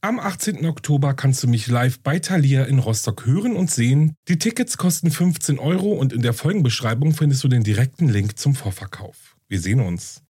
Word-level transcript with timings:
Am 0.00 0.20
18. 0.20 0.64
Oktober 0.64 1.12
kannst 1.12 1.42
du 1.42 1.48
mich 1.48 1.66
live 1.66 1.98
bei 1.98 2.20
Thalia 2.20 2.62
in 2.66 2.78
Rostock 2.78 3.26
hören 3.26 3.56
und 3.56 3.68
sehen. 3.68 4.14
Die 4.28 4.38
Tickets 4.38 4.76
kosten 4.76 5.10
15 5.10 5.58
Euro 5.58 5.92
und 5.92 6.12
in 6.12 6.22
der 6.22 6.34
Folgenbeschreibung 6.34 7.14
findest 7.14 7.42
du 7.42 7.48
den 7.48 7.64
direkten 7.64 8.08
Link 8.08 8.38
zum 8.38 8.54
Vorverkauf. 8.54 9.36
Wir 9.48 9.60
sehen 9.60 9.80
uns. 9.80 10.22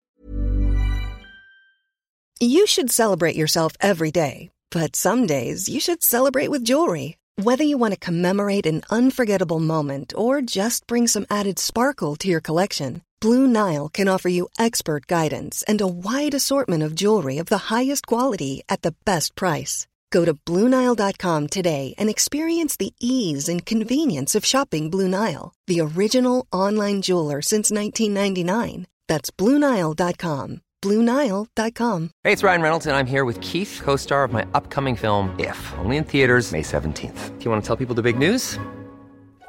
You 2.41 2.67
should 2.67 2.91
celebrate 2.91 3.37
yourself 3.37 3.75
every 3.81 4.11
day, 4.11 4.51
but 4.71 4.97
some 4.97 5.27
days 5.27 5.69
you 5.69 5.81
should 5.81 6.03
celebrate 6.03 6.51
with 6.51 6.65
jewelry. 6.65 7.19
Whether 7.37 7.65
you 7.65 7.79
want 7.79 7.93
to 7.93 8.01
commemorate 8.01 8.67
an 8.67 8.81
unforgettable 8.91 9.61
moment 9.61 10.15
or 10.17 10.41
just 10.41 10.87
bring 10.87 11.07
some 11.07 11.27
added 11.29 11.59
sparkle 11.59 12.17
to 12.17 12.29
your 12.29 12.41
collection, 12.41 13.03
Blue 13.21 13.49
Nile 13.49 13.89
can 13.89 14.07
offer 14.07 14.29
you 14.29 14.49
expert 14.59 15.07
guidance 15.07 15.65
and 15.67 15.81
a 15.81 15.89
wide 15.89 16.35
assortment 16.35 16.83
of 16.83 16.95
jewelry 16.95 17.39
of 17.39 17.47
the 17.47 17.71
highest 17.75 18.07
quality 18.07 18.63
at 18.69 18.83
the 18.83 18.95
best 19.05 19.35
price. 19.35 19.87
Go 20.11 20.25
to 20.25 20.35
BlueNile.com 20.35 21.49
today 21.49 21.95
and 21.99 22.09
experience 22.09 22.77
the 22.77 22.95
ease 23.01 23.49
and 23.49 23.67
convenience 23.67 24.35
of 24.35 24.45
shopping 24.45 24.89
Blue 24.91 25.09
Nile, 25.09 25.53
the 25.67 25.81
original 25.81 26.47
online 26.53 27.03
jeweler 27.03 27.43
since 27.43 27.71
1999. 27.71 28.87
That's 29.09 29.31
BlueNile.com. 29.31 30.61
BlueNile.com. 30.81 32.11
Hey, 32.23 32.33
it's 32.33 32.45
Ryan 32.45 32.63
Reynolds, 32.63 32.87
and 32.87 32.97
I'm 32.97 33.07
here 33.07 33.25
with 33.25 33.41
Keith, 33.41 33.81
co 33.83 33.97
star 33.97 34.23
of 34.23 34.33
my 34.33 34.47
upcoming 34.55 34.95
film, 34.95 35.35
If, 35.41 35.59
only 35.79 35.97
in 35.97 36.05
theaters, 36.05 36.53
May 36.53 36.63
17th. 36.63 37.39
Do 37.39 37.45
you 37.45 37.51
want 37.51 37.63
to 37.63 37.67
tell 37.67 37.77
people 37.77 37.97
the 37.97 38.03
big 38.03 38.17
news? 38.17 38.59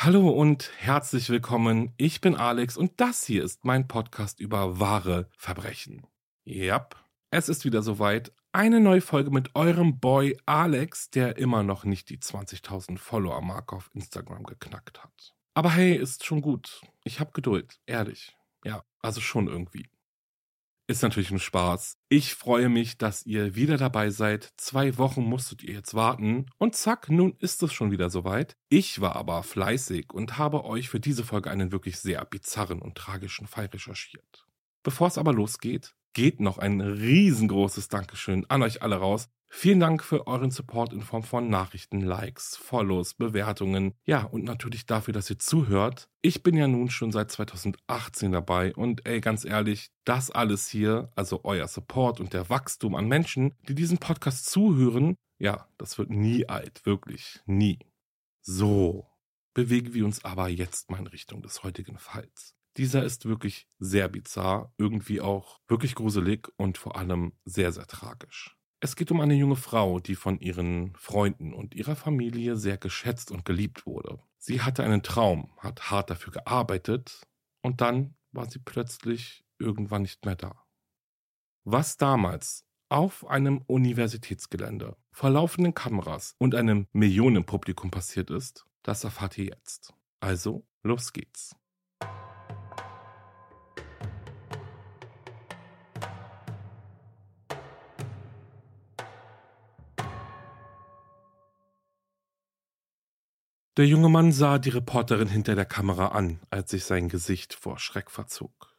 Hallo 0.00 0.28
und 0.28 0.70
herzlich 0.78 1.28
willkommen. 1.28 1.92
Ich 1.96 2.20
bin 2.20 2.36
Alex 2.36 2.76
und 2.76 3.00
das 3.00 3.24
hier 3.24 3.42
ist 3.42 3.64
mein 3.64 3.88
Podcast 3.88 4.38
über 4.38 4.78
wahre 4.78 5.28
Verbrechen. 5.36 6.06
Yep, 6.46 6.94
es 7.32 7.48
ist 7.48 7.64
wieder 7.64 7.82
soweit. 7.82 8.32
Eine 8.52 8.78
neue 8.78 9.00
Folge 9.00 9.32
mit 9.32 9.56
eurem 9.56 9.98
Boy 9.98 10.38
Alex, 10.46 11.10
der 11.10 11.36
immer 11.36 11.64
noch 11.64 11.82
nicht 11.82 12.10
die 12.10 12.18
20.000 12.18 12.96
Follower-Marke 12.96 13.74
auf 13.74 13.90
Instagram 13.92 14.44
geknackt 14.44 15.02
hat. 15.02 15.34
Aber 15.54 15.72
hey, 15.72 15.96
ist 15.96 16.24
schon 16.24 16.42
gut. 16.42 16.80
Ich 17.02 17.18
hab 17.18 17.34
Geduld, 17.34 17.80
ehrlich. 17.86 18.36
Ja, 18.62 18.84
also 19.00 19.20
schon 19.20 19.48
irgendwie. 19.48 19.88
Ist 20.90 21.02
natürlich 21.02 21.30
ein 21.30 21.38
Spaß. 21.38 21.98
Ich 22.08 22.34
freue 22.34 22.70
mich, 22.70 22.96
dass 22.96 23.26
ihr 23.26 23.54
wieder 23.54 23.76
dabei 23.76 24.08
seid. 24.08 24.54
Zwei 24.56 24.96
Wochen 24.96 25.20
musstet 25.22 25.62
ihr 25.62 25.74
jetzt 25.74 25.92
warten. 25.92 26.46
Und 26.56 26.76
zack, 26.76 27.10
nun 27.10 27.36
ist 27.40 27.62
es 27.62 27.74
schon 27.74 27.90
wieder 27.90 28.08
soweit. 28.08 28.56
Ich 28.70 29.02
war 29.02 29.14
aber 29.14 29.42
fleißig 29.42 30.14
und 30.14 30.38
habe 30.38 30.64
euch 30.64 30.88
für 30.88 30.98
diese 30.98 31.24
Folge 31.24 31.50
einen 31.50 31.72
wirklich 31.72 31.98
sehr 31.98 32.24
bizarren 32.24 32.80
und 32.80 32.94
tragischen 32.94 33.46
Fall 33.46 33.66
recherchiert. 33.66 34.46
Bevor 34.82 35.08
es 35.08 35.18
aber 35.18 35.34
losgeht, 35.34 35.94
geht 36.14 36.40
noch 36.40 36.56
ein 36.56 36.80
riesengroßes 36.80 37.88
Dankeschön 37.88 38.46
an 38.48 38.62
euch 38.62 38.80
alle 38.80 38.96
raus. 38.96 39.28
Vielen 39.50 39.80
Dank 39.80 40.04
für 40.04 40.26
euren 40.26 40.50
Support 40.50 40.92
in 40.92 41.00
Form 41.00 41.22
von 41.22 41.48
Nachrichten, 41.48 42.02
Likes, 42.02 42.54
Follows, 42.56 43.14
Bewertungen. 43.14 43.94
Ja, 44.04 44.24
und 44.24 44.44
natürlich 44.44 44.84
dafür, 44.84 45.14
dass 45.14 45.30
ihr 45.30 45.38
zuhört. 45.38 46.10
Ich 46.20 46.42
bin 46.42 46.54
ja 46.54 46.68
nun 46.68 46.90
schon 46.90 47.12
seit 47.12 47.32
2018 47.32 48.32
dabei 48.32 48.74
und 48.74 49.06
ey, 49.06 49.20
ganz 49.20 49.44
ehrlich, 49.44 49.90
das 50.04 50.30
alles 50.30 50.68
hier, 50.68 51.10
also 51.16 51.40
euer 51.44 51.66
Support 51.66 52.20
und 52.20 52.34
der 52.34 52.50
Wachstum 52.50 52.94
an 52.94 53.08
Menschen, 53.08 53.56
die 53.68 53.74
diesen 53.74 53.98
Podcast 53.98 54.46
zuhören, 54.46 55.16
ja, 55.38 55.66
das 55.78 55.98
wird 55.98 56.10
nie 56.10 56.48
alt, 56.48 56.84
wirklich 56.84 57.40
nie. 57.46 57.78
So, 58.42 59.08
bewegen 59.54 59.94
wir 59.94 60.04
uns 60.04 60.24
aber 60.24 60.48
jetzt 60.48 60.90
mal 60.90 60.98
in 60.98 61.06
Richtung 61.06 61.42
des 61.42 61.62
heutigen 61.62 61.98
Falls. 61.98 62.54
Dieser 62.76 63.02
ist 63.02 63.24
wirklich 63.24 63.66
sehr 63.78 64.08
bizarr, 64.08 64.72
irgendwie 64.78 65.20
auch 65.20 65.58
wirklich 65.68 65.94
gruselig 65.94 66.48
und 66.56 66.78
vor 66.78 66.96
allem 66.96 67.32
sehr, 67.44 67.72
sehr 67.72 67.86
tragisch. 67.86 68.57
Es 68.80 68.94
geht 68.94 69.10
um 69.10 69.20
eine 69.20 69.34
junge 69.34 69.56
Frau, 69.56 69.98
die 69.98 70.14
von 70.14 70.38
ihren 70.38 70.94
Freunden 70.94 71.52
und 71.52 71.74
ihrer 71.74 71.96
Familie 71.96 72.56
sehr 72.56 72.78
geschätzt 72.78 73.32
und 73.32 73.44
geliebt 73.44 73.86
wurde. 73.86 74.20
Sie 74.38 74.62
hatte 74.62 74.84
einen 74.84 75.02
Traum, 75.02 75.50
hat 75.58 75.90
hart 75.90 76.10
dafür 76.10 76.32
gearbeitet 76.32 77.26
und 77.60 77.80
dann 77.80 78.14
war 78.30 78.48
sie 78.48 78.60
plötzlich 78.60 79.44
irgendwann 79.58 80.02
nicht 80.02 80.24
mehr 80.24 80.36
da. 80.36 80.64
Was 81.64 81.96
damals 81.96 82.64
auf 82.88 83.26
einem 83.26 83.58
Universitätsgelände 83.66 84.96
vor 85.10 85.30
laufenden 85.30 85.74
Kameras 85.74 86.36
und 86.38 86.54
einem 86.54 86.86
Millionenpublikum 86.92 87.90
passiert 87.90 88.30
ist, 88.30 88.64
das 88.82 89.02
erfahrt 89.02 89.36
ihr 89.38 89.46
jetzt. 89.46 89.92
Also, 90.20 90.64
los 90.82 91.12
geht's. 91.12 91.57
Der 103.78 103.86
junge 103.86 104.08
Mann 104.08 104.32
sah 104.32 104.58
die 104.58 104.70
Reporterin 104.70 105.28
hinter 105.28 105.54
der 105.54 105.64
Kamera 105.64 106.08
an, 106.08 106.40
als 106.50 106.72
sich 106.72 106.82
sein 106.84 107.08
Gesicht 107.08 107.54
vor 107.54 107.78
Schreck 107.78 108.10
verzog. 108.10 108.74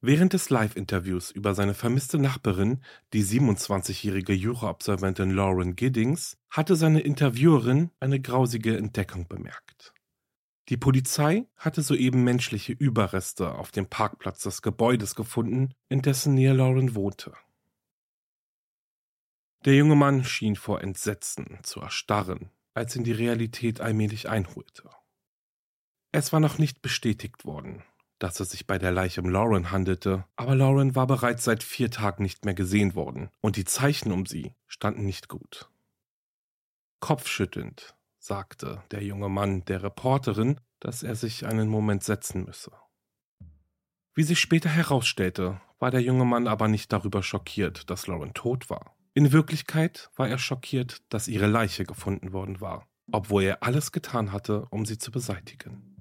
Während 0.00 0.32
des 0.32 0.48
Live-Interviews 0.48 1.30
über 1.30 1.54
seine 1.54 1.74
vermisste 1.74 2.18
Nachbarin, 2.18 2.82
die 3.12 3.22
27-jährige 3.22 4.32
Juraabsolventin 4.32 5.32
Lauren 5.32 5.76
Giddings, 5.76 6.38
hatte 6.48 6.76
seine 6.76 7.00
Interviewerin 7.00 7.90
eine 8.00 8.22
grausige 8.22 8.74
Entdeckung 8.74 9.28
bemerkt. 9.28 9.92
Die 10.70 10.78
Polizei 10.78 11.46
hatte 11.54 11.82
soeben 11.82 12.24
menschliche 12.24 12.72
Überreste 12.72 13.54
auf 13.54 13.70
dem 13.70 13.86
Parkplatz 13.86 14.44
des 14.44 14.62
Gebäudes 14.62 15.14
gefunden, 15.14 15.74
in 15.90 16.00
dessen 16.00 16.32
Nähe 16.32 16.54
Lauren 16.54 16.94
wohnte. 16.94 17.34
Der 19.66 19.74
junge 19.74 19.96
Mann 19.96 20.24
schien 20.24 20.56
vor 20.56 20.80
Entsetzen 20.80 21.58
zu 21.62 21.80
erstarren, 21.80 22.50
als 22.74 22.94
ihn 22.96 23.04
die 23.04 23.12
Realität 23.12 23.80
allmählich 23.80 24.28
einholte. 24.28 24.90
Es 26.12 26.32
war 26.32 26.40
noch 26.40 26.58
nicht 26.58 26.82
bestätigt 26.82 27.44
worden, 27.44 27.82
dass 28.18 28.38
es 28.40 28.50
sich 28.50 28.66
bei 28.66 28.78
der 28.78 28.92
Leiche 28.92 29.20
um 29.20 29.28
Lauren 29.28 29.70
handelte, 29.70 30.24
aber 30.36 30.54
Lauren 30.54 30.94
war 30.94 31.06
bereits 31.06 31.44
seit 31.44 31.62
vier 31.62 31.90
Tagen 31.90 32.22
nicht 32.22 32.44
mehr 32.44 32.54
gesehen 32.54 32.94
worden 32.94 33.30
und 33.40 33.56
die 33.56 33.64
Zeichen 33.64 34.12
um 34.12 34.26
sie 34.26 34.54
standen 34.66 35.04
nicht 35.04 35.28
gut. 35.28 35.68
Kopfschüttelnd 37.00 37.94
sagte 38.18 38.82
der 38.90 39.02
junge 39.02 39.28
Mann 39.28 39.64
der 39.64 39.82
Reporterin, 39.82 40.60
dass 40.80 41.02
er 41.02 41.16
sich 41.16 41.46
einen 41.46 41.68
Moment 41.68 42.02
setzen 42.02 42.44
müsse. 42.44 42.72
Wie 44.14 44.22
sich 44.22 44.38
später 44.38 44.68
herausstellte, 44.68 45.60
war 45.78 45.90
der 45.90 46.00
junge 46.00 46.24
Mann 46.24 46.46
aber 46.46 46.68
nicht 46.68 46.92
darüber 46.92 47.22
schockiert, 47.22 47.90
dass 47.90 48.06
Lauren 48.06 48.32
tot 48.32 48.70
war. 48.70 48.93
In 49.16 49.30
Wirklichkeit 49.30 50.10
war 50.16 50.28
er 50.28 50.38
schockiert, 50.38 51.02
dass 51.08 51.28
ihre 51.28 51.46
Leiche 51.46 51.84
gefunden 51.84 52.32
worden 52.32 52.60
war, 52.60 52.88
obwohl 53.12 53.44
er 53.44 53.62
alles 53.62 53.92
getan 53.92 54.32
hatte, 54.32 54.66
um 54.70 54.84
sie 54.84 54.98
zu 54.98 55.12
beseitigen. 55.12 55.94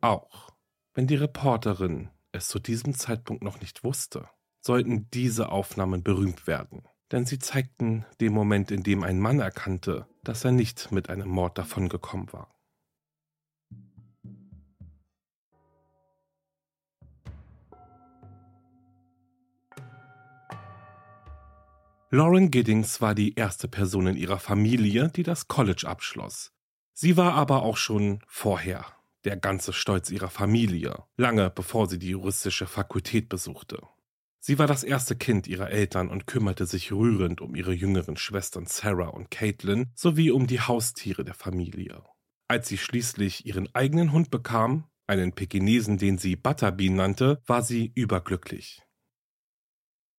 Auch 0.00 0.50
wenn 0.94 1.08
die 1.08 1.16
Reporterin 1.16 2.10
es 2.30 2.46
zu 2.46 2.60
diesem 2.60 2.94
Zeitpunkt 2.94 3.42
noch 3.42 3.60
nicht 3.60 3.82
wusste, 3.82 4.28
sollten 4.60 5.10
diese 5.10 5.48
Aufnahmen 5.50 6.04
berühmt 6.04 6.46
werden, 6.46 6.86
denn 7.10 7.26
sie 7.26 7.40
zeigten 7.40 8.06
den 8.20 8.32
Moment, 8.32 8.70
in 8.70 8.84
dem 8.84 9.02
ein 9.02 9.18
Mann 9.18 9.40
erkannte, 9.40 10.06
dass 10.22 10.44
er 10.44 10.52
nicht 10.52 10.92
mit 10.92 11.10
einem 11.10 11.28
Mord 11.28 11.58
davongekommen 11.58 12.32
war. 12.32 12.53
Lauren 22.14 22.52
Giddings 22.52 23.00
war 23.00 23.12
die 23.16 23.34
erste 23.34 23.66
Person 23.66 24.06
in 24.06 24.16
ihrer 24.16 24.38
Familie, 24.38 25.08
die 25.08 25.24
das 25.24 25.48
College 25.48 25.82
abschloss. 25.88 26.52
Sie 26.92 27.16
war 27.16 27.32
aber 27.34 27.64
auch 27.64 27.76
schon 27.76 28.20
vorher 28.28 28.86
der 29.24 29.36
ganze 29.36 29.72
Stolz 29.72 30.12
ihrer 30.12 30.30
Familie, 30.30 31.02
lange 31.16 31.50
bevor 31.50 31.88
sie 31.88 31.98
die 31.98 32.10
juristische 32.10 32.68
Fakultät 32.68 33.28
besuchte. 33.28 33.80
Sie 34.38 34.60
war 34.60 34.68
das 34.68 34.84
erste 34.84 35.16
Kind 35.16 35.48
ihrer 35.48 35.70
Eltern 35.70 36.08
und 36.08 36.28
kümmerte 36.28 36.66
sich 36.66 36.92
rührend 36.92 37.40
um 37.40 37.56
ihre 37.56 37.72
jüngeren 37.72 38.16
Schwestern 38.16 38.66
Sarah 38.66 39.08
und 39.08 39.32
Caitlin 39.32 39.90
sowie 39.96 40.30
um 40.30 40.46
die 40.46 40.60
Haustiere 40.60 41.24
der 41.24 41.34
Familie. 41.34 42.04
Als 42.46 42.68
sie 42.68 42.78
schließlich 42.78 43.44
ihren 43.44 43.74
eigenen 43.74 44.12
Hund 44.12 44.30
bekam, 44.30 44.84
einen 45.08 45.32
Pekinesen, 45.32 45.98
den 45.98 46.18
sie 46.18 46.36
Butterbean 46.36 46.94
nannte, 46.94 47.42
war 47.44 47.62
sie 47.62 47.90
überglücklich. 47.96 48.84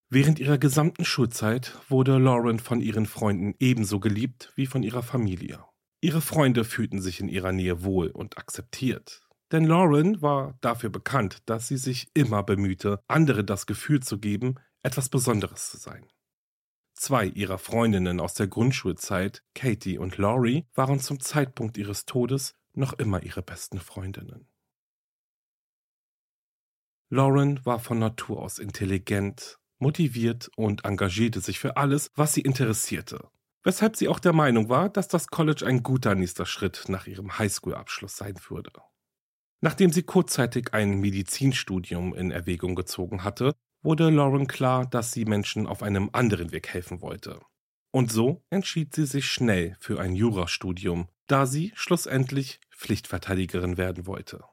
Während 0.09 0.39
ihrer 0.39 0.57
gesamten 0.57 1.03
Schulzeit 1.03 1.77
wurde 1.89 2.17
Lauren 2.17 2.59
von 2.59 2.79
ihren 2.79 3.07
Freunden 3.07 3.55
ebenso 3.59 3.99
geliebt 3.99 4.53
wie 4.55 4.67
von 4.67 4.83
ihrer 4.83 5.01
Familie. 5.01 5.63
Ihre 5.99 6.21
Freunde 6.21 6.63
fühlten 6.63 7.01
sich 7.01 7.19
in 7.19 7.27
ihrer 7.27 7.51
Nähe 7.51 7.83
wohl 7.83 8.09
und 8.11 8.37
akzeptiert. 8.37 9.27
Denn 9.51 9.65
Lauren 9.65 10.21
war 10.21 10.57
dafür 10.61 10.89
bekannt, 10.89 11.39
dass 11.47 11.67
sie 11.67 11.77
sich 11.77 12.09
immer 12.13 12.43
bemühte, 12.43 12.99
andere 13.07 13.43
das 13.43 13.65
Gefühl 13.65 14.01
zu 14.01 14.19
geben, 14.19 14.55
etwas 14.83 15.09
Besonderes 15.09 15.71
zu 15.71 15.77
sein. 15.77 16.05
Zwei 16.93 17.25
ihrer 17.25 17.57
Freundinnen 17.57 18.19
aus 18.19 18.35
der 18.35 18.47
Grundschulzeit, 18.47 19.43
Katie 19.53 19.97
und 19.97 20.17
Laurie, 20.17 20.65
waren 20.75 20.99
zum 20.99 21.19
Zeitpunkt 21.19 21.77
ihres 21.77 22.05
Todes 22.05 22.55
noch 22.73 22.93
immer 22.93 23.23
ihre 23.23 23.41
besten 23.41 23.79
Freundinnen. 23.79 24.47
Lauren 27.09 27.65
war 27.65 27.79
von 27.79 27.99
Natur 27.99 28.41
aus 28.41 28.59
intelligent, 28.59 29.59
motiviert 29.79 30.49
und 30.55 30.85
engagierte 30.85 31.41
sich 31.41 31.59
für 31.59 31.77
alles, 31.77 32.09
was 32.15 32.33
sie 32.33 32.41
interessierte, 32.41 33.29
weshalb 33.63 33.95
sie 33.95 34.07
auch 34.07 34.19
der 34.19 34.33
Meinung 34.33 34.69
war, 34.69 34.89
dass 34.89 35.07
das 35.07 35.27
College 35.27 35.65
ein 35.65 35.83
guter 35.83 36.15
nächster 36.15 36.45
Schritt 36.45 36.85
nach 36.87 37.07
ihrem 37.07 37.37
Highschool-Abschluss 37.37 38.17
sein 38.17 38.35
würde. 38.49 38.71
Nachdem 39.61 39.91
sie 39.91 40.03
kurzzeitig 40.03 40.73
ein 40.73 40.99
Medizinstudium 40.99 42.13
in 42.13 42.31
Erwägung 42.31 42.75
gezogen 42.75 43.23
hatte, 43.23 43.53
wurde 43.81 44.09
Lauren 44.09 44.47
klar, 44.47 44.85
dass 44.85 45.11
sie 45.11 45.25
Menschen 45.25 45.67
auf 45.67 45.83
einem 45.83 46.09
anderen 46.13 46.51
Weg 46.51 46.67
helfen 46.67 47.01
wollte. 47.01 47.39
Und 47.91 48.11
so 48.11 48.43
entschied 48.49 48.93
sie 48.93 49.05
sich 49.05 49.25
schnell 49.25 49.77
für 49.79 49.99
ein 49.99 50.15
Jurastudium, 50.15 51.07
da 51.27 51.45
sie 51.45 51.71
schlussendlich 51.75 52.59
Pflichtverteidigerin 52.69 53.77
werden 53.77 54.05
wollte. 54.05 54.43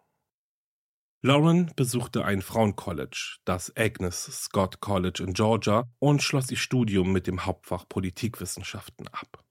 Lauren 1.24 1.70
besuchte 1.76 2.24
ein 2.24 2.42
Frauencollege, 2.42 3.38
das 3.44 3.72
Agnes 3.76 4.24
Scott 4.24 4.80
College 4.80 5.22
in 5.22 5.34
Georgia, 5.34 5.88
und 6.00 6.20
schloss 6.20 6.50
ihr 6.50 6.56
Studium 6.56 7.12
mit 7.12 7.28
dem 7.28 7.46
Hauptfach 7.46 7.88
Politikwissenschaften 7.88 9.06
ab. 9.06 9.44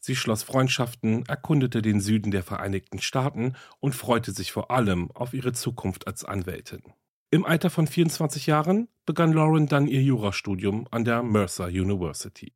Sie 0.00 0.16
schloss 0.16 0.42
Freundschaften, 0.42 1.26
erkundete 1.26 1.82
den 1.82 2.00
Süden 2.00 2.30
der 2.30 2.42
Vereinigten 2.42 2.98
Staaten 2.98 3.56
und 3.78 3.94
freute 3.94 4.32
sich 4.32 4.52
vor 4.52 4.70
allem 4.70 5.10
auf 5.10 5.34
ihre 5.34 5.52
Zukunft 5.52 6.06
als 6.06 6.24
Anwältin. 6.24 6.82
Im 7.30 7.44
Alter 7.44 7.68
von 7.68 7.86
24 7.86 8.46
Jahren 8.46 8.88
begann 9.04 9.34
Lauren 9.34 9.66
dann 9.66 9.86
ihr 9.86 10.02
Jurastudium 10.02 10.88
an 10.90 11.04
der 11.04 11.22
Mercer 11.22 11.66
University. 11.66 12.54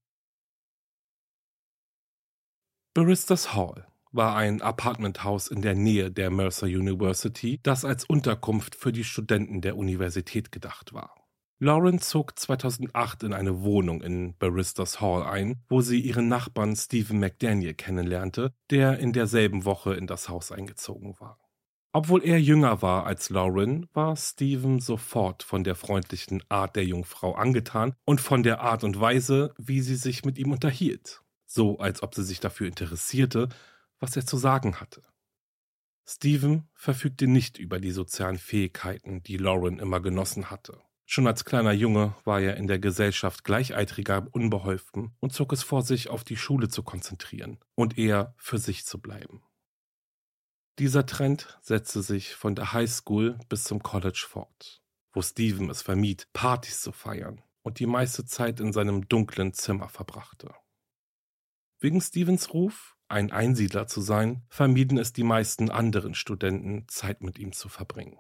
Baristas 2.94 3.52
Hall 3.52 3.91
war 4.12 4.36
ein 4.36 4.62
Apartmenthaus 4.62 5.48
in 5.48 5.62
der 5.62 5.74
Nähe 5.74 6.10
der 6.10 6.30
Mercer 6.30 6.66
University, 6.66 7.58
das 7.62 7.84
als 7.84 8.04
Unterkunft 8.04 8.74
für 8.74 8.92
die 8.92 9.04
Studenten 9.04 9.60
der 9.60 9.76
Universität 9.76 10.52
gedacht 10.52 10.92
war. 10.92 11.14
Lauren 11.58 12.00
zog 12.00 12.36
2008 12.38 13.22
in 13.22 13.32
eine 13.32 13.62
Wohnung 13.62 14.02
in 14.02 14.36
Baristas 14.36 15.00
Hall 15.00 15.22
ein, 15.22 15.62
wo 15.68 15.80
sie 15.80 16.00
ihren 16.00 16.26
Nachbarn 16.26 16.74
Stephen 16.74 17.20
McDaniel 17.20 17.74
kennenlernte, 17.74 18.52
der 18.70 18.98
in 18.98 19.12
derselben 19.12 19.64
Woche 19.64 19.94
in 19.94 20.08
das 20.08 20.28
Haus 20.28 20.50
eingezogen 20.50 21.14
war. 21.20 21.38
Obwohl 21.92 22.24
er 22.24 22.40
jünger 22.40 22.82
war 22.82 23.06
als 23.06 23.30
Lauren, 23.30 23.86
war 23.92 24.16
Stephen 24.16 24.80
sofort 24.80 25.42
von 25.42 25.62
der 25.62 25.76
freundlichen 25.76 26.42
Art 26.48 26.74
der 26.74 26.84
Jungfrau 26.84 27.34
angetan 27.34 27.94
und 28.06 28.20
von 28.20 28.42
der 28.42 28.60
Art 28.60 28.82
und 28.82 28.98
Weise, 28.98 29.54
wie 29.58 29.82
sie 29.82 29.96
sich 29.96 30.24
mit 30.24 30.38
ihm 30.38 30.52
unterhielt, 30.52 31.22
so 31.46 31.78
als 31.78 32.02
ob 32.02 32.14
sie 32.14 32.24
sich 32.24 32.40
dafür 32.40 32.66
interessierte, 32.66 33.50
was 34.02 34.16
er 34.16 34.26
zu 34.26 34.36
sagen 34.36 34.80
hatte. 34.80 35.02
Stephen 36.04 36.68
verfügte 36.74 37.28
nicht 37.28 37.56
über 37.56 37.78
die 37.78 37.92
sozialen 37.92 38.36
Fähigkeiten, 38.36 39.22
die 39.22 39.36
Lauren 39.36 39.78
immer 39.78 40.00
genossen 40.00 40.50
hatte. 40.50 40.82
Schon 41.06 41.28
als 41.28 41.44
kleiner 41.44 41.72
Junge 41.72 42.16
war 42.24 42.40
er 42.40 42.56
in 42.56 42.66
der 42.66 42.80
Gesellschaft 42.80 43.44
gleichaltriger 43.44 44.26
unbeholfen 44.32 45.14
und 45.20 45.32
zog 45.32 45.52
es 45.52 45.62
vor 45.62 45.82
sich, 45.82 46.10
auf 46.10 46.24
die 46.24 46.36
Schule 46.36 46.68
zu 46.68 46.82
konzentrieren 46.82 47.60
und 47.76 47.96
eher 47.96 48.34
für 48.38 48.58
sich 48.58 48.84
zu 48.84 49.00
bleiben. 49.00 49.44
Dieser 50.80 51.06
Trend 51.06 51.58
setzte 51.62 52.02
sich 52.02 52.34
von 52.34 52.56
der 52.56 52.72
Highschool 52.72 53.38
bis 53.48 53.62
zum 53.64 53.84
College 53.84 54.24
fort, 54.28 54.82
wo 55.12 55.22
Stephen 55.22 55.70
es 55.70 55.82
vermied, 55.82 56.28
Partys 56.32 56.80
zu 56.80 56.90
feiern 56.90 57.40
und 57.62 57.78
die 57.78 57.86
meiste 57.86 58.24
Zeit 58.24 58.58
in 58.58 58.72
seinem 58.72 59.06
dunklen 59.08 59.52
Zimmer 59.52 59.88
verbrachte. 59.88 60.52
Wegen 61.78 62.00
Stevens 62.00 62.52
Ruf 62.52 62.91
ein 63.12 63.30
Einsiedler 63.30 63.86
zu 63.86 64.00
sein, 64.00 64.42
vermieden 64.48 64.98
es 64.98 65.12
die 65.12 65.22
meisten 65.22 65.70
anderen 65.70 66.14
Studenten, 66.14 66.86
Zeit 66.88 67.22
mit 67.22 67.38
ihm 67.38 67.52
zu 67.52 67.68
verbringen. 67.68 68.18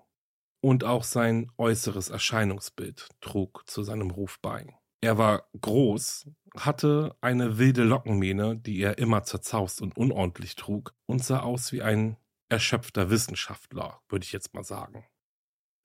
Und 0.60 0.84
auch 0.84 1.02
sein 1.02 1.50
äußeres 1.58 2.10
Erscheinungsbild 2.10 3.08
trug 3.20 3.64
zu 3.66 3.82
seinem 3.82 4.10
Ruf 4.10 4.38
bei. 4.40 4.76
Er 5.00 5.18
war 5.18 5.48
groß, 5.60 6.28
hatte 6.56 7.16
eine 7.20 7.58
wilde 7.58 7.82
Lockenmähne, 7.82 8.56
die 8.56 8.80
er 8.80 8.98
immer 8.98 9.24
zerzaust 9.24 9.82
und 9.82 9.96
unordentlich 9.96 10.54
trug, 10.54 10.94
und 11.06 11.24
sah 11.24 11.40
aus 11.40 11.72
wie 11.72 11.82
ein 11.82 12.16
erschöpfter 12.48 13.10
Wissenschaftler, 13.10 14.00
würde 14.08 14.24
ich 14.24 14.32
jetzt 14.32 14.54
mal 14.54 14.62
sagen. 14.62 15.06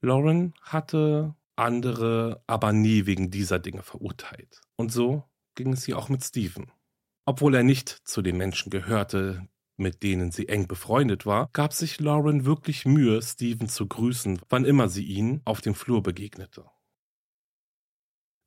Lauren 0.01 0.54
hatte 0.62 1.33
andere 1.56 2.44
aber 2.45 2.74
nie 2.74 3.06
wegen 3.06 3.31
dieser 3.31 3.57
Dinge 3.57 3.81
verurteilt. 3.81 4.62
Und 4.75 4.92
so 4.92 5.24
ging 5.56 5.74
es 5.74 5.88
ihr 5.88 5.98
auch 5.98 6.09
mit 6.09 6.24
Stephen. 6.24 6.71
Obwohl 7.30 7.56
er 7.56 7.64
nicht 7.64 7.90
zu 7.90 8.22
den 8.22 8.38
Menschen 8.38 8.70
gehörte, 8.70 9.50
mit 9.76 10.02
denen 10.02 10.32
sie 10.32 10.48
eng 10.48 10.66
befreundet 10.66 11.26
war, 11.26 11.50
gab 11.52 11.74
sich 11.74 12.00
Lauren 12.00 12.46
wirklich 12.46 12.86
Mühe, 12.86 13.22
Stephen 13.22 13.68
zu 13.68 13.86
grüßen, 13.86 14.40
wann 14.48 14.64
immer 14.64 14.88
sie 14.88 15.04
ihn 15.04 15.42
auf 15.44 15.60
dem 15.60 15.76
Flur 15.76 16.02
begegnete. 16.02 16.66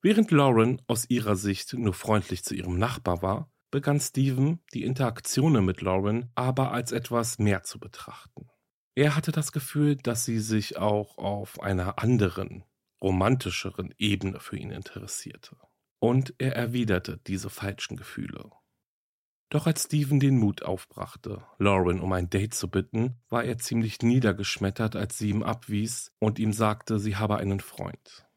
Während 0.01 0.31
Lauren 0.31 0.81
aus 0.87 1.11
ihrer 1.11 1.37
Sicht 1.37 1.75
nur 1.75 1.93
freundlich 1.93 2.43
zu 2.43 2.55
ihrem 2.55 2.79
Nachbar 2.79 3.21
war, 3.21 3.53
begann 3.71 4.01
Stephen 4.01 4.63
die 4.73 4.85
Interaktionen 4.85 5.63
mit 5.63 5.83
Lauren 5.83 6.31
aber 6.35 6.73
als 6.73 6.91
etwas 6.91 7.39
mehr 7.39 7.63
zu 7.65 7.79
betrachten. 7.79 8.49
Er 8.95 9.15
hatte 9.15 9.31
das 9.31 9.53
Gefühl, 9.53 9.97
dass 9.97 10.25
sie 10.25 10.39
sich 10.39 10.79
auch 10.79 11.19
auf 11.19 11.61
einer 11.61 11.99
anderen, 11.99 12.65
romantischeren 13.03 13.95
Ebene 13.99 14.41
für 14.41 14.57
ihn 14.57 14.71
interessierte. 14.71 15.59
Und 15.99 16.35
er 16.39 16.57
erwiderte 16.57 17.19
diese 17.19 17.51
falschen 17.51 17.99
Gefühle. 17.99 18.51
Doch 19.51 19.67
als 19.67 19.83
Steven 19.83 20.21
den 20.21 20.39
Mut 20.39 20.63
aufbrachte, 20.63 21.43
Lauren 21.59 22.01
um 22.01 22.13
ein 22.13 22.31
Date 22.31 22.55
zu 22.55 22.71
bitten, 22.71 23.17
war 23.29 23.45
er 23.45 23.59
ziemlich 23.59 24.01
niedergeschmettert, 24.01 24.95
als 24.95 25.19
sie 25.19 25.31
ihm 25.31 25.43
abwies 25.43 26.13
und 26.21 26.39
ihm 26.39 26.53
sagte, 26.53 27.01
sie 27.01 27.17
habe 27.17 27.37
einen 27.37 27.59
Freund. 27.59 28.29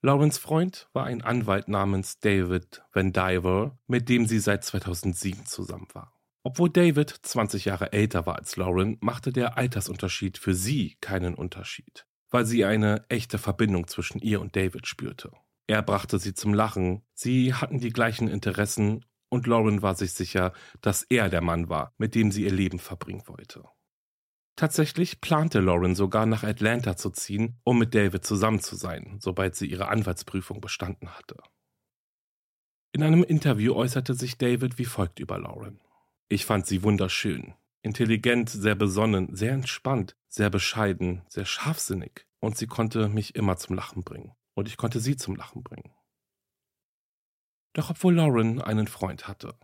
Laurens 0.00 0.38
Freund 0.38 0.88
war 0.94 1.04
ein 1.04 1.22
Anwalt 1.22 1.68
namens 1.68 2.18
David 2.20 2.82
Van 2.92 3.12
Diver, 3.12 3.78
mit 3.86 4.08
dem 4.08 4.26
sie 4.26 4.38
seit 4.38 4.64
2007 4.64 5.44
zusammen 5.44 5.88
war. 5.92 6.14
Obwohl 6.42 6.70
David 6.70 7.10
20 7.10 7.66
Jahre 7.66 7.92
älter 7.92 8.26
war 8.26 8.36
als 8.36 8.56
Lauren, 8.56 8.96
machte 9.00 9.32
der 9.32 9.58
Altersunterschied 9.58 10.38
für 10.38 10.54
sie 10.54 10.96
keinen 11.00 11.34
Unterschied, 11.34 12.06
weil 12.30 12.46
sie 12.46 12.64
eine 12.64 13.04
echte 13.08 13.38
Verbindung 13.38 13.88
zwischen 13.88 14.20
ihr 14.20 14.40
und 14.40 14.56
David 14.56 14.86
spürte. 14.86 15.32
Er 15.66 15.82
brachte 15.82 16.18
sie 16.18 16.34
zum 16.34 16.52
Lachen, 16.52 17.02
sie 17.14 17.54
hatten 17.54 17.78
die 17.78 17.92
gleichen 17.92 18.28
Interessen 18.28 19.04
und 19.34 19.48
Lauren 19.48 19.82
war 19.82 19.96
sich 19.96 20.12
sicher, 20.12 20.52
dass 20.80 21.02
er 21.02 21.28
der 21.28 21.40
Mann 21.40 21.68
war, 21.68 21.92
mit 21.98 22.14
dem 22.14 22.30
sie 22.30 22.44
ihr 22.44 22.52
Leben 22.52 22.78
verbringen 22.78 23.24
wollte. 23.26 23.64
Tatsächlich 24.56 25.20
plante 25.20 25.58
Lauren 25.58 25.96
sogar 25.96 26.24
nach 26.24 26.44
Atlanta 26.44 26.96
zu 26.96 27.10
ziehen, 27.10 27.58
um 27.64 27.78
mit 27.78 27.94
David 27.94 28.24
zusammen 28.24 28.60
zu 28.60 28.76
sein, 28.76 29.18
sobald 29.20 29.56
sie 29.56 29.66
ihre 29.66 29.88
Anwaltsprüfung 29.88 30.60
bestanden 30.60 31.10
hatte. 31.10 31.36
In 32.92 33.02
einem 33.02 33.24
Interview 33.24 33.74
äußerte 33.74 34.14
sich 34.14 34.38
David 34.38 34.78
wie 34.78 34.84
folgt 34.84 35.18
über 35.18 35.36
Lauren. 35.36 35.80
Ich 36.28 36.46
fand 36.46 36.66
sie 36.66 36.84
wunderschön, 36.84 37.54
intelligent, 37.82 38.48
sehr 38.48 38.76
besonnen, 38.76 39.34
sehr 39.34 39.52
entspannt, 39.52 40.16
sehr 40.28 40.48
bescheiden, 40.48 41.22
sehr 41.28 41.44
scharfsinnig 41.44 42.28
und 42.38 42.56
sie 42.56 42.68
konnte 42.68 43.08
mich 43.08 43.34
immer 43.34 43.56
zum 43.56 43.74
Lachen 43.74 44.04
bringen 44.04 44.32
und 44.54 44.68
ich 44.68 44.76
konnte 44.76 45.00
sie 45.00 45.16
zum 45.16 45.34
Lachen 45.34 45.64
bringen. 45.64 45.92
Doch 47.74 47.90
obwohl 47.90 48.14
Lauren 48.14 48.62
einen 48.62 48.86
Freund 48.86 49.26
hatte, 49.28 49.58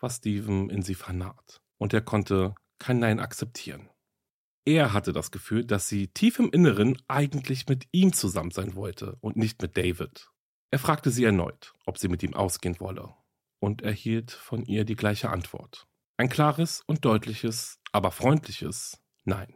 war 0.00 0.10
Steven 0.10 0.70
in 0.70 0.82
sie 0.82 0.94
vernarrt 0.94 1.60
und 1.78 1.92
er 1.92 2.00
konnte 2.00 2.54
kein 2.78 2.98
Nein 2.98 3.20
akzeptieren. 3.20 3.90
Er 4.64 4.92
hatte 4.92 5.12
das 5.12 5.30
Gefühl, 5.30 5.64
dass 5.64 5.86
sie 5.86 6.08
tief 6.08 6.38
im 6.38 6.50
Inneren 6.50 7.00
eigentlich 7.06 7.68
mit 7.68 7.86
ihm 7.92 8.12
zusammen 8.12 8.50
sein 8.50 8.74
wollte 8.74 9.16
und 9.20 9.36
nicht 9.36 9.60
mit 9.60 9.76
David. 9.76 10.30
Er 10.70 10.78
fragte 10.78 11.10
sie 11.10 11.24
erneut, 11.24 11.74
ob 11.84 11.98
sie 11.98 12.08
mit 12.08 12.22
ihm 12.22 12.34
ausgehen 12.34 12.80
wolle, 12.80 13.14
und 13.58 13.82
erhielt 13.82 14.30
von 14.30 14.64
ihr 14.64 14.84
die 14.84 14.96
gleiche 14.96 15.30
Antwort. 15.30 15.86
Ein 16.16 16.28
klares 16.28 16.82
und 16.86 17.04
deutliches, 17.04 17.78
aber 17.92 18.10
freundliches 18.10 19.02
Nein. 19.24 19.54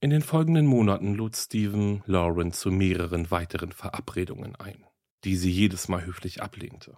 In 0.00 0.10
den 0.10 0.22
folgenden 0.22 0.66
Monaten 0.66 1.14
lud 1.14 1.36
Stephen 1.36 2.02
Lauren 2.06 2.52
zu 2.52 2.70
mehreren 2.70 3.30
weiteren 3.30 3.72
Verabredungen 3.72 4.56
ein 4.56 4.86
die 5.24 5.36
sie 5.36 5.50
jedes 5.50 5.88
Mal 5.88 6.04
höflich 6.04 6.42
ablehnte. 6.42 6.96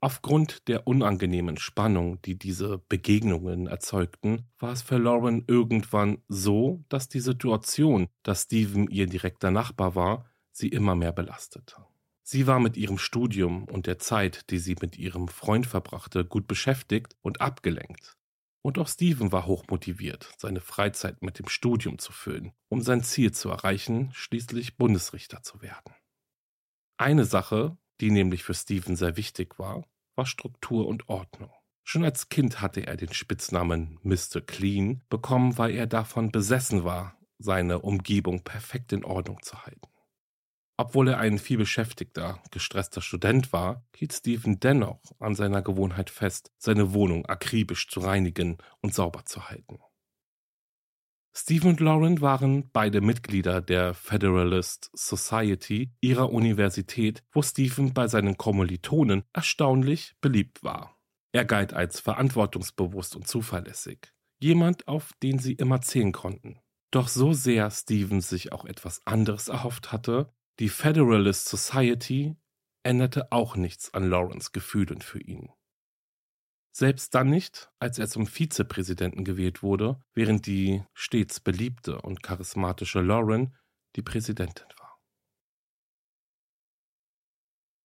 Aufgrund 0.00 0.68
der 0.68 0.86
unangenehmen 0.86 1.56
Spannung, 1.56 2.22
die 2.22 2.38
diese 2.38 2.78
Begegnungen 2.78 3.66
erzeugten, 3.66 4.48
war 4.58 4.72
es 4.72 4.82
für 4.82 4.96
Lauren 4.96 5.42
irgendwann 5.48 6.22
so, 6.28 6.84
dass 6.88 7.08
die 7.08 7.18
Situation, 7.18 8.08
dass 8.22 8.42
Steven 8.42 8.88
ihr 8.88 9.06
direkter 9.06 9.50
Nachbar 9.50 9.96
war, 9.96 10.30
sie 10.52 10.68
immer 10.68 10.94
mehr 10.94 11.12
belastete. 11.12 11.74
Sie 12.22 12.46
war 12.46 12.60
mit 12.60 12.76
ihrem 12.76 12.98
Studium 12.98 13.64
und 13.64 13.86
der 13.86 13.98
Zeit, 13.98 14.50
die 14.50 14.58
sie 14.58 14.76
mit 14.80 14.98
ihrem 14.98 15.26
Freund 15.26 15.66
verbrachte, 15.66 16.24
gut 16.24 16.46
beschäftigt 16.46 17.16
und 17.22 17.40
abgelenkt. 17.40 18.16
Und 18.62 18.78
auch 18.78 18.88
Steven 18.88 19.32
war 19.32 19.46
hochmotiviert, 19.46 20.30
seine 20.36 20.60
Freizeit 20.60 21.22
mit 21.22 21.38
dem 21.38 21.48
Studium 21.48 21.98
zu 21.98 22.12
füllen, 22.12 22.52
um 22.68 22.82
sein 22.82 23.02
Ziel 23.02 23.32
zu 23.32 23.48
erreichen, 23.48 24.10
schließlich 24.12 24.76
Bundesrichter 24.76 25.42
zu 25.42 25.62
werden. 25.62 25.94
Eine 27.00 27.24
Sache, 27.24 27.78
die 28.00 28.10
nämlich 28.10 28.42
für 28.42 28.54
Steven 28.54 28.96
sehr 28.96 29.16
wichtig 29.16 29.60
war, 29.60 29.84
war 30.16 30.26
Struktur 30.26 30.88
und 30.88 31.08
Ordnung. 31.08 31.52
Schon 31.84 32.04
als 32.04 32.28
Kind 32.28 32.60
hatte 32.60 32.88
er 32.88 32.96
den 32.96 33.12
Spitznamen 33.12 34.00
Mr. 34.02 34.40
Clean 34.44 35.04
bekommen, 35.08 35.56
weil 35.58 35.76
er 35.76 35.86
davon 35.86 36.32
besessen 36.32 36.82
war, 36.82 37.16
seine 37.38 37.78
Umgebung 37.78 38.42
perfekt 38.42 38.92
in 38.92 39.04
Ordnung 39.04 39.40
zu 39.42 39.64
halten. 39.64 39.88
Obwohl 40.76 41.06
er 41.08 41.18
ein 41.18 41.38
vielbeschäftigter, 41.38 42.42
gestresster 42.50 43.00
Student 43.00 43.52
war, 43.52 43.86
hielt 43.94 44.12
Steven 44.12 44.58
dennoch 44.58 45.00
an 45.20 45.36
seiner 45.36 45.62
Gewohnheit 45.62 46.10
fest, 46.10 46.50
seine 46.58 46.92
Wohnung 46.94 47.26
akribisch 47.26 47.88
zu 47.88 48.00
reinigen 48.00 48.58
und 48.80 48.92
sauber 48.92 49.24
zu 49.24 49.48
halten. 49.48 49.78
Stephen 51.40 51.70
und 51.70 51.78
Lauren 51.78 52.20
waren 52.20 52.68
beide 52.72 53.00
Mitglieder 53.00 53.60
der 53.60 53.94
Federalist 53.94 54.90
Society 54.92 55.92
ihrer 56.00 56.32
Universität, 56.32 57.22
wo 57.30 57.42
Stephen 57.42 57.94
bei 57.94 58.08
seinen 58.08 58.36
Kommilitonen 58.36 59.22
erstaunlich 59.32 60.16
beliebt 60.20 60.64
war. 60.64 60.98
Er 61.30 61.44
galt 61.44 61.72
als 61.74 62.00
verantwortungsbewusst 62.00 63.14
und 63.14 63.28
zuverlässig, 63.28 64.12
jemand, 64.40 64.88
auf 64.88 65.12
den 65.22 65.38
sie 65.38 65.52
immer 65.52 65.80
zählen 65.80 66.10
konnten. 66.10 66.58
Doch 66.90 67.06
so 67.06 67.32
sehr 67.32 67.70
Stephen 67.70 68.20
sich 68.20 68.50
auch 68.50 68.64
etwas 68.64 69.00
anderes 69.06 69.46
erhofft 69.46 69.92
hatte, 69.92 70.34
die 70.58 70.68
Federalist 70.68 71.48
Society 71.48 72.34
änderte 72.82 73.30
auch 73.30 73.54
nichts 73.54 73.94
an 73.94 74.10
Lawrence 74.10 74.50
Gefühlen 74.52 75.02
für 75.02 75.20
ihn. 75.20 75.50
Selbst 76.78 77.12
dann 77.16 77.28
nicht, 77.28 77.72
als 77.80 77.98
er 77.98 78.06
zum 78.06 78.28
Vizepräsidenten 78.28 79.24
gewählt 79.24 79.64
wurde, 79.64 80.00
während 80.14 80.46
die 80.46 80.84
stets 80.94 81.40
beliebte 81.40 82.00
und 82.00 82.22
charismatische 82.22 83.00
Lauren 83.00 83.56
die 83.96 84.02
Präsidentin 84.02 84.68
war. 84.78 84.96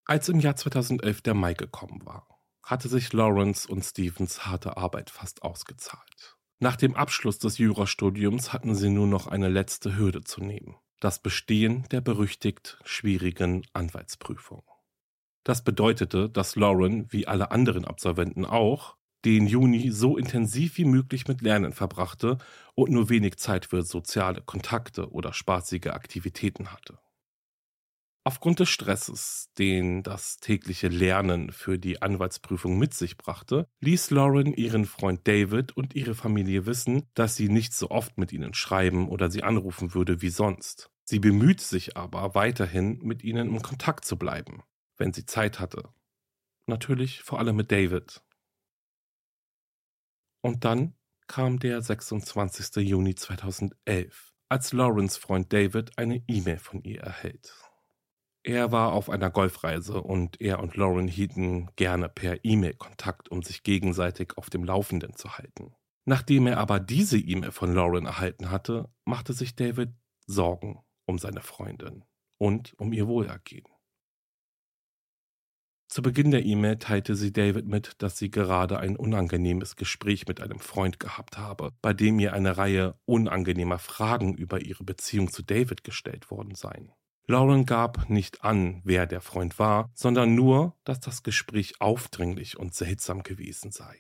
Als 0.05 0.29
im 0.29 0.39
Jahr 0.39 0.55
2011 0.55 1.21
der 1.23 1.33
Mai 1.33 1.55
gekommen 1.55 2.05
war, 2.05 2.27
hatte 2.62 2.88
sich 2.88 3.12
Lawrence 3.13 3.67
und 3.67 3.81
Stevens 3.81 4.45
harte 4.45 4.77
Arbeit 4.77 5.09
fast 5.09 5.41
ausgezahlt. 5.41 6.38
Nach 6.59 6.75
dem 6.75 6.95
Abschluss 6.95 7.39
des 7.39 7.57
Jurastudiums 7.57 8.53
hatten 8.53 8.75
sie 8.75 8.91
nur 8.91 9.07
noch 9.07 9.25
eine 9.25 9.50
letzte 9.50 9.97
Hürde 9.97 10.21
zu 10.21 10.43
nehmen, 10.43 10.75
das 11.00 11.17
Bestehen 11.17 11.89
der 11.89 12.01
berüchtigt 12.01 12.77
schwierigen 12.83 13.65
Anwaltsprüfung. 13.73 14.63
Das 15.43 15.63
bedeutete, 15.63 16.29
dass 16.29 16.55
Lauren, 16.55 17.12
wie 17.12 17.27
alle 17.27 17.51
anderen 17.51 17.85
Absolventen 17.85 18.45
auch, 18.45 18.95
den 19.25 19.47
Juni 19.47 19.89
so 19.91 20.17
intensiv 20.17 20.77
wie 20.77 20.85
möglich 20.85 21.27
mit 21.27 21.41
Lernen 21.41 21.73
verbrachte 21.73 22.38
und 22.75 22.91
nur 22.91 23.09
wenig 23.09 23.38
Zeit 23.38 23.65
für 23.65 23.83
soziale 23.83 24.41
Kontakte 24.41 25.12
oder 25.12 25.33
spaßige 25.33 25.88
Aktivitäten 25.88 26.71
hatte. 26.71 26.97
Aufgrund 28.25 28.62
des 28.62 28.69
Stresses, 28.69 29.50
den 29.57 30.01
das 30.01 30.38
tägliche 30.38 30.88
Lernen 30.88 31.51
für 31.51 31.77
die 31.77 32.01
Anwaltsprüfung 32.01 32.79
mit 32.79 32.93
sich 32.93 33.17
brachte, 33.17 33.67
ließ 33.81 34.12
Lauren 34.12 34.53
ihren 34.53 34.85
Freund 34.85 35.27
David 35.27 35.75
und 35.75 35.93
ihre 35.93 36.15
Familie 36.15 36.65
wissen, 36.65 37.09
dass 37.15 37.35
sie 37.35 37.50
nicht 37.50 37.73
so 37.73 37.89
oft 37.91 38.17
mit 38.17 38.31
ihnen 38.31 38.53
schreiben 38.53 39.09
oder 39.09 39.29
sie 39.29 39.43
anrufen 39.43 39.93
würde 39.93 40.21
wie 40.21 40.29
sonst. 40.29 40.89
Sie 41.03 41.19
bemüht 41.19 41.59
sich 41.59 41.97
aber 41.97 42.33
weiterhin, 42.33 43.00
mit 43.03 43.25
ihnen 43.25 43.50
im 43.50 43.62
Kontakt 43.62 44.05
zu 44.05 44.17
bleiben 44.17 44.63
wenn 44.97 45.13
sie 45.13 45.25
Zeit 45.25 45.59
hatte. 45.59 45.89
Natürlich 46.67 47.21
vor 47.21 47.39
allem 47.39 47.55
mit 47.55 47.71
David. 47.71 48.23
Und 50.41 50.65
dann 50.65 50.95
kam 51.27 51.59
der 51.59 51.81
26. 51.81 52.88
Juni 52.88 53.15
2011, 53.15 54.33
als 54.50 54.73
Lawrence 54.73 55.19
Freund 55.19 55.51
David 55.51 55.97
eine 55.97 56.23
E-Mail 56.27 56.57
von 56.57 56.83
ihr 56.83 57.01
erhält. 57.01 57.53
Er 58.43 58.73
war 58.73 58.91
auf 58.91 59.09
einer 59.09 59.29
Golfreise 59.29 60.01
und 60.01 60.41
er 60.41 60.59
und 60.59 60.75
Lauren 60.75 61.07
hielten 61.07 61.69
gerne 61.77 62.09
per 62.09 62.43
E-Mail 62.43 62.73
Kontakt, 62.73 63.29
um 63.29 63.41
sich 63.41 63.63
gegenseitig 63.63 64.38
auf 64.38 64.50
dem 64.50 64.65
Laufenden 64.65 65.15
zu 65.15 65.38
halten. 65.38 65.73
Nachdem 66.05 66.47
er 66.47 66.57
aber 66.57 66.81
diese 66.81 67.17
E-Mail 67.17 67.51
von 67.51 67.73
Lauren 67.73 68.05
erhalten 68.05 68.51
hatte, 68.51 68.89
machte 69.05 69.31
sich 69.31 69.55
David 69.55 69.93
Sorgen 70.25 70.83
um 71.05 71.17
seine 71.19 71.41
Freundin 71.41 72.03
und 72.38 72.73
um 72.77 72.91
ihr 72.91 73.07
Wohlergehen. 73.07 73.65
Zu 75.87 76.01
Beginn 76.01 76.31
der 76.31 76.43
E-Mail 76.43 76.77
teilte 76.77 77.15
sie 77.15 77.31
David 77.31 77.67
mit, 77.67 78.01
dass 78.01 78.17
sie 78.17 78.31
gerade 78.31 78.79
ein 78.79 78.95
unangenehmes 78.95 79.75
Gespräch 79.75 80.27
mit 80.27 80.41
einem 80.41 80.59
Freund 80.59 80.99
gehabt 80.99 81.37
habe, 81.37 81.71
bei 81.81 81.93
dem 81.93 82.19
ihr 82.19 82.33
eine 82.33 82.57
Reihe 82.57 82.95
unangenehmer 83.05 83.77
Fragen 83.77 84.33
über 84.33 84.61
ihre 84.61 84.83
Beziehung 84.83 85.31
zu 85.31 85.43
David 85.43 85.83
gestellt 85.83 86.31
worden 86.31 86.55
seien. 86.55 86.91
Lauren 87.27 87.65
gab 87.65 88.09
nicht 88.09 88.43
an, 88.43 88.81
wer 88.83 89.05
der 89.05 89.21
Freund 89.21 89.59
war, 89.59 89.91
sondern 89.93 90.35
nur, 90.35 90.75
dass 90.83 90.99
das 90.99 91.23
Gespräch 91.23 91.79
aufdringlich 91.79 92.57
und 92.57 92.73
seltsam 92.73 93.23
gewesen 93.23 93.71
sei. 93.71 93.95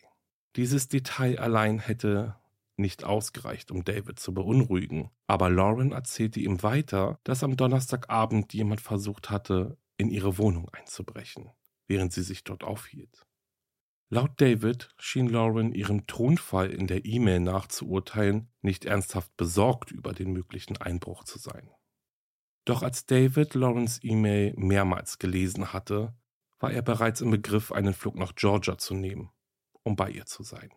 Dieses 0.55 0.87
Detail 0.87 1.39
allein 1.39 1.79
hätte 1.79 2.35
nicht 2.75 3.03
ausgereicht, 3.03 3.71
um 3.71 3.85
David 3.85 4.19
zu 4.19 4.33
beunruhigen, 4.33 5.11
aber 5.27 5.49
Lauren 5.49 5.91
erzählte 5.91 6.39
ihm 6.39 6.63
weiter, 6.63 7.19
dass 7.23 7.43
am 7.43 7.55
Donnerstagabend 7.55 8.53
jemand 8.53 8.81
versucht 8.81 9.29
hatte, 9.29 9.77
in 9.95 10.09
ihre 10.09 10.37
Wohnung 10.37 10.69
einzubrechen 10.69 11.51
während 11.87 12.13
sie 12.13 12.23
sich 12.23 12.43
dort 12.43 12.63
aufhielt. 12.63 13.25
Laut 14.09 14.39
David 14.39 14.89
schien 14.97 15.27
Lauren 15.27 15.73
ihrem 15.73 16.05
Tonfall 16.05 16.69
in 16.69 16.87
der 16.87 17.05
E-Mail 17.05 17.39
nachzuurteilen, 17.39 18.51
nicht 18.61 18.85
ernsthaft 18.85 19.35
besorgt 19.37 19.91
über 19.91 20.13
den 20.13 20.31
möglichen 20.31 20.77
Einbruch 20.77 21.23
zu 21.23 21.39
sein. 21.39 21.71
Doch 22.65 22.83
als 22.83 23.05
David 23.05 23.55
Laurens 23.55 23.99
E-Mail 24.03 24.53
mehrmals 24.55 25.19
gelesen 25.19 25.73
hatte, 25.73 26.15
war 26.59 26.71
er 26.71 26.81
bereits 26.81 27.21
im 27.21 27.31
Begriff, 27.31 27.71
einen 27.71 27.93
Flug 27.93 28.15
nach 28.15 28.35
Georgia 28.35 28.77
zu 28.77 28.93
nehmen, 28.93 29.31
um 29.81 29.95
bei 29.95 30.11
ihr 30.11 30.25
zu 30.25 30.43
sein. 30.43 30.71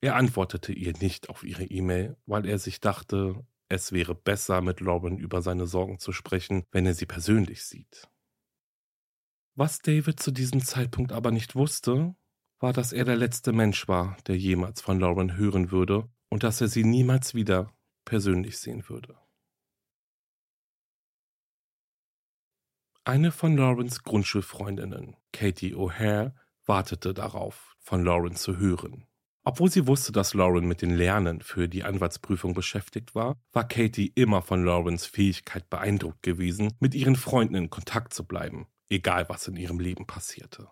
Er 0.00 0.16
antwortete 0.16 0.72
ihr 0.72 0.92
nicht 1.00 1.28
auf 1.28 1.44
ihre 1.44 1.64
E-Mail, 1.64 2.16
weil 2.26 2.46
er 2.46 2.58
sich 2.58 2.80
dachte, 2.80 3.44
es 3.68 3.90
wäre 3.92 4.14
besser, 4.14 4.60
mit 4.60 4.80
Lauren 4.80 5.18
über 5.18 5.42
seine 5.42 5.66
Sorgen 5.66 5.98
zu 5.98 6.12
sprechen, 6.12 6.64
wenn 6.70 6.86
er 6.86 6.94
sie 6.94 7.06
persönlich 7.06 7.64
sieht. 7.64 8.08
Was 9.56 9.78
David 9.78 10.18
zu 10.18 10.32
diesem 10.32 10.64
Zeitpunkt 10.64 11.12
aber 11.12 11.30
nicht 11.30 11.54
wusste, 11.54 12.16
war, 12.58 12.72
dass 12.72 12.92
er 12.92 13.04
der 13.04 13.14
letzte 13.14 13.52
Mensch 13.52 13.86
war, 13.86 14.16
der 14.26 14.36
jemals 14.36 14.80
von 14.80 14.98
Lauren 14.98 15.36
hören 15.36 15.70
würde 15.70 16.08
und 16.28 16.42
dass 16.42 16.60
er 16.60 16.66
sie 16.66 16.82
niemals 16.82 17.34
wieder 17.34 17.72
persönlich 18.04 18.58
sehen 18.58 18.88
würde. 18.88 19.16
Eine 23.04 23.30
von 23.30 23.56
Laurens 23.56 24.02
Grundschulfreundinnen, 24.02 25.16
Katie 25.32 25.74
O'Hare, 25.74 26.32
wartete 26.66 27.14
darauf, 27.14 27.76
von 27.78 28.02
Lauren 28.02 28.34
zu 28.34 28.56
hören. 28.56 29.06
Obwohl 29.44 29.70
sie 29.70 29.86
wusste, 29.86 30.10
dass 30.10 30.34
Lauren 30.34 30.66
mit 30.66 30.82
den 30.82 30.96
Lernen 30.96 31.42
für 31.42 31.68
die 31.68 31.84
Anwaltsprüfung 31.84 32.54
beschäftigt 32.54 33.14
war, 33.14 33.36
war 33.52 33.68
Katie 33.68 34.10
immer 34.16 34.42
von 34.42 34.64
Laurens 34.64 35.06
Fähigkeit 35.06 35.70
beeindruckt 35.70 36.22
gewesen, 36.22 36.72
mit 36.80 36.94
ihren 36.94 37.14
Freunden 37.14 37.54
in 37.54 37.70
Kontakt 37.70 38.14
zu 38.14 38.24
bleiben 38.24 38.66
egal 38.94 39.28
was 39.28 39.48
in 39.48 39.56
ihrem 39.56 39.80
Leben 39.80 40.06
passierte. 40.06 40.68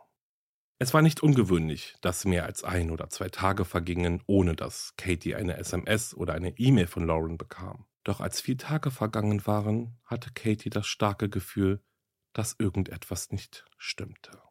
Es 0.78 0.94
war 0.94 1.02
nicht 1.02 1.22
ungewöhnlich, 1.22 1.94
dass 2.00 2.24
mehr 2.24 2.44
als 2.44 2.64
ein 2.64 2.90
oder 2.90 3.08
zwei 3.08 3.28
Tage 3.28 3.64
vergingen, 3.64 4.22
ohne 4.26 4.56
dass 4.56 4.94
Katie 4.96 5.34
eine 5.34 5.56
SMS 5.56 6.14
oder 6.14 6.34
eine 6.34 6.58
E-Mail 6.58 6.86
von 6.86 7.06
Lauren 7.06 7.38
bekam. 7.38 7.86
Doch 8.04 8.20
als 8.20 8.40
vier 8.40 8.58
Tage 8.58 8.90
vergangen 8.90 9.46
waren, 9.46 10.00
hatte 10.04 10.32
Katie 10.32 10.70
das 10.70 10.86
starke 10.86 11.28
Gefühl, 11.28 11.84
dass 12.32 12.56
irgendetwas 12.58 13.30
nicht 13.30 13.64
stimmte. 13.78 14.42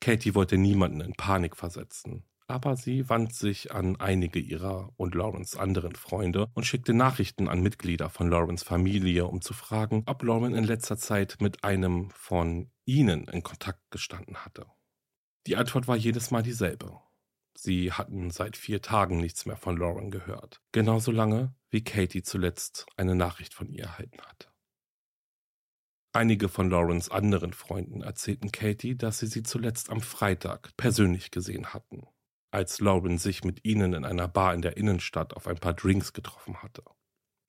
Katie 0.00 0.34
wollte 0.34 0.58
niemanden 0.58 1.00
in 1.00 1.14
Panik 1.14 1.56
versetzen, 1.56 2.24
aber 2.50 2.76
sie 2.76 3.08
wand 3.08 3.34
sich 3.34 3.72
an 3.72 3.96
einige 3.96 4.38
ihrer 4.38 4.92
und 4.96 5.14
Laurens 5.14 5.56
anderen 5.56 5.94
Freunde 5.94 6.48
und 6.54 6.66
schickte 6.66 6.92
Nachrichten 6.92 7.48
an 7.48 7.62
Mitglieder 7.62 8.10
von 8.10 8.28
Laurens 8.28 8.62
Familie, 8.62 9.26
um 9.26 9.40
zu 9.40 9.54
fragen, 9.54 10.02
ob 10.06 10.22
Lauren 10.22 10.54
in 10.54 10.64
letzter 10.64 10.98
Zeit 10.98 11.36
mit 11.40 11.64
einem 11.64 12.10
von 12.10 12.70
ihnen 12.84 13.28
in 13.28 13.42
Kontakt 13.42 13.90
gestanden 13.90 14.44
hatte. 14.44 14.66
Die 15.46 15.56
Antwort 15.56 15.88
war 15.88 15.96
jedes 15.96 16.30
Mal 16.30 16.42
dieselbe. 16.42 17.00
Sie 17.56 17.92
hatten 17.92 18.30
seit 18.30 18.56
vier 18.56 18.82
Tagen 18.82 19.18
nichts 19.18 19.46
mehr 19.46 19.56
von 19.56 19.76
Lauren 19.76 20.10
gehört, 20.10 20.60
genauso 20.72 21.12
lange 21.12 21.54
wie 21.70 21.84
Katie 21.84 22.22
zuletzt 22.22 22.86
eine 22.96 23.14
Nachricht 23.14 23.54
von 23.54 23.68
ihr 23.68 23.84
erhalten 23.84 24.20
hatte. 24.22 24.48
Einige 26.12 26.48
von 26.48 26.68
Laurens 26.70 27.08
anderen 27.08 27.52
Freunden 27.52 28.02
erzählten 28.02 28.50
Katie, 28.50 28.96
dass 28.96 29.20
sie 29.20 29.26
sie 29.26 29.44
zuletzt 29.44 29.90
am 29.90 30.00
Freitag 30.00 30.76
persönlich 30.76 31.30
gesehen 31.30 31.72
hatten, 31.72 32.08
als 32.50 32.80
Lauren 32.80 33.18
sich 33.18 33.44
mit 33.44 33.64
ihnen 33.64 33.92
in 33.92 34.04
einer 34.04 34.28
Bar 34.28 34.54
in 34.54 34.62
der 34.62 34.76
Innenstadt 34.76 35.34
auf 35.34 35.46
ein 35.46 35.58
paar 35.58 35.74
Drinks 35.74 36.12
getroffen 36.12 36.62
hatte. 36.62 36.82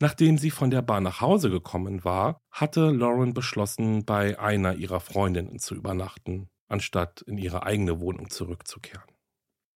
Nachdem 0.02 0.38
sie 0.38 0.50
von 0.50 0.72
der 0.72 0.82
Bar 0.82 1.00
nach 1.00 1.22
Hause 1.22 1.52
gekommen 1.52 2.04
war, 2.04 2.42
hatte 2.50 2.90
Lauren 2.90 3.34
beschlossen, 3.34 4.04
bei 4.04 4.40
einer 4.40 4.74
ihrer 4.74 5.00
Freundinnen 5.00 5.60
zu 5.60 5.76
übernachten, 5.76 6.50
anstatt 6.68 7.22
in 7.22 7.38
ihre 7.38 7.64
eigene 7.64 8.00
Wohnung 8.00 8.30
zurückzukehren. 8.32 9.12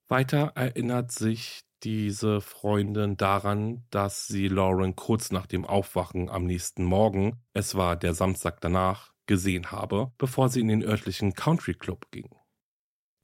Weiter 0.07 0.51
erinnert 0.55 1.11
sich 1.11 1.61
diese 1.83 2.41
Freundin 2.41 3.17
daran, 3.17 3.85
dass 3.91 4.27
sie 4.27 4.47
Lauren 4.47 4.95
kurz 4.95 5.31
nach 5.31 5.45
dem 5.45 5.65
Aufwachen 5.65 6.29
am 6.29 6.45
nächsten 6.45 6.83
Morgen, 6.83 7.43
es 7.53 7.75
war 7.75 7.95
der 7.95 8.15
Samstag 8.15 8.61
danach, 8.61 9.13
gesehen 9.27 9.71
habe, 9.71 10.11
bevor 10.17 10.49
sie 10.49 10.61
in 10.61 10.67
den 10.67 10.83
örtlichen 10.83 11.33
Country 11.33 11.73
Club 11.73 12.09
ging. 12.11 12.29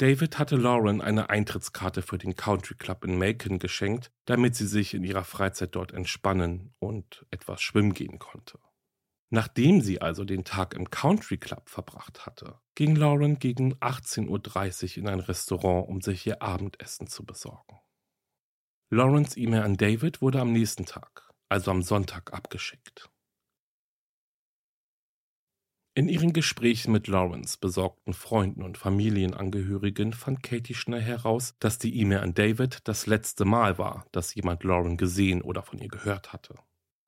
David 0.02 0.40
hatte 0.40 0.56
Lauren 0.56 1.00
eine 1.00 1.30
Eintrittskarte 1.30 2.02
für 2.02 2.18
den 2.18 2.36
Country 2.36 2.74
Club 2.74 3.06
in 3.06 3.20
Macon 3.20 3.60
geschenkt, 3.60 4.12
damit 4.26 4.56
sie 4.56 4.66
sich 4.66 4.96
in 4.96 5.04
ihrer 5.04 5.24
Freizeit 5.24 5.76
dort 5.76 5.92
entspannen 5.92 6.74
und 6.80 7.24
etwas 7.30 7.62
schwimmen 7.62 7.94
gehen 7.94 8.18
konnte. 8.18 8.58
Nachdem 9.30 9.80
sie 9.80 10.02
also 10.02 10.26
den 10.26 10.44
Tag 10.44 10.74
im 10.74 10.90
Country 10.90 11.38
Club 11.38 11.70
verbracht 11.70 12.26
hatte, 12.26 12.60
ging 12.74 12.96
Lauren 12.96 13.38
gegen 13.38 13.76
18.30 13.76 14.28
Uhr 14.28 14.98
in 14.98 15.08
ein 15.08 15.20
Restaurant, 15.20 15.88
um 15.88 16.02
sich 16.02 16.26
ihr 16.26 16.42
Abendessen 16.42 17.06
zu 17.06 17.24
besorgen. 17.24 17.78
Laurens 18.90 19.38
E-Mail 19.38 19.62
an 19.62 19.78
David 19.78 20.20
wurde 20.20 20.42
am 20.42 20.52
nächsten 20.52 20.88
Tag, 20.88 21.30
also 21.48 21.70
am 21.70 21.84
Sonntag, 21.84 22.34
abgeschickt. 22.34 23.11
In 25.94 26.08
ihren 26.08 26.32
Gesprächen 26.32 26.94
mit 26.94 27.08
Lawrence 27.08 27.58
besorgten 27.60 28.14
Freunden 28.14 28.64
und 28.64 28.78
Familienangehörigen 28.78 30.14
fand 30.14 30.42
Katie 30.42 30.74
schnell 30.74 31.02
heraus, 31.02 31.54
dass 31.60 31.80
die 31.80 32.00
E-Mail 32.00 32.20
an 32.20 32.34
David 32.34 32.88
das 32.88 33.08
letzte 33.08 33.44
Mal 33.44 33.78
war, 33.78 34.06
dass 34.14 34.34
jemand 34.34 34.64
Lauren 34.64 34.96
gesehen 34.96 35.42
oder 35.42 35.64
von 35.64 35.80
ihr 35.80 35.90
gehört 35.90 36.32
hatte. 36.32 36.56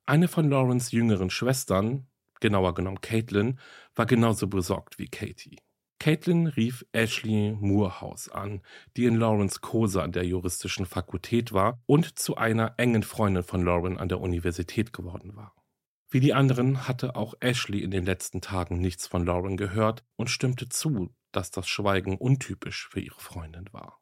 Eine 0.05 0.27
von 0.27 0.49
Laurens 0.49 0.91
jüngeren 0.91 1.29
Schwestern, 1.29 2.07
genauer 2.41 2.73
genommen 2.73 2.99
Caitlin, 2.99 3.57
war 3.95 4.05
genauso 4.05 4.47
besorgt 4.47 4.99
wie 4.99 5.07
Katie. 5.07 5.59
Caitlin 5.99 6.47
rief 6.47 6.85
Ashley 6.91 7.55
Moorhouse 7.57 8.27
an, 8.27 8.61
die 8.97 9.05
in 9.05 9.15
Lawrence 9.15 9.61
Kurse 9.61 10.03
an 10.03 10.11
der 10.11 10.25
juristischen 10.25 10.85
Fakultät 10.85 11.53
war 11.53 11.81
und 11.85 12.19
zu 12.19 12.35
einer 12.35 12.73
engen 12.75 13.03
Freundin 13.03 13.43
von 13.43 13.63
Lauren 13.63 13.97
an 13.97 14.09
der 14.09 14.19
Universität 14.19 14.91
geworden 14.91 15.37
war. 15.37 15.55
Wie 16.13 16.19
die 16.19 16.35
anderen 16.35 16.87
hatte 16.87 17.15
auch 17.15 17.33
Ashley 17.39 17.79
in 17.79 17.89
den 17.89 18.05
letzten 18.05 18.39
Tagen 18.39 18.77
nichts 18.79 19.07
von 19.07 19.25
Lauren 19.25 19.57
gehört 19.57 20.03
und 20.15 20.29
stimmte 20.29 20.69
zu, 20.69 21.11
dass 21.31 21.49
das 21.49 21.67
Schweigen 21.67 22.19
untypisch 22.19 22.87
für 22.87 22.99
ihre 22.99 23.19
Freundin 23.19 23.67
war. 23.71 23.99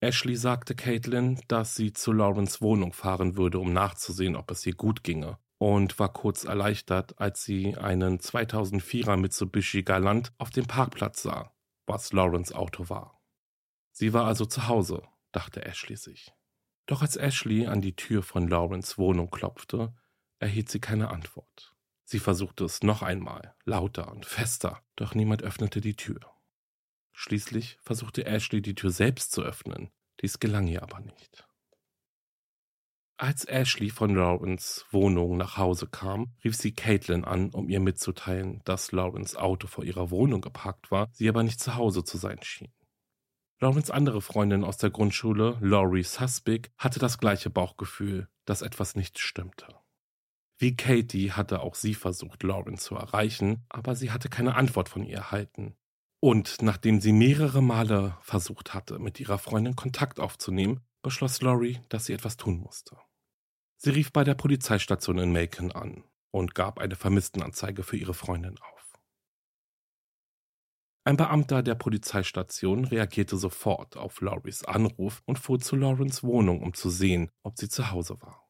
Ashley 0.00 0.34
sagte 0.34 0.74
Caitlin, 0.74 1.40
dass 1.46 1.76
sie 1.76 1.92
zu 1.92 2.10
Laurens 2.10 2.60
Wohnung 2.60 2.92
fahren 2.92 3.36
würde, 3.36 3.60
um 3.60 3.72
nachzusehen, 3.72 4.34
ob 4.34 4.50
es 4.50 4.66
ihr 4.66 4.74
gut 4.74 5.04
ginge, 5.04 5.38
und 5.58 6.00
war 6.00 6.12
kurz 6.12 6.42
erleichtert, 6.42 7.16
als 7.20 7.44
sie 7.44 7.76
einen 7.76 8.18
2004er 8.18 9.16
Mitsubishi 9.16 9.84
Galant 9.84 10.32
auf 10.38 10.50
dem 10.50 10.66
Parkplatz 10.66 11.22
sah, 11.22 11.54
was 11.86 12.12
Laurens 12.12 12.52
Auto 12.52 12.88
war. 12.88 13.22
Sie 13.92 14.12
war 14.12 14.26
also 14.26 14.46
zu 14.46 14.66
Hause, 14.66 15.04
dachte 15.30 15.64
Ashley 15.64 15.94
sich. 15.94 16.34
Doch 16.86 17.02
als 17.02 17.16
Ashley 17.16 17.68
an 17.68 17.80
die 17.80 17.94
Tür 17.94 18.24
von 18.24 18.48
Laurens 18.48 18.98
Wohnung 18.98 19.30
klopfte, 19.30 19.94
erhielt 20.42 20.68
sie 20.68 20.80
keine 20.80 21.10
Antwort. 21.10 21.74
Sie 22.04 22.18
versuchte 22.18 22.64
es 22.64 22.82
noch 22.82 23.02
einmal, 23.02 23.54
lauter 23.64 24.10
und 24.10 24.26
fester, 24.26 24.82
doch 24.96 25.14
niemand 25.14 25.42
öffnete 25.42 25.80
die 25.80 25.96
Tür. 25.96 26.20
Schließlich 27.12 27.78
versuchte 27.80 28.26
Ashley 28.26 28.60
die 28.60 28.74
Tür 28.74 28.90
selbst 28.90 29.32
zu 29.32 29.42
öffnen, 29.42 29.90
dies 30.20 30.40
gelang 30.40 30.66
ihr 30.66 30.82
aber 30.82 31.00
nicht. 31.00 31.46
Als 33.16 33.44
Ashley 33.44 33.90
von 33.90 34.16
Lawrence 34.16 34.84
Wohnung 34.90 35.36
nach 35.36 35.56
Hause 35.56 35.86
kam, 35.86 36.34
rief 36.42 36.56
sie 36.56 36.74
Caitlin 36.74 37.24
an, 37.24 37.50
um 37.50 37.68
ihr 37.68 37.78
mitzuteilen, 37.78 38.62
dass 38.64 38.90
Lawrence 38.90 39.40
Auto 39.40 39.68
vor 39.68 39.84
ihrer 39.84 40.10
Wohnung 40.10 40.40
geparkt 40.40 40.90
war, 40.90 41.08
sie 41.12 41.28
aber 41.28 41.44
nicht 41.44 41.60
zu 41.60 41.76
Hause 41.76 42.02
zu 42.02 42.18
sein 42.18 42.42
schien. 42.42 42.72
Lawrence 43.60 43.94
andere 43.94 44.20
Freundin 44.20 44.64
aus 44.64 44.76
der 44.76 44.90
Grundschule, 44.90 45.56
Laurie 45.60 46.02
Suspic, 46.02 46.72
hatte 46.76 46.98
das 46.98 47.18
gleiche 47.18 47.48
Bauchgefühl, 47.48 48.28
dass 48.44 48.60
etwas 48.60 48.96
nicht 48.96 49.20
stimmte. 49.20 49.81
Wie 50.62 50.76
Katie 50.76 51.32
hatte 51.32 51.58
auch 51.58 51.74
sie 51.74 51.92
versucht, 51.92 52.44
Lauren 52.44 52.78
zu 52.78 52.94
erreichen, 52.94 53.64
aber 53.68 53.96
sie 53.96 54.12
hatte 54.12 54.28
keine 54.28 54.54
Antwort 54.54 54.88
von 54.88 55.02
ihr 55.02 55.16
erhalten. 55.16 55.74
Und 56.20 56.62
nachdem 56.62 57.00
sie 57.00 57.12
mehrere 57.12 57.60
Male 57.60 58.16
versucht 58.20 58.72
hatte, 58.72 59.00
mit 59.00 59.18
ihrer 59.18 59.38
Freundin 59.38 59.74
Kontakt 59.74 60.20
aufzunehmen, 60.20 60.78
beschloss 61.02 61.42
Laurie, 61.42 61.80
dass 61.88 62.04
sie 62.04 62.12
etwas 62.12 62.36
tun 62.36 62.58
musste. 62.58 62.96
Sie 63.76 63.90
rief 63.90 64.12
bei 64.12 64.22
der 64.22 64.36
Polizeistation 64.36 65.18
in 65.18 65.32
Macon 65.32 65.72
an 65.72 66.04
und 66.30 66.54
gab 66.54 66.78
eine 66.78 66.94
Vermisstenanzeige 66.94 67.82
für 67.82 67.96
ihre 67.96 68.14
Freundin 68.14 68.56
auf. 68.60 68.92
Ein 71.02 71.16
Beamter 71.16 71.64
der 71.64 71.74
Polizeistation 71.74 72.84
reagierte 72.84 73.36
sofort 73.36 73.96
auf 73.96 74.20
Lauries 74.20 74.62
Anruf 74.62 75.24
und 75.26 75.40
fuhr 75.40 75.58
zu 75.58 75.74
Laurens 75.74 76.22
Wohnung, 76.22 76.62
um 76.62 76.72
zu 76.72 76.88
sehen, 76.88 77.32
ob 77.42 77.58
sie 77.58 77.68
zu 77.68 77.90
Hause 77.90 78.22
war 78.22 78.41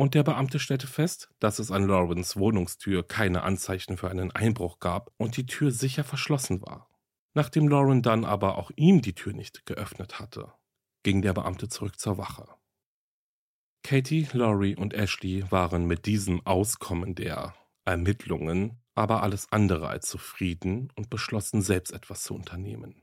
und 0.00 0.14
der 0.14 0.22
Beamte 0.22 0.58
stellte 0.58 0.86
fest, 0.86 1.28
dass 1.40 1.58
es 1.58 1.70
an 1.70 1.86
Laurens 1.86 2.34
Wohnungstür 2.34 3.06
keine 3.06 3.42
Anzeichen 3.42 3.98
für 3.98 4.08
einen 4.10 4.30
Einbruch 4.30 4.78
gab 4.78 5.12
und 5.18 5.36
die 5.36 5.44
Tür 5.44 5.72
sicher 5.72 6.04
verschlossen 6.04 6.62
war. 6.62 6.88
Nachdem 7.34 7.68
Lauren 7.68 8.00
dann 8.00 8.24
aber 8.24 8.56
auch 8.56 8.70
ihm 8.76 9.02
die 9.02 9.14
Tür 9.14 9.34
nicht 9.34 9.66
geöffnet 9.66 10.18
hatte, 10.18 10.54
ging 11.02 11.20
der 11.20 11.34
Beamte 11.34 11.68
zurück 11.68 12.00
zur 12.00 12.16
Wache. 12.16 12.48
Katie, 13.82 14.26
Laurie 14.32 14.74
und 14.74 14.94
Ashley 14.94 15.44
waren 15.50 15.84
mit 15.84 16.06
diesem 16.06 16.46
Auskommen 16.46 17.14
der 17.14 17.54
Ermittlungen 17.84 18.80
aber 18.94 19.22
alles 19.22 19.52
andere 19.52 19.88
als 19.88 20.08
zufrieden 20.08 20.90
und 20.96 21.10
beschlossen 21.10 21.60
selbst 21.60 21.92
etwas 21.92 22.22
zu 22.22 22.34
unternehmen. 22.34 23.02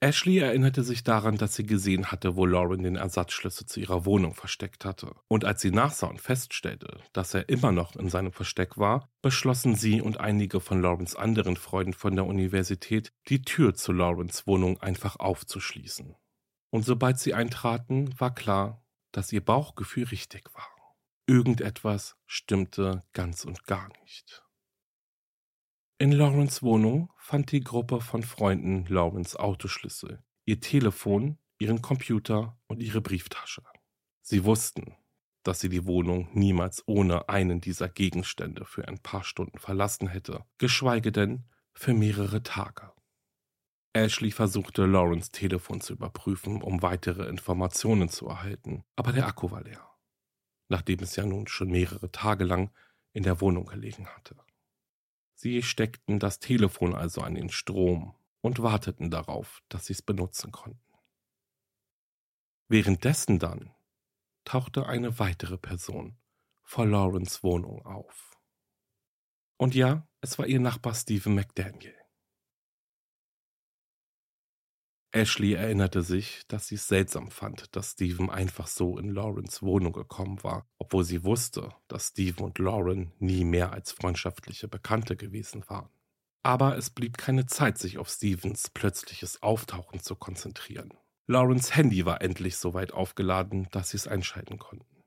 Ashley 0.00 0.38
erinnerte 0.38 0.84
sich 0.84 1.04
daran, 1.04 1.38
dass 1.38 1.54
sie 1.54 1.64
gesehen 1.64 2.12
hatte, 2.12 2.36
wo 2.36 2.44
Lauren 2.44 2.82
den 2.82 2.96
Ersatzschlüssel 2.96 3.66
zu 3.66 3.80
ihrer 3.80 4.04
Wohnung 4.04 4.34
versteckt 4.34 4.84
hatte. 4.84 5.14
Und 5.28 5.46
als 5.46 5.62
sie 5.62 5.70
nachsah 5.70 6.08
und 6.08 6.20
feststellte, 6.20 7.00
dass 7.14 7.32
er 7.32 7.48
immer 7.48 7.72
noch 7.72 7.96
in 7.96 8.10
seinem 8.10 8.32
Versteck 8.32 8.76
war, 8.76 9.08
beschlossen 9.22 9.74
sie 9.74 10.02
und 10.02 10.20
einige 10.20 10.60
von 10.60 10.82
Laurens 10.82 11.16
anderen 11.16 11.56
Freunden 11.56 11.94
von 11.94 12.14
der 12.14 12.26
Universität, 12.26 13.10
die 13.28 13.40
Tür 13.40 13.74
zu 13.74 13.92
Laurens 13.92 14.46
Wohnung 14.46 14.78
einfach 14.82 15.16
aufzuschließen. 15.18 16.14
Und 16.70 16.84
sobald 16.84 17.18
sie 17.18 17.32
eintraten, 17.32 18.14
war 18.20 18.34
klar, 18.34 18.84
dass 19.12 19.32
ihr 19.32 19.42
Bauchgefühl 19.42 20.04
richtig 20.04 20.54
war. 20.54 20.68
Irgendetwas 21.26 22.16
stimmte 22.26 23.02
ganz 23.14 23.46
und 23.46 23.64
gar 23.64 23.88
nicht. 24.02 24.45
In 25.98 26.12
Laurens 26.12 26.62
Wohnung 26.62 27.10
fand 27.16 27.52
die 27.52 27.62
Gruppe 27.62 28.02
von 28.02 28.22
Freunden 28.22 28.84
Laurens 28.86 29.34
Autoschlüssel, 29.34 30.22
ihr 30.44 30.60
Telefon, 30.60 31.38
ihren 31.58 31.80
Computer 31.80 32.60
und 32.66 32.82
ihre 32.82 33.00
Brieftasche. 33.00 33.62
Sie 34.20 34.44
wussten, 34.44 34.94
dass 35.42 35.60
sie 35.60 35.70
die 35.70 35.86
Wohnung 35.86 36.28
niemals 36.34 36.82
ohne 36.86 37.30
einen 37.30 37.62
dieser 37.62 37.88
Gegenstände 37.88 38.66
für 38.66 38.86
ein 38.86 38.98
paar 38.98 39.24
Stunden 39.24 39.58
verlassen 39.58 40.08
hätte, 40.08 40.44
geschweige 40.58 41.12
denn 41.12 41.46
für 41.72 41.94
mehrere 41.94 42.42
Tage. 42.42 42.92
Ashley 43.94 44.32
versuchte, 44.32 44.84
Laurens 44.84 45.30
Telefon 45.30 45.80
zu 45.80 45.94
überprüfen, 45.94 46.60
um 46.60 46.82
weitere 46.82 47.26
Informationen 47.26 48.10
zu 48.10 48.26
erhalten, 48.26 48.84
aber 48.96 49.12
der 49.12 49.26
Akku 49.26 49.50
war 49.50 49.62
leer, 49.62 49.88
nachdem 50.68 50.98
es 50.98 51.16
ja 51.16 51.24
nun 51.24 51.46
schon 51.46 51.70
mehrere 51.70 52.12
Tage 52.12 52.44
lang 52.44 52.70
in 53.14 53.22
der 53.22 53.40
Wohnung 53.40 53.64
gelegen 53.64 54.06
hatte. 54.08 54.36
Sie 55.38 55.62
steckten 55.62 56.18
das 56.18 56.38
Telefon 56.40 56.94
also 56.94 57.20
an 57.20 57.34
den 57.34 57.50
Strom 57.50 58.16
und 58.40 58.62
warteten 58.62 59.10
darauf, 59.10 59.62
dass 59.68 59.84
sie 59.84 59.92
es 59.92 60.00
benutzen 60.00 60.50
konnten. 60.50 60.80
Währenddessen 62.68 63.38
dann 63.38 63.74
tauchte 64.44 64.86
eine 64.86 65.18
weitere 65.18 65.58
Person 65.58 66.18
vor 66.62 66.86
Lawrence 66.86 67.42
Wohnung 67.42 67.84
auf. 67.84 68.34
Und 69.58 69.74
ja, 69.74 70.08
es 70.22 70.38
war 70.38 70.46
ihr 70.46 70.58
Nachbar 70.58 70.94
Stephen 70.94 71.34
McDaniel. 71.34 71.94
Ashley 75.16 75.54
erinnerte 75.54 76.02
sich, 76.02 76.42
dass 76.46 76.68
sie 76.68 76.74
es 76.74 76.88
seltsam 76.88 77.30
fand, 77.30 77.74
dass 77.74 77.92
Stephen 77.92 78.28
einfach 78.28 78.66
so 78.66 78.98
in 78.98 79.08
Laurens 79.08 79.62
Wohnung 79.62 79.94
gekommen 79.94 80.44
war, 80.44 80.66
obwohl 80.78 81.04
sie 81.04 81.24
wusste, 81.24 81.70
dass 81.88 82.08
Stephen 82.08 82.44
und 82.44 82.58
Lauren 82.58 83.12
nie 83.18 83.46
mehr 83.46 83.72
als 83.72 83.92
freundschaftliche 83.92 84.68
Bekannte 84.68 85.16
gewesen 85.16 85.64
waren. 85.68 85.88
Aber 86.42 86.76
es 86.76 86.90
blieb 86.90 87.16
keine 87.16 87.46
Zeit, 87.46 87.78
sich 87.78 87.96
auf 87.96 88.10
Stevens 88.10 88.68
plötzliches 88.68 89.42
Auftauchen 89.42 90.00
zu 90.00 90.16
konzentrieren. 90.16 90.92
Laurens 91.26 91.74
Handy 91.74 92.04
war 92.04 92.20
endlich 92.20 92.58
so 92.58 92.74
weit 92.74 92.92
aufgeladen, 92.92 93.68
dass 93.70 93.90
sie 93.90 93.96
es 93.96 94.06
einschalten 94.06 94.58
konnten. 94.58 95.02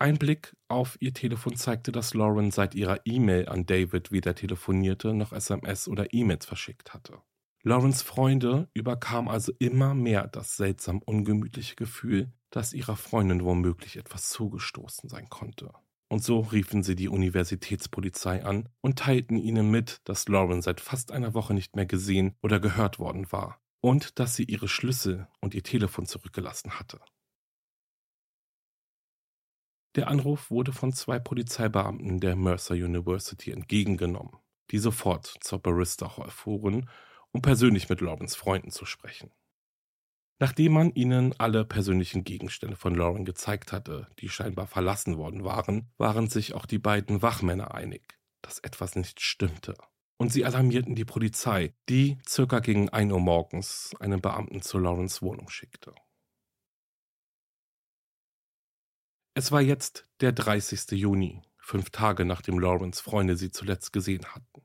Ein 0.00 0.18
Blick 0.18 0.56
auf 0.66 0.96
ihr 0.98 1.14
Telefon 1.14 1.54
zeigte, 1.54 1.92
dass 1.92 2.14
Lauren 2.14 2.50
seit 2.50 2.74
ihrer 2.74 3.06
E-Mail 3.06 3.48
an 3.48 3.64
David 3.64 4.10
weder 4.10 4.34
telefonierte 4.34 5.14
noch 5.14 5.32
SMS 5.32 5.86
oder 5.86 6.12
E-Mails 6.12 6.46
verschickt 6.46 6.92
hatte. 6.92 7.22
Laurens 7.64 8.02
Freunde 8.02 8.68
überkam 8.74 9.28
also 9.28 9.52
immer 9.60 9.94
mehr 9.94 10.26
das 10.26 10.56
seltsam 10.56 11.00
ungemütliche 11.00 11.76
Gefühl, 11.76 12.32
dass 12.50 12.72
ihrer 12.72 12.96
Freundin 12.96 13.44
womöglich 13.44 13.96
etwas 13.96 14.30
zugestoßen 14.30 15.08
sein 15.08 15.28
konnte. 15.28 15.72
Und 16.08 16.24
so 16.24 16.40
riefen 16.40 16.82
sie 16.82 16.96
die 16.96 17.08
Universitätspolizei 17.08 18.44
an 18.44 18.68
und 18.80 18.98
teilten 18.98 19.38
ihnen 19.38 19.70
mit, 19.70 20.00
dass 20.04 20.28
Lauren 20.28 20.60
seit 20.60 20.80
fast 20.80 21.12
einer 21.12 21.34
Woche 21.34 21.54
nicht 21.54 21.76
mehr 21.76 21.86
gesehen 21.86 22.36
oder 22.42 22.58
gehört 22.58 22.98
worden 22.98 23.30
war 23.30 23.60
und 23.80 24.18
dass 24.18 24.34
sie 24.34 24.44
ihre 24.44 24.68
Schlüssel 24.68 25.28
und 25.40 25.54
ihr 25.54 25.62
Telefon 25.62 26.06
zurückgelassen 26.06 26.78
hatte. 26.78 27.00
Der 29.94 30.08
Anruf 30.08 30.50
wurde 30.50 30.72
von 30.72 30.92
zwei 30.92 31.18
Polizeibeamten 31.18 32.18
der 32.18 32.34
Mercer 32.34 32.74
University 32.74 33.52
entgegengenommen, 33.52 34.36
die 34.70 34.78
sofort 34.78 35.26
zur 35.40 35.60
Barista 35.60 36.16
Hall 36.16 36.30
fuhren, 36.30 36.88
um 37.32 37.42
persönlich 37.42 37.88
mit 37.88 38.00
Laurens 38.00 38.36
Freunden 38.36 38.70
zu 38.70 38.84
sprechen. 38.84 39.30
Nachdem 40.38 40.72
man 40.72 40.90
ihnen 40.94 41.38
alle 41.38 41.64
persönlichen 41.64 42.24
Gegenstände 42.24 42.76
von 42.76 42.94
Lauren 42.94 43.24
gezeigt 43.24 43.70
hatte, 43.70 44.08
die 44.18 44.28
scheinbar 44.28 44.66
verlassen 44.66 45.16
worden 45.16 45.44
waren, 45.44 45.92
waren 45.98 46.28
sich 46.28 46.54
auch 46.54 46.66
die 46.66 46.80
beiden 46.80 47.22
Wachmänner 47.22 47.74
einig, 47.74 48.18
dass 48.42 48.58
etwas 48.58 48.96
nicht 48.96 49.20
stimmte. 49.20 49.74
Und 50.16 50.32
sie 50.32 50.44
alarmierten 50.44 50.94
die 50.94 51.04
Polizei, 51.04 51.74
die 51.88 52.18
circa 52.28 52.58
gegen 52.58 52.88
1 52.88 53.12
Uhr 53.12 53.20
morgens 53.20 53.94
einen 54.00 54.20
Beamten 54.20 54.62
zu 54.62 54.78
Laurens 54.78 55.22
Wohnung 55.22 55.48
schickte. 55.48 55.94
Es 59.34 59.52
war 59.52 59.62
jetzt 59.62 60.08
der 60.20 60.32
30. 60.32 60.90
Juni, 60.90 61.40
fünf 61.56 61.90
Tage 61.90 62.24
nachdem 62.24 62.58
Lawrence 62.58 63.02
Freunde 63.02 63.36
sie 63.36 63.50
zuletzt 63.50 63.92
gesehen 63.92 64.26
hatten. 64.26 64.62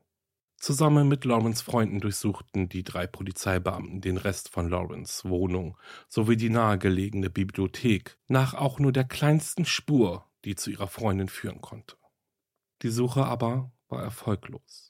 Zusammen 0.57 1.07
mit 1.07 1.23
Lawrence 1.23 1.63
Freunden 1.63 1.99
durchsuchten 1.99 2.67
die 2.67 2.83
drei 2.83 3.05
Polizeibeamten 3.05 4.01
den 4.01 4.17
Rest 4.17 4.49
von 4.49 4.69
Lawrence 4.69 5.29
Wohnung 5.29 5.77
sowie 6.09 6.35
die 6.35 6.49
nahegelegene 6.49 7.29
Bibliothek 7.29 8.17
nach 8.27 8.55
auch 8.55 8.79
nur 8.79 8.91
der 8.91 9.03
kleinsten 9.03 9.65
Spur, 9.65 10.25
die 10.45 10.55
zu 10.55 10.71
ihrer 10.71 10.87
Freundin 10.87 11.29
führen 11.29 11.61
konnte. 11.61 11.95
Die 12.81 12.89
Suche 12.89 13.25
aber 13.25 13.71
war 13.87 14.01
erfolglos, 14.01 14.89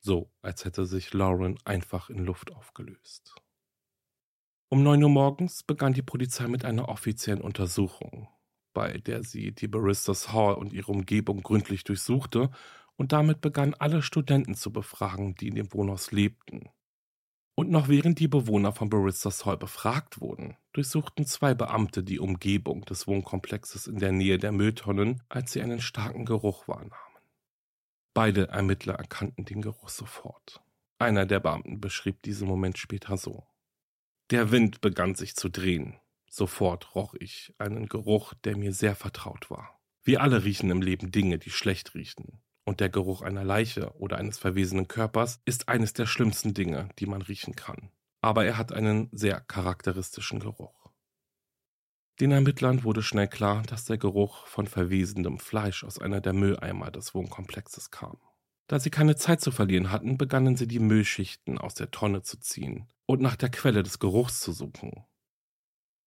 so 0.00 0.32
als 0.42 0.64
hätte 0.64 0.84
sich 0.84 1.12
Lauren 1.14 1.58
einfach 1.64 2.10
in 2.10 2.18
Luft 2.18 2.52
aufgelöst. 2.52 3.36
Um 4.68 4.82
neun 4.82 5.04
Uhr 5.04 5.10
morgens 5.10 5.62
begann 5.62 5.92
die 5.92 6.02
Polizei 6.02 6.48
mit 6.48 6.64
einer 6.64 6.88
offiziellen 6.88 7.40
Untersuchung, 7.40 8.28
bei 8.72 8.98
der 8.98 9.22
sie 9.22 9.52
die 9.52 9.68
Baristas 9.68 10.32
Hall 10.32 10.54
und 10.54 10.72
ihre 10.72 10.90
Umgebung 10.90 11.42
gründlich 11.42 11.84
durchsuchte 11.84 12.50
und 12.96 13.12
damit 13.12 13.40
begann 13.40 13.74
alle 13.74 14.02
Studenten 14.02 14.54
zu 14.54 14.72
befragen, 14.72 15.34
die 15.34 15.48
in 15.48 15.54
dem 15.54 15.72
Wohnhaus 15.72 16.12
lebten. 16.12 16.68
Und 17.56 17.70
noch 17.70 17.88
während 17.88 18.18
die 18.18 18.28
Bewohner 18.28 18.72
von 18.72 18.90
Baristas 18.90 19.46
Hall 19.46 19.56
befragt 19.56 20.20
wurden, 20.20 20.56
durchsuchten 20.72 21.24
zwei 21.24 21.54
Beamte 21.54 22.02
die 22.02 22.18
Umgebung 22.18 22.84
des 22.84 23.06
Wohnkomplexes 23.06 23.86
in 23.86 23.98
der 23.98 24.10
Nähe 24.10 24.38
der 24.38 24.50
Mülltonnen, 24.50 25.22
als 25.28 25.52
sie 25.52 25.62
einen 25.62 25.80
starken 25.80 26.24
Geruch 26.24 26.66
wahrnahmen. 26.66 26.94
Beide 28.12 28.48
Ermittler 28.48 28.94
erkannten 28.94 29.44
den 29.44 29.62
Geruch 29.62 29.88
sofort. 29.88 30.62
Einer 30.98 31.26
der 31.26 31.40
Beamten 31.40 31.80
beschrieb 31.80 32.22
diesen 32.22 32.48
Moment 32.48 32.78
später 32.78 33.16
so. 33.16 33.46
Der 34.30 34.50
Wind 34.50 34.80
begann 34.80 35.14
sich 35.14 35.36
zu 35.36 35.48
drehen. 35.48 35.98
Sofort 36.28 36.94
roch 36.94 37.14
ich 37.14 37.54
einen 37.58 37.86
Geruch, 37.86 38.34
der 38.34 38.56
mir 38.56 38.72
sehr 38.72 38.96
vertraut 38.96 39.50
war. 39.50 39.80
Wir 40.02 40.22
alle 40.22 40.44
riechen 40.44 40.70
im 40.70 40.82
Leben 40.82 41.12
Dinge, 41.12 41.38
die 41.38 41.50
schlecht 41.50 41.94
riechen. 41.94 42.40
Und 42.64 42.80
der 42.80 42.88
Geruch 42.88 43.22
einer 43.22 43.44
Leiche 43.44 43.94
oder 43.98 44.16
eines 44.16 44.38
verwesenen 44.38 44.88
Körpers 44.88 45.40
ist 45.44 45.68
eines 45.68 45.92
der 45.92 46.06
schlimmsten 46.06 46.54
Dinge, 46.54 46.88
die 46.98 47.06
man 47.06 47.22
riechen 47.22 47.54
kann. 47.54 47.90
Aber 48.20 48.46
er 48.46 48.56
hat 48.56 48.72
einen 48.72 49.10
sehr 49.12 49.40
charakteristischen 49.40 50.40
Geruch. 50.40 50.90
Den 52.20 52.30
Ermittlern 52.30 52.84
wurde 52.84 53.02
schnell 53.02 53.28
klar, 53.28 53.64
dass 53.64 53.84
der 53.84 53.98
Geruch 53.98 54.46
von 54.46 54.66
verwesendem 54.66 55.38
Fleisch 55.38 55.82
aus 55.82 55.98
einer 55.98 56.20
der 56.20 56.32
Mülleimer 56.32 56.90
des 56.90 57.12
Wohnkomplexes 57.12 57.90
kam. 57.90 58.18
Da 58.66 58.78
sie 58.78 58.90
keine 58.90 59.16
Zeit 59.16 59.40
zu 59.40 59.50
verlieren 59.50 59.90
hatten, 59.90 60.16
begannen 60.16 60.56
sie 60.56 60.68
die 60.68 60.78
Müllschichten 60.78 61.58
aus 61.58 61.74
der 61.74 61.90
Tonne 61.90 62.22
zu 62.22 62.38
ziehen 62.38 62.88
und 63.06 63.20
nach 63.20 63.36
der 63.36 63.50
Quelle 63.50 63.82
des 63.82 63.98
Geruchs 63.98 64.40
zu 64.40 64.52
suchen. 64.52 65.04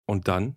Und 0.05 0.27
dann 0.27 0.55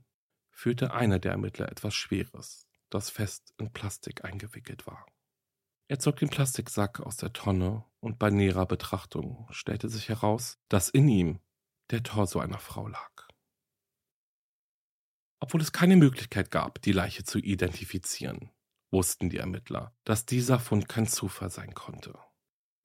führte 0.50 0.94
einer 0.94 1.18
der 1.18 1.32
Ermittler 1.32 1.70
etwas 1.70 1.94
Schweres, 1.94 2.68
das 2.88 3.10
fest 3.10 3.52
in 3.58 3.72
Plastik 3.72 4.24
eingewickelt 4.24 4.86
war. 4.86 5.04
Er 5.90 5.98
zog 5.98 6.18
den 6.18 6.29
Plastiksack 6.29 7.00
aus 7.00 7.16
der 7.16 7.33
Tonne 7.33 7.85
und 7.98 8.20
bei 8.20 8.31
näherer 8.31 8.64
Betrachtung 8.64 9.48
stellte 9.50 9.88
sich 9.88 10.09
heraus, 10.09 10.57
dass 10.68 10.88
in 10.88 11.09
ihm 11.09 11.40
der 11.90 12.05
Torso 12.05 12.38
einer 12.38 12.61
Frau 12.61 12.87
lag. 12.87 13.26
Obwohl 15.40 15.61
es 15.61 15.72
keine 15.72 15.96
Möglichkeit 15.96 16.53
gab, 16.53 16.81
die 16.83 16.92
Leiche 16.92 17.24
zu 17.24 17.40
identifizieren, 17.40 18.53
wussten 18.92 19.31
die 19.31 19.38
Ermittler, 19.38 19.92
dass 20.05 20.26
dieser 20.26 20.61
Fund 20.61 20.88
kein 20.88 21.09
Zufall 21.09 21.50
sein 21.50 21.74
konnte. 21.74 22.16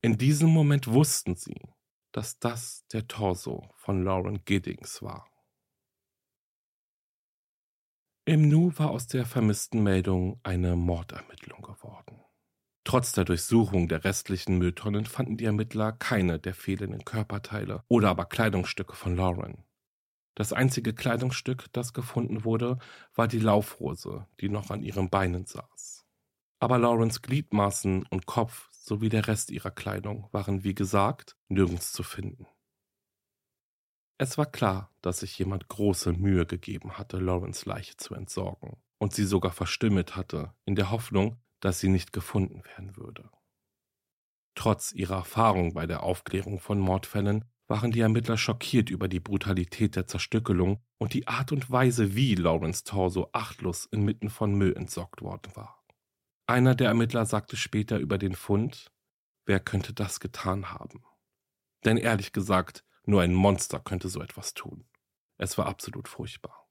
In 0.01 0.17
diesem 0.17 0.49
Moment 0.49 0.87
wussten 0.87 1.35
sie, 1.35 1.61
dass 2.11 2.39
das 2.39 2.87
der 2.87 3.07
Torso 3.07 3.69
von 3.75 4.03
Lauren 4.03 4.43
Giddings 4.45 5.03
war. 5.03 5.29
Im 8.25 8.49
Nu 8.49 8.75
war 8.79 8.89
aus 8.89 9.05
der 9.05 9.27
vermissten 9.27 9.83
Meldung 9.83 10.39
eine 10.41 10.75
Mordermittlung 10.75 11.61
geworden. 11.61 12.24
Trotz 12.85 13.13
der 13.13 13.25
Durchsuchung 13.25 13.87
der 13.87 14.03
restlichen 14.03 14.59
Mülltonnen 14.59 15.07
fanden 15.07 15.37
die 15.37 15.45
Ermittler 15.45 15.91
keine 15.91 16.39
der 16.39 16.53
fehlenden 16.53 17.03
Körperteile 17.03 17.83
oder 17.87 18.09
aber 18.09 18.25
Kleidungsstücke 18.25 18.95
von 18.95 19.15
Lauren. 19.15 19.63
Das 20.35 20.53
einzige 20.53 20.93
Kleidungsstück, 20.93 21.65
das 21.73 21.93
gefunden 21.93 22.45
wurde, 22.45 22.77
war 23.15 23.27
die 23.27 23.39
Laufhose, 23.39 24.27
die 24.39 24.49
noch 24.49 24.69
an 24.69 24.83
ihren 24.83 25.09
Beinen 25.09 25.45
saß. 25.45 26.05
Aber 26.59 26.77
Laurens 26.77 27.23
Gliedmaßen 27.23 28.05
und 28.09 28.27
Kopf 28.27 28.69
sowie 28.71 29.09
der 29.09 29.27
Rest 29.27 29.49
ihrer 29.49 29.71
Kleidung 29.71 30.29
waren, 30.31 30.63
wie 30.63 30.75
gesagt, 30.75 31.35
nirgends 31.47 31.91
zu 31.91 32.03
finden. 32.03 32.45
Es 34.17 34.37
war 34.37 34.45
klar, 34.45 34.93
dass 35.01 35.21
sich 35.21 35.37
jemand 35.39 35.69
große 35.69 36.13
Mühe 36.13 36.45
gegeben 36.45 36.97
hatte, 36.97 37.17
Lawrence 37.17 37.67
Leiche 37.67 37.97
zu 37.97 38.13
entsorgen 38.13 38.77
und 38.99 39.13
sie 39.13 39.25
sogar 39.25 39.51
verstümmelt 39.51 40.15
hatte, 40.15 40.53
in 40.65 40.75
der 40.75 40.91
Hoffnung, 40.91 41.41
dass 41.59 41.79
sie 41.79 41.89
nicht 41.89 42.13
gefunden 42.13 42.63
werden 42.65 42.95
würde. 42.97 43.29
Trotz 44.55 44.93
ihrer 44.93 45.17
Erfahrung 45.17 45.73
bei 45.73 45.85
der 45.85 46.03
Aufklärung 46.03 46.59
von 46.59 46.79
Mordfällen 46.79 47.45
waren 47.67 47.91
die 47.91 47.99
Ermittler 47.99 48.37
schockiert 48.37 48.89
über 48.89 49.07
die 49.07 49.19
Brutalität 49.19 49.95
der 49.95 50.07
Zerstückelung 50.07 50.83
und 50.97 51.13
die 51.13 51.27
Art 51.27 51.51
und 51.51 51.69
Weise, 51.69 52.15
wie 52.15 52.35
Lawrence 52.35 52.83
Torso 52.83 53.29
achtlos 53.33 53.85
inmitten 53.85 54.29
von 54.29 54.53
Müll 54.53 54.75
entsorgt 54.75 55.21
worden 55.21 55.55
war. 55.55 55.83
Einer 56.47 56.75
der 56.75 56.89
Ermittler 56.89 57.25
sagte 57.25 57.57
später 57.57 57.97
über 57.97 58.17
den 58.17 58.35
Fund, 58.35 58.91
wer 59.45 59.59
könnte 59.59 59.93
das 59.93 60.19
getan 60.19 60.71
haben? 60.71 61.03
Denn 61.83 61.97
ehrlich 61.97 62.31
gesagt, 62.33 62.83
nur 63.03 63.21
ein 63.21 63.33
Monster 63.33 63.79
könnte 63.79 64.09
so 64.09 64.21
etwas 64.21 64.53
tun. 64.53 64.87
Es 65.37 65.57
war 65.57 65.65
absolut 65.65 66.07
furchtbar. 66.07 66.64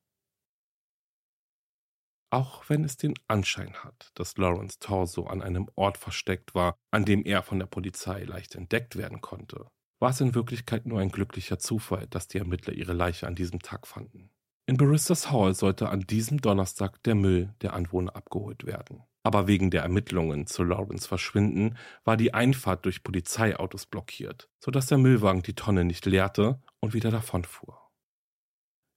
Auch 2.35 2.68
wenn 2.68 2.83
es 2.83 2.97
den 2.97 3.14
Anschein 3.29 3.75
hat, 3.85 4.11
dass 4.16 4.37
Lawrence 4.38 4.81
Torso 4.81 5.29
an 5.29 5.40
einem 5.40 5.68
Ort 5.77 5.99
versteckt 5.99 6.53
war, 6.53 6.75
an 6.90 7.05
dem 7.05 7.25
er 7.25 7.44
von 7.44 7.61
der 7.61 7.66
Polizei 7.66 8.25
leicht 8.25 8.57
entdeckt 8.57 8.97
werden 8.97 9.20
konnte, 9.20 9.68
war 10.01 10.11
es 10.11 10.20
in 10.20 10.35
Wirklichkeit 10.35 10.85
nur 10.85 10.99
ein 10.99 11.11
glücklicher 11.11 11.61
Zufall, 11.61 12.09
dass 12.09 12.27
die 12.27 12.38
Ermittler 12.38 12.73
ihre 12.73 12.92
Leiche 12.92 13.29
an 13.29 13.37
diesem 13.37 13.61
Tag 13.61 13.87
fanden. 13.87 14.31
In 14.66 14.77
Baristas 14.77 15.31
Hall 15.31 15.55
sollte 15.55 15.90
an 15.90 16.01
diesem 16.01 16.40
Donnerstag 16.40 17.01
der 17.05 17.14
Müll 17.14 17.55
der 17.62 17.73
Anwohner 17.73 18.16
abgeholt 18.16 18.66
werden. 18.66 19.05
Aber 19.23 19.47
wegen 19.47 19.70
der 19.70 19.83
Ermittlungen 19.83 20.49
zu 20.49 20.64
Lawrence 20.64 21.07
Verschwinden 21.07 21.79
war 22.03 22.16
die 22.16 22.35
Einfahrt 22.35 22.85
durch 22.85 23.05
Polizeiautos 23.05 23.87
blockiert, 23.87 24.51
sodass 24.59 24.87
der 24.87 24.99
Müllwagen 24.99 25.44
die 25.44 25.55
Tonne 25.55 25.85
nicht 25.85 26.05
leerte 26.05 26.61
und 26.81 26.94
wieder 26.94 27.12
davonfuhr. 27.12 27.79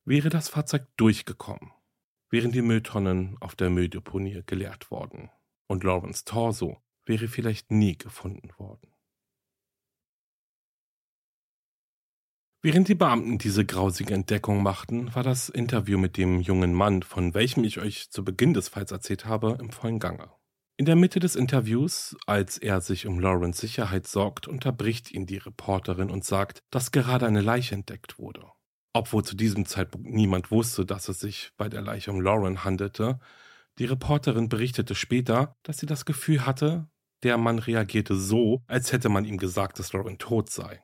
Wäre 0.06 0.30
das 0.30 0.50
Fahrzeug 0.50 0.88
durchgekommen, 0.98 1.72
wären 2.30 2.52
die 2.52 2.62
Mülltonnen 2.62 3.38
auf 3.40 3.56
der 3.56 3.70
Mülldeponie 3.70 4.44
geleert 4.46 4.92
worden 4.92 5.30
und 5.68 5.84
Lawrence 5.84 6.26
Torso 6.26 6.82
wäre 7.06 7.28
vielleicht 7.28 7.72
nie 7.72 7.98
gefunden 7.98 8.50
worden. 8.58 8.94
Während 12.64 12.88
die 12.88 12.96
Beamten 12.96 13.38
diese 13.38 13.66
grausige 13.66 14.14
Entdeckung 14.14 14.62
machten, 14.62 15.14
war 15.16 15.24
das 15.24 15.48
Interview 15.48 15.98
mit 15.98 16.18
dem 16.18 16.42
jungen 16.42 16.74
Mann, 16.74 17.04
von 17.04 17.34
welchem 17.34 17.64
ich 17.64 17.80
euch 17.80 18.10
zu 18.10 18.26
Beginn 18.26 18.54
des 18.54 18.68
Falls 18.68 18.92
erzählt 18.92 19.26
habe, 19.26 19.58
im 19.62 19.70
vollen 19.70 20.00
Gange. 20.00 20.32
In 20.76 20.86
der 20.86 20.96
Mitte 20.96 21.20
des 21.20 21.36
Interviews, 21.36 22.18
als 22.26 22.58
er 22.58 22.82
sich 22.82 23.08
um 23.08 23.20
Laurens 23.20 23.60
Sicherheit 23.60 24.06
sorgt, 24.06 24.48
unterbricht 24.48 25.12
ihn 25.12 25.26
die 25.26 25.38
Reporterin 25.38 26.10
und 26.10 26.26
sagt, 26.26 26.60
dass 26.70 26.92
gerade 26.92 27.26
eine 27.26 27.42
Leiche 27.42 27.74
entdeckt 27.74 28.20
wurde. 28.20 28.52
Obwohl 28.98 29.24
zu 29.24 29.36
diesem 29.36 29.68
Zeitpunkt 29.68 30.08
niemand 30.08 30.50
wusste, 30.50 30.84
dass 30.84 31.08
es 31.08 31.20
sich 31.20 31.52
bei 31.56 31.70
der 31.70 31.84
Leiche 31.84 32.10
um 32.10 32.20
Lauren 32.20 32.64
handelte, 32.64 33.20
Die 33.78 33.86
Reporterin 33.86 34.50
berichtete 34.50 34.96
später, 34.96 35.56
dass 35.62 35.78
sie 35.78 35.86
das 35.86 36.04
Gefühl 36.04 36.48
hatte, 36.48 36.90
der 37.22 37.38
Mann 37.38 37.60
reagierte 37.60 38.16
so, 38.16 38.64
als 38.66 38.92
hätte 38.92 39.10
man 39.10 39.24
ihm 39.24 39.38
gesagt, 39.38 39.78
dass 39.78 39.94
Lauren 39.94 40.18
tot 40.18 40.50
sei. 40.50 40.82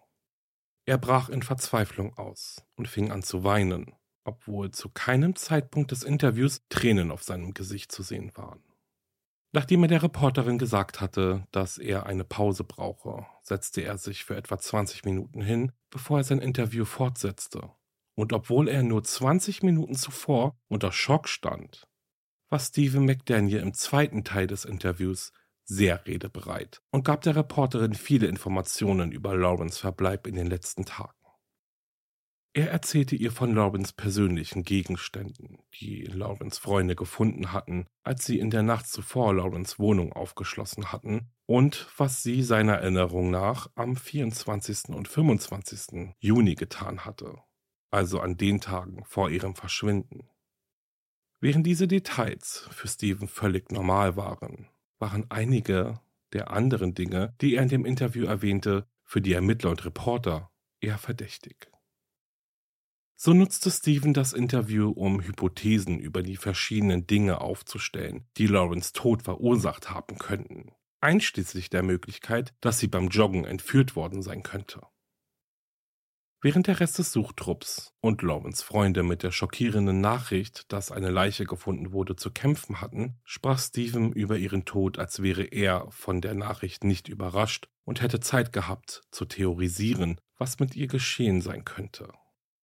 Er 0.85 0.99
brach 0.99 1.29
in 1.29 1.41
Verzweiflung 1.41 2.15
aus 2.15 2.63
und 2.75 2.87
fing 2.87 3.09
an 3.09 3.23
zu 3.23 3.43
weinen, 3.43 3.95
obwohl 4.25 4.69
zu 4.69 4.89
keinem 4.89 5.35
Zeitpunkt 5.35 5.89
des 5.89 6.03
Interviews 6.03 6.61
Tränen 6.69 7.09
auf 7.09 7.23
seinem 7.23 7.55
Gesicht 7.55 7.91
zu 7.91 8.03
sehen 8.03 8.31
waren. 8.35 8.61
Nachdem 9.53 9.85
er 9.85 9.87
der 9.87 10.03
Reporterin 10.03 10.59
gesagt 10.59 11.01
hatte, 11.01 11.47
dass 11.49 11.79
er 11.79 12.05
eine 12.05 12.25
Pause 12.25 12.63
brauche, 12.63 13.25
setzte 13.41 13.81
er 13.81 13.97
sich 13.97 14.23
für 14.23 14.35
etwa 14.35 14.59
20 14.59 15.03
Minuten 15.03 15.41
hin, 15.41 15.71
bevor 15.89 16.19
er 16.19 16.23
sein 16.23 16.41
Interview 16.41 16.85
fortsetzte. 16.85 17.71
Und 18.15 18.33
obwohl 18.33 18.67
er 18.67 18.83
nur 18.83 19.03
20 19.03 19.63
Minuten 19.63 19.95
zuvor 19.95 20.55
unter 20.67 20.91
Schock 20.91 21.27
stand, 21.27 21.87
war 22.49 22.59
Stephen 22.59 23.05
McDaniel 23.05 23.59
im 23.59 23.73
zweiten 23.73 24.23
Teil 24.23 24.47
des 24.47 24.65
Interviews 24.65 25.31
sehr 25.65 26.05
redebereit 26.05 26.81
und 26.91 27.05
gab 27.05 27.21
der 27.21 27.35
Reporterin 27.35 27.95
viele 27.95 28.27
Informationen 28.27 29.11
über 29.11 29.35
Lawrence 29.35 29.79
Verbleib 29.79 30.27
in 30.27 30.35
den 30.35 30.47
letzten 30.47 30.85
Tagen. 30.85 31.13
Er 32.55 32.69
erzählte 32.69 33.15
ihr 33.15 33.31
von 33.31 33.55
Lawrence 33.55 33.93
persönlichen 33.97 34.61
Gegenständen, 34.61 35.57
die 35.81 36.03
Lawrence 36.03 36.61
Freunde 36.61 36.95
gefunden 36.95 37.51
hatten, 37.51 37.87
als 38.03 38.27
sie 38.27 38.37
in 38.37 38.51
der 38.51 38.61
Nacht 38.61 38.87
zuvor 38.87 39.33
Lawrence 39.33 39.79
Wohnung 39.79 40.13
aufgeschlossen 40.13 40.91
hatten, 40.91 41.31
und 41.47 41.87
was 41.97 42.21
sie 42.21 42.43
seiner 42.43 42.73
Erinnerung 42.73 43.31
nach 43.31 43.71
am 43.73 43.95
24. 43.95 44.89
und 44.89 45.07
25. 45.07 46.13
Juni 46.19 46.53
getan 46.53 47.05
hatte, 47.05 47.41
also 47.93 48.19
an 48.19 48.37
den 48.37 48.59
Tagen 48.59 49.03
vor 49.05 49.29
ihrem 49.29 49.55
Verschwinden. 49.55 50.27
Während 51.39 51.67
diese 51.67 51.87
Details 51.87 52.67
für 52.71 52.87
Stephen 52.87 53.27
völlig 53.27 53.71
normal 53.71 54.15
waren, 54.15 54.67
waren 54.97 55.29
einige 55.29 55.99
der 56.31 56.51
anderen 56.51 56.95
Dinge, 56.95 57.35
die 57.41 57.55
er 57.55 57.63
in 57.63 57.69
dem 57.69 57.85
Interview 57.85 58.25
erwähnte, 58.25 58.87
für 59.03 59.21
die 59.21 59.33
Ermittler 59.33 59.69
und 59.69 59.85
Reporter 59.85 60.51
eher 60.79 60.97
verdächtig. 60.97 61.69
So 63.15 63.33
nutzte 63.33 63.69
Stephen 63.69 64.13
das 64.13 64.33
Interview, 64.33 64.89
um 64.89 65.21
Hypothesen 65.21 65.99
über 65.99 66.23
die 66.23 66.35
verschiedenen 66.35 67.05
Dinge 67.05 67.41
aufzustellen, 67.41 68.25
die 68.37 68.47
Lawrence 68.47 68.91
Tod 68.93 69.21
verursacht 69.21 69.91
haben 69.91 70.17
könnten, 70.17 70.71
einschließlich 70.99 71.69
der 71.69 71.83
Möglichkeit, 71.83 72.53
dass 72.59 72.79
sie 72.79 72.87
beim 72.87 73.09
Joggen 73.09 73.45
entführt 73.45 73.95
worden 73.95 74.23
sein 74.23 74.41
könnte. 74.41 74.81
Während 76.45 76.67
der 76.67 76.81
Rest 76.81 76.99
des 76.99 77.13
Suchtrupps 77.13 77.93
und 78.01 78.21
Lawrence 78.21 78.65
Freunde 78.65 79.01
mit 79.01 79.23
der 79.23 79.31
schockierenden 79.31 80.01
Nachricht, 80.01 80.73
dass 80.73 80.91
eine 80.91 81.09
Leiche 81.09 81.45
gefunden 81.45 81.93
wurde, 81.93 82.17
zu 82.17 82.31
kämpfen 82.31 82.81
hatten, 82.81 83.17
sprach 83.23 83.57
Stephen 83.57 84.11
über 84.11 84.35
ihren 84.35 84.65
Tod, 84.65 84.99
als 84.99 85.23
wäre 85.23 85.43
er 85.43 85.89
von 85.91 86.19
der 86.19 86.33
Nachricht 86.33 86.83
nicht 86.83 87.07
überrascht 87.07 87.69
und 87.85 88.01
hätte 88.01 88.19
Zeit 88.19 88.51
gehabt, 88.51 89.03
zu 89.09 89.23
theorisieren, 89.23 90.19
was 90.37 90.59
mit 90.59 90.75
ihr 90.75 90.87
geschehen 90.87 91.39
sein 91.39 91.63
könnte. 91.63 92.11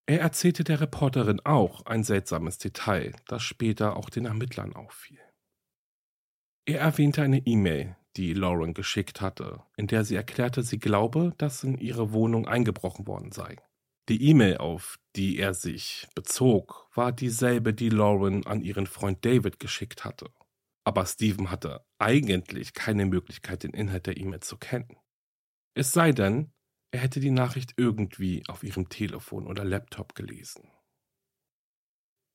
Er 0.04 0.20
erzählte 0.20 0.62
der 0.62 0.82
Reporterin 0.82 1.40
auch 1.46 1.86
ein 1.86 2.04
seltsames 2.04 2.58
Detail, 2.58 3.14
das 3.28 3.42
später 3.42 3.96
auch 3.96 4.10
den 4.10 4.26
Ermittlern 4.26 4.74
auffiel. 4.76 5.20
Er 6.66 6.80
erwähnte 6.80 7.22
eine 7.22 7.46
E-Mail, 7.46 7.96
die 8.18 8.34
Lauren 8.34 8.74
geschickt 8.74 9.22
hatte, 9.22 9.62
in 9.78 9.86
der 9.86 10.04
sie 10.04 10.16
erklärte, 10.16 10.64
sie 10.64 10.78
glaube, 10.78 11.32
dass 11.38 11.64
in 11.64 11.78
ihre 11.78 12.12
Wohnung 12.12 12.46
eingebrochen 12.46 13.06
worden 13.06 13.32
sei. 13.32 13.56
Die 14.10 14.28
E-Mail, 14.28 14.56
auf 14.56 14.98
die 15.14 15.38
er 15.38 15.54
sich 15.54 16.08
bezog, 16.16 16.90
war 16.96 17.12
dieselbe, 17.12 17.72
die 17.72 17.90
Lauren 17.90 18.44
an 18.44 18.60
ihren 18.60 18.88
Freund 18.88 19.24
David 19.24 19.60
geschickt 19.60 20.04
hatte. 20.04 20.32
Aber 20.82 21.06
Stephen 21.06 21.52
hatte 21.52 21.86
eigentlich 22.00 22.74
keine 22.74 23.06
Möglichkeit, 23.06 23.62
den 23.62 23.70
Inhalt 23.70 24.08
der 24.08 24.16
E-Mail 24.16 24.40
zu 24.40 24.56
kennen. 24.56 24.96
Es 25.74 25.92
sei 25.92 26.10
denn, 26.10 26.52
er 26.90 27.02
hätte 27.02 27.20
die 27.20 27.30
Nachricht 27.30 27.74
irgendwie 27.76 28.42
auf 28.48 28.64
ihrem 28.64 28.88
Telefon 28.88 29.46
oder 29.46 29.62
Laptop 29.64 30.16
gelesen. 30.16 30.68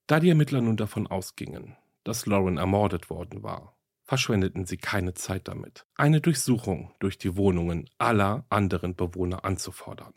Da 0.07 0.21
die 0.21 0.29
Ermittler 0.29 0.61
nun 0.61 0.77
davon 0.77 1.07
ausgingen, 1.07 1.75
dass 2.05 2.25
Lauren 2.25 2.55
ermordet 2.55 3.09
worden 3.09 3.43
war, 3.43 3.77
verschwendeten 4.05 4.65
sie 4.65 4.77
keine 4.77 5.13
Zeit 5.13 5.49
damit, 5.49 5.85
eine 5.95 6.21
Durchsuchung 6.21 6.95
durch 6.99 7.17
die 7.17 7.35
Wohnungen 7.35 7.89
aller 7.97 8.45
anderen 8.47 8.95
Bewohner 8.95 9.43
anzufordern. 9.43 10.13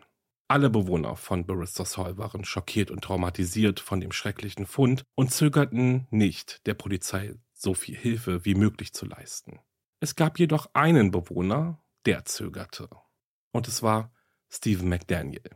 Alle 0.51 0.71
Bewohner 0.71 1.15
von 1.15 1.45
Barristers 1.45 1.99
Hall 1.99 2.17
waren 2.17 2.43
schockiert 2.43 2.91
und 2.91 3.05
traumatisiert 3.05 3.81
von 3.81 4.01
dem 4.01 4.13
schrecklichen 4.13 4.65
Fund 4.65 5.05
und 5.15 5.31
zögerten 5.31 6.07
nicht, 6.11 6.67
der 6.67 6.73
Polizei 6.73 7.35
so 7.53 7.75
viel 7.75 7.95
Hilfe 7.95 8.47
wie 8.47 8.55
möglich 8.55 8.95
zu 8.95 9.05
leisten. 9.05 9.61
Es 10.01 10.17
gab 10.17 10.39
jedoch 10.39 10.71
einen 10.73 11.11
Bewohner, 11.11 11.83
der 12.07 12.25
zögerte. 12.25 12.89
Und 13.53 13.69
es 13.69 13.83
war 13.83 14.11
Stephen 14.49 14.89
McDaniel. 14.89 15.51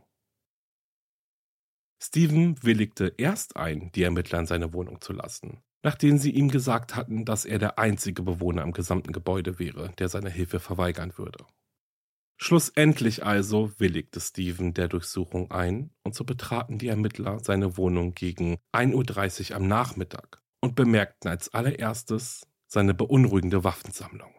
Stephen 1.99 2.61
willigte 2.61 3.15
erst 3.17 3.55
ein, 3.55 3.91
die 3.93 4.03
Ermittler 4.03 4.39
in 4.39 4.45
seine 4.45 4.73
Wohnung 4.73 5.01
zu 5.01 5.13
lassen, 5.13 5.63
nachdem 5.81 6.19
sie 6.19 6.31
ihm 6.31 6.49
gesagt 6.49 6.95
hatten, 6.95 7.25
dass 7.25 7.45
er 7.45 7.57
der 7.57 7.79
einzige 7.79 8.21
Bewohner 8.21 8.61
im 8.61 8.73
gesamten 8.73 9.11
Gebäude 9.11 9.57
wäre, 9.57 9.91
der 9.97 10.09
seine 10.09 10.29
Hilfe 10.29 10.59
verweigern 10.59 11.17
würde. 11.17 11.45
Schlussendlich 12.43 13.25
also 13.25 13.71
willigte 13.79 14.19
Stephen 14.19 14.73
der 14.73 14.89
Durchsuchung 14.89 15.49
ein, 15.49 15.91
und 16.03 16.13
so 16.13 16.25
betraten 16.25 16.77
die 16.77 16.89
Ermittler 16.89 17.39
seine 17.39 17.77
Wohnung 17.77 18.15
gegen 18.15 18.57
1.30 18.73 19.51
Uhr 19.51 19.55
am 19.55 19.67
Nachmittag 19.69 20.41
und 20.59 20.75
bemerkten 20.75 21.29
als 21.29 21.53
allererstes 21.53 22.45
seine 22.67 22.93
beunruhigende 22.93 23.63
Waffensammlung. 23.63 24.35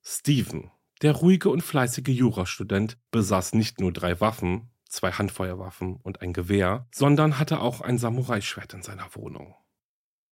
Stephen, 0.00 0.70
der 1.02 1.16
ruhige 1.16 1.50
und 1.50 1.62
fleißige 1.62 2.06
Jurastudent, 2.06 2.98
besaß 3.10 3.54
nicht 3.54 3.80
nur 3.80 3.92
drei 3.92 4.20
Waffen, 4.20 4.70
zwei 4.88 5.10
Handfeuerwaffen 5.10 5.96
und 5.96 6.22
ein 6.22 6.32
Gewehr, 6.32 6.86
sondern 6.94 7.40
hatte 7.40 7.58
auch 7.58 7.80
ein 7.80 7.98
Samurai-Schwert 7.98 8.74
in 8.74 8.82
seiner 8.82 9.12
Wohnung. 9.16 9.56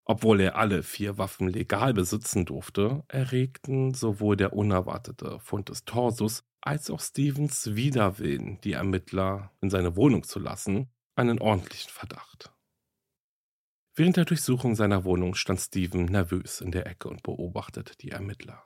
Obwohl 0.09 0.41
er 0.41 0.55
alle 0.55 0.85
vier 0.85 1.19
Waffen 1.19 1.49
legal 1.49 1.93
besitzen 1.93 2.45
durfte, 2.45 3.03
erregten 3.09 3.93
sowohl 3.93 4.37
der 4.37 4.53
unerwartete 4.53 5.41
Fund 5.41 5.69
des 5.69 5.85
Torsus 5.85 6.45
als 6.61 6.91
auch 6.91 7.01
Stevens 7.01 7.75
Widerwillen, 7.75 8.61
die 8.61 8.73
Ermittler 8.73 9.53
in 9.61 9.69
seine 9.69 9.97
Wohnung 9.97 10.23
zu 10.23 10.39
lassen, 10.39 10.93
einen 11.17 11.41
ordentlichen 11.41 11.91
Verdacht. 11.91 12.53
Während 13.97 14.17
der 14.17 14.27
Durchsuchung 14.27 14.77
seiner 14.77 15.05
Wohnung 15.05 15.35
stand 15.35 15.61
Steven 15.61 16.05
nervös 16.05 16.61
in 16.61 16.71
der 16.71 16.87
Ecke 16.87 17.09
und 17.09 17.25
beobachtete 17.25 17.97
die 17.97 18.11
Ermittler. 18.11 18.63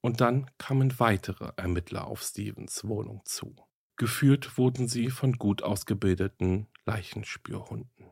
Und 0.00 0.22
dann 0.22 0.50
kamen 0.56 0.98
weitere 0.98 1.52
Ermittler 1.56 2.06
auf 2.06 2.22
Stevens 2.22 2.86
Wohnung 2.86 3.20
zu. 3.26 3.54
Geführt 3.96 4.56
wurden 4.56 4.88
sie 4.88 5.10
von 5.10 5.34
gut 5.34 5.62
ausgebildeten 5.62 6.68
Leichenspürhunden. 6.86 8.06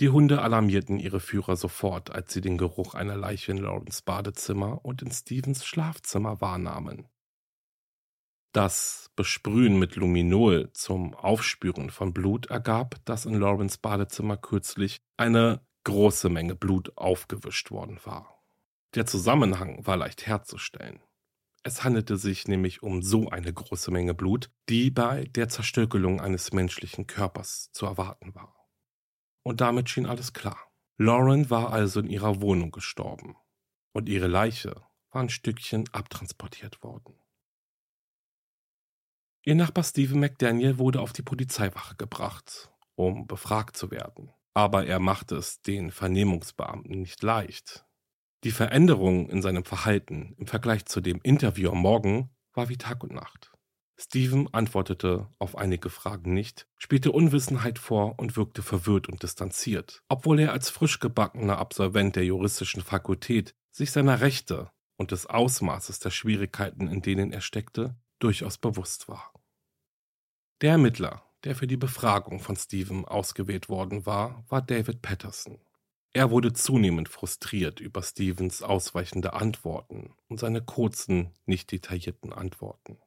Die 0.00 0.08
Hunde 0.08 0.42
alarmierten 0.42 0.98
ihre 0.98 1.20
Führer 1.20 1.56
sofort, 1.56 2.10
als 2.10 2.32
sie 2.32 2.40
den 2.40 2.58
Geruch 2.58 2.94
einer 2.94 3.16
Leiche 3.16 3.52
in 3.52 3.58
Lawrence 3.58 4.02
Badezimmer 4.04 4.84
und 4.84 5.02
in 5.02 5.12
Stevens 5.12 5.64
Schlafzimmer 5.64 6.40
wahrnahmen. 6.40 7.08
Das 8.52 9.10
Besprühen 9.16 9.78
mit 9.78 9.96
Luminol 9.96 10.70
zum 10.72 11.14
Aufspüren 11.14 11.90
von 11.90 12.12
Blut 12.12 12.46
ergab, 12.46 12.96
dass 13.04 13.26
in 13.26 13.34
Lawrence 13.34 13.78
Badezimmer 13.80 14.36
kürzlich 14.36 14.98
eine 15.16 15.60
große 15.84 16.28
Menge 16.28 16.56
Blut 16.56 16.96
aufgewischt 16.96 17.70
worden 17.70 17.98
war. 18.04 18.44
Der 18.94 19.06
Zusammenhang 19.06 19.86
war 19.86 19.96
leicht 19.96 20.26
herzustellen. 20.26 21.00
Es 21.62 21.82
handelte 21.82 22.16
sich 22.16 22.46
nämlich 22.46 22.82
um 22.82 23.02
so 23.02 23.28
eine 23.28 23.52
große 23.52 23.90
Menge 23.90 24.14
Blut, 24.14 24.50
die 24.68 24.90
bei 24.90 25.24
der 25.24 25.48
Zerstückelung 25.48 26.20
eines 26.20 26.52
menschlichen 26.52 27.06
Körpers 27.06 27.70
zu 27.72 27.86
erwarten 27.86 28.34
war. 28.34 28.53
Und 29.44 29.60
damit 29.60 29.90
schien 29.90 30.06
alles 30.06 30.32
klar. 30.32 30.58
Lauren 30.96 31.50
war 31.50 31.72
also 31.72 32.00
in 32.00 32.08
ihrer 32.08 32.40
Wohnung 32.40 32.70
gestorben. 32.70 33.36
Und 33.92 34.08
ihre 34.08 34.26
Leiche 34.26 34.82
war 35.10 35.22
ein 35.22 35.28
Stückchen 35.28 35.88
abtransportiert 35.92 36.82
worden. 36.82 37.14
Ihr 39.44 39.54
Nachbar 39.54 39.84
Stephen 39.84 40.20
McDaniel 40.20 40.78
wurde 40.78 41.00
auf 41.00 41.12
die 41.12 41.22
Polizeiwache 41.22 41.96
gebracht, 41.96 42.72
um 42.94 43.26
befragt 43.26 43.76
zu 43.76 43.90
werden. 43.90 44.32
Aber 44.54 44.86
er 44.86 44.98
machte 44.98 45.36
es 45.36 45.60
den 45.60 45.90
Vernehmungsbeamten 45.90 47.00
nicht 47.00 47.22
leicht. 47.22 47.84
Die 48.44 48.52
Veränderung 48.52 49.28
in 49.28 49.42
seinem 49.42 49.64
Verhalten 49.64 50.34
im 50.38 50.46
Vergleich 50.46 50.86
zu 50.86 51.00
dem 51.00 51.20
Interview 51.22 51.70
am 51.70 51.78
Morgen 51.78 52.30
war 52.54 52.68
wie 52.68 52.78
Tag 52.78 53.02
und 53.02 53.12
Nacht. 53.12 53.53
Steven 53.96 54.52
antwortete 54.52 55.28
auf 55.38 55.56
einige 55.56 55.88
Fragen 55.88 56.34
nicht, 56.34 56.66
spielte 56.78 57.12
Unwissenheit 57.12 57.78
vor 57.78 58.18
und 58.18 58.36
wirkte 58.36 58.62
verwirrt 58.62 59.08
und 59.08 59.22
distanziert, 59.22 60.02
obwohl 60.08 60.40
er 60.40 60.52
als 60.52 60.68
frisch 60.68 60.98
gebackener 60.98 61.58
Absolvent 61.58 62.16
der 62.16 62.24
juristischen 62.24 62.82
Fakultät 62.82 63.54
sich 63.70 63.92
seiner 63.92 64.20
Rechte 64.20 64.70
und 64.96 65.12
des 65.12 65.26
Ausmaßes 65.26 66.00
der 66.00 66.10
Schwierigkeiten, 66.10 66.88
in 66.88 67.02
denen 67.02 67.32
er 67.32 67.40
steckte, 67.40 67.96
durchaus 68.18 68.58
bewusst 68.58 69.08
war. 69.08 69.32
Der 70.60 70.72
Ermittler, 70.72 71.22
der 71.44 71.54
für 71.54 71.66
die 71.66 71.76
Befragung 71.76 72.40
von 72.40 72.56
Steven 72.56 73.04
ausgewählt 73.04 73.68
worden 73.68 74.06
war, 74.06 74.44
war 74.48 74.62
David 74.62 75.02
Patterson. 75.02 75.60
Er 76.12 76.30
wurde 76.30 76.52
zunehmend 76.52 77.08
frustriert 77.08 77.80
über 77.80 78.02
Stevens 78.02 78.62
ausweichende 78.62 79.32
Antworten 79.32 80.14
und 80.28 80.38
seine 80.38 80.62
kurzen, 80.62 81.32
nicht 81.44 81.72
detaillierten 81.72 82.32
Antworten. 82.32 82.98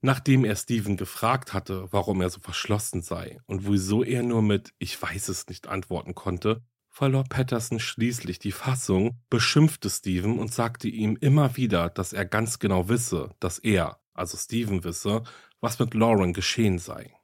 Nachdem 0.00 0.44
er 0.44 0.56
Steven 0.56 0.96
gefragt 0.96 1.52
hatte, 1.52 1.88
warum 1.90 2.20
er 2.20 2.30
so 2.30 2.40
verschlossen 2.40 3.02
sei 3.02 3.40
und 3.46 3.66
wieso 3.66 4.04
er 4.04 4.22
nur 4.22 4.42
mit 4.42 4.72
Ich 4.78 5.00
weiß 5.00 5.28
es 5.28 5.46
nicht 5.48 5.66
antworten 5.66 6.14
konnte, 6.14 6.62
verlor 6.88 7.24
Patterson 7.24 7.80
schließlich 7.80 8.38
die 8.38 8.52
Fassung, 8.52 9.20
beschimpfte 9.30 9.90
Steven 9.90 10.38
und 10.38 10.52
sagte 10.52 10.88
ihm 10.88 11.16
immer 11.20 11.56
wieder, 11.56 11.90
dass 11.90 12.12
er 12.12 12.24
ganz 12.24 12.58
genau 12.58 12.88
wisse, 12.88 13.34
dass 13.40 13.58
er, 13.58 14.00
also 14.14 14.36
Steven 14.36 14.84
wisse, 14.84 15.22
was 15.60 15.78
mit 15.78 15.94
Lauren 15.94 16.32
geschehen 16.32 16.78
sei. 16.78 17.14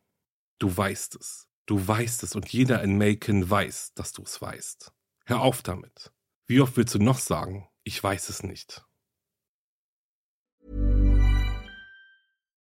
Du 0.58 0.74
weißt 0.74 1.16
es. 1.16 1.48
Du 1.66 1.86
weißt 1.86 2.22
es 2.22 2.34
und 2.34 2.48
jeder 2.48 2.82
in 2.82 2.98
Macon 2.98 3.48
weiß, 3.48 3.94
dass 3.94 4.12
du 4.12 4.22
es 4.22 4.42
weißt. 4.42 4.92
Hör 5.24 5.40
auf 5.40 5.62
damit. 5.62 6.12
Wie 6.46 6.60
oft 6.60 6.76
willst 6.76 6.94
du 6.94 6.98
noch 6.98 7.18
sagen, 7.18 7.68
ich 7.84 8.02
weiß 8.02 8.28
es 8.28 8.42
nicht? 8.42 8.84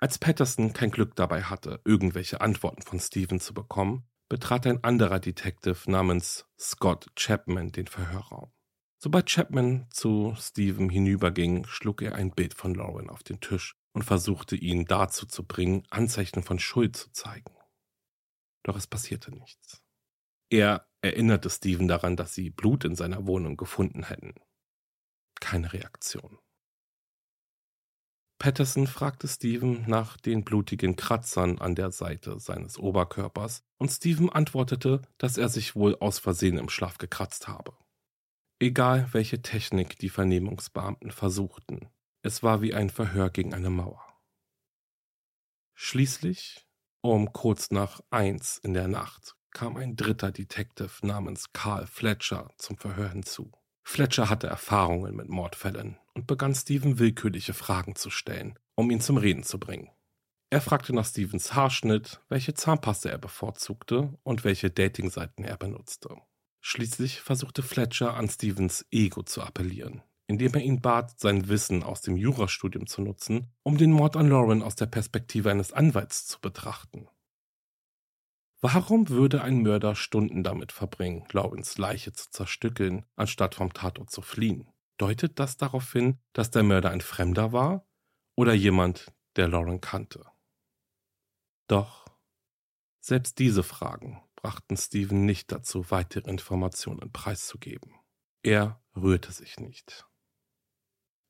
Als 0.00 0.18
Patterson 0.18 0.72
kein 0.72 0.92
Glück 0.92 1.16
dabei 1.16 1.42
hatte, 1.42 1.80
irgendwelche 1.84 2.40
Antworten 2.40 2.82
von 2.82 3.00
Steven 3.00 3.40
zu 3.40 3.52
bekommen, 3.52 4.08
betrat 4.28 4.66
ein 4.66 4.84
anderer 4.84 5.18
Detective 5.18 5.90
namens 5.90 6.46
Scott 6.58 7.08
Chapman 7.16 7.72
den 7.72 7.88
Verhörraum. 7.88 8.52
Sobald 9.00 9.26
Chapman 9.26 9.86
zu 9.90 10.34
Steven 10.38 10.88
hinüberging, 10.88 11.64
schlug 11.66 12.02
er 12.02 12.14
ein 12.14 12.30
Bild 12.30 12.54
von 12.54 12.74
Lauren 12.74 13.10
auf 13.10 13.22
den 13.22 13.40
Tisch 13.40 13.76
und 13.92 14.02
versuchte 14.02 14.54
ihn 14.54 14.84
dazu 14.84 15.26
zu 15.26 15.44
bringen, 15.44 15.84
Anzeichen 15.90 16.42
von 16.42 16.58
Schuld 16.58 16.96
zu 16.96 17.10
zeigen. 17.12 17.54
Doch 18.62 18.76
es 18.76 18.86
passierte 18.86 19.32
nichts. 19.32 19.82
Er 20.50 20.88
erinnerte 21.00 21.50
Steven 21.50 21.88
daran, 21.88 22.16
dass 22.16 22.34
sie 22.34 22.50
Blut 22.50 22.84
in 22.84 22.94
seiner 22.94 23.26
Wohnung 23.26 23.56
gefunden 23.56 24.04
hätten. 24.04 24.34
Keine 25.40 25.72
Reaktion. 25.72 26.38
Patterson 28.38 28.86
fragte 28.86 29.26
Steven 29.26 29.84
nach 29.88 30.16
den 30.16 30.44
blutigen 30.44 30.94
Kratzern 30.94 31.58
an 31.58 31.74
der 31.74 31.90
Seite 31.90 32.38
seines 32.38 32.78
Oberkörpers 32.78 33.64
und 33.78 33.90
Steven 33.90 34.30
antwortete, 34.30 35.02
dass 35.18 35.38
er 35.38 35.48
sich 35.48 35.74
wohl 35.74 35.96
aus 35.98 36.20
Versehen 36.20 36.56
im 36.56 36.68
Schlaf 36.68 36.98
gekratzt 36.98 37.48
habe. 37.48 37.76
Egal 38.60 39.08
welche 39.12 39.42
Technik 39.42 39.98
die 39.98 40.08
Vernehmungsbeamten 40.08 41.10
versuchten, 41.10 41.88
es 42.22 42.42
war 42.42 42.62
wie 42.62 42.74
ein 42.74 42.90
Verhör 42.90 43.30
gegen 43.30 43.54
eine 43.54 43.70
Mauer. 43.70 44.04
Schließlich, 45.74 46.66
um 47.00 47.32
kurz 47.32 47.70
nach 47.70 48.00
eins 48.10 48.58
in 48.58 48.74
der 48.74 48.88
Nacht, 48.88 49.36
kam 49.50 49.76
ein 49.76 49.96
dritter 49.96 50.30
Detective 50.30 51.06
namens 51.06 51.52
Carl 51.52 51.86
Fletcher 51.86 52.50
zum 52.58 52.76
Verhör 52.76 53.10
hinzu. 53.10 53.50
Fletcher 53.90 54.28
hatte 54.28 54.48
Erfahrungen 54.48 55.16
mit 55.16 55.30
Mordfällen 55.30 55.96
und 56.12 56.26
begann 56.26 56.54
Steven 56.54 56.98
willkürliche 56.98 57.54
Fragen 57.54 57.96
zu 57.96 58.10
stellen, 58.10 58.58
um 58.74 58.90
ihn 58.90 59.00
zum 59.00 59.16
Reden 59.16 59.44
zu 59.44 59.58
bringen. 59.58 59.88
Er 60.50 60.60
fragte 60.60 60.94
nach 60.94 61.06
Stevens 61.06 61.54
Haarschnitt, 61.54 62.20
welche 62.28 62.52
Zahnpasta 62.52 63.08
er 63.08 63.16
bevorzugte 63.16 64.12
und 64.24 64.44
welche 64.44 64.70
Datingseiten 64.70 65.42
er 65.42 65.56
benutzte. 65.56 66.10
Schließlich 66.60 67.22
versuchte 67.22 67.62
Fletcher 67.62 68.12
an 68.14 68.28
Stevens 68.28 68.84
Ego 68.90 69.22
zu 69.22 69.40
appellieren, 69.40 70.02
indem 70.26 70.52
er 70.52 70.60
ihn 70.60 70.82
bat, 70.82 71.18
sein 71.18 71.48
Wissen 71.48 71.82
aus 71.82 72.02
dem 72.02 72.18
Jurastudium 72.18 72.86
zu 72.86 73.00
nutzen, 73.00 73.54
um 73.62 73.78
den 73.78 73.90
Mord 73.90 74.16
an 74.16 74.28
Lauren 74.28 74.62
aus 74.62 74.76
der 74.76 74.86
Perspektive 74.86 75.50
eines 75.50 75.72
Anwalts 75.72 76.26
zu 76.26 76.42
betrachten. 76.42 77.08
Warum 78.60 79.08
würde 79.08 79.42
ein 79.42 79.62
Mörder 79.62 79.94
Stunden 79.94 80.42
damit 80.42 80.72
verbringen, 80.72 81.24
Laurens 81.30 81.78
Leiche 81.78 82.12
zu 82.12 82.28
zerstückeln, 82.30 83.06
anstatt 83.14 83.54
vom 83.54 83.72
Tatort 83.72 84.10
zu 84.10 84.20
fliehen? 84.20 84.72
Deutet 84.96 85.38
das 85.38 85.56
darauf 85.56 85.92
hin, 85.92 86.18
dass 86.32 86.50
der 86.50 86.64
Mörder 86.64 86.90
ein 86.90 87.00
Fremder 87.00 87.52
war 87.52 87.86
oder 88.34 88.52
jemand, 88.52 89.12
der 89.36 89.46
Lauren 89.46 89.80
kannte? 89.80 90.26
Doch 91.68 92.08
selbst 92.98 93.38
diese 93.38 93.62
Fragen 93.62 94.22
brachten 94.34 94.76
Steven 94.76 95.24
nicht 95.24 95.52
dazu, 95.52 95.90
weitere 95.90 96.28
Informationen 96.28 97.12
preiszugeben. 97.12 97.94
Er 98.42 98.82
rührte 98.96 99.32
sich 99.32 99.58
nicht. 99.58 100.06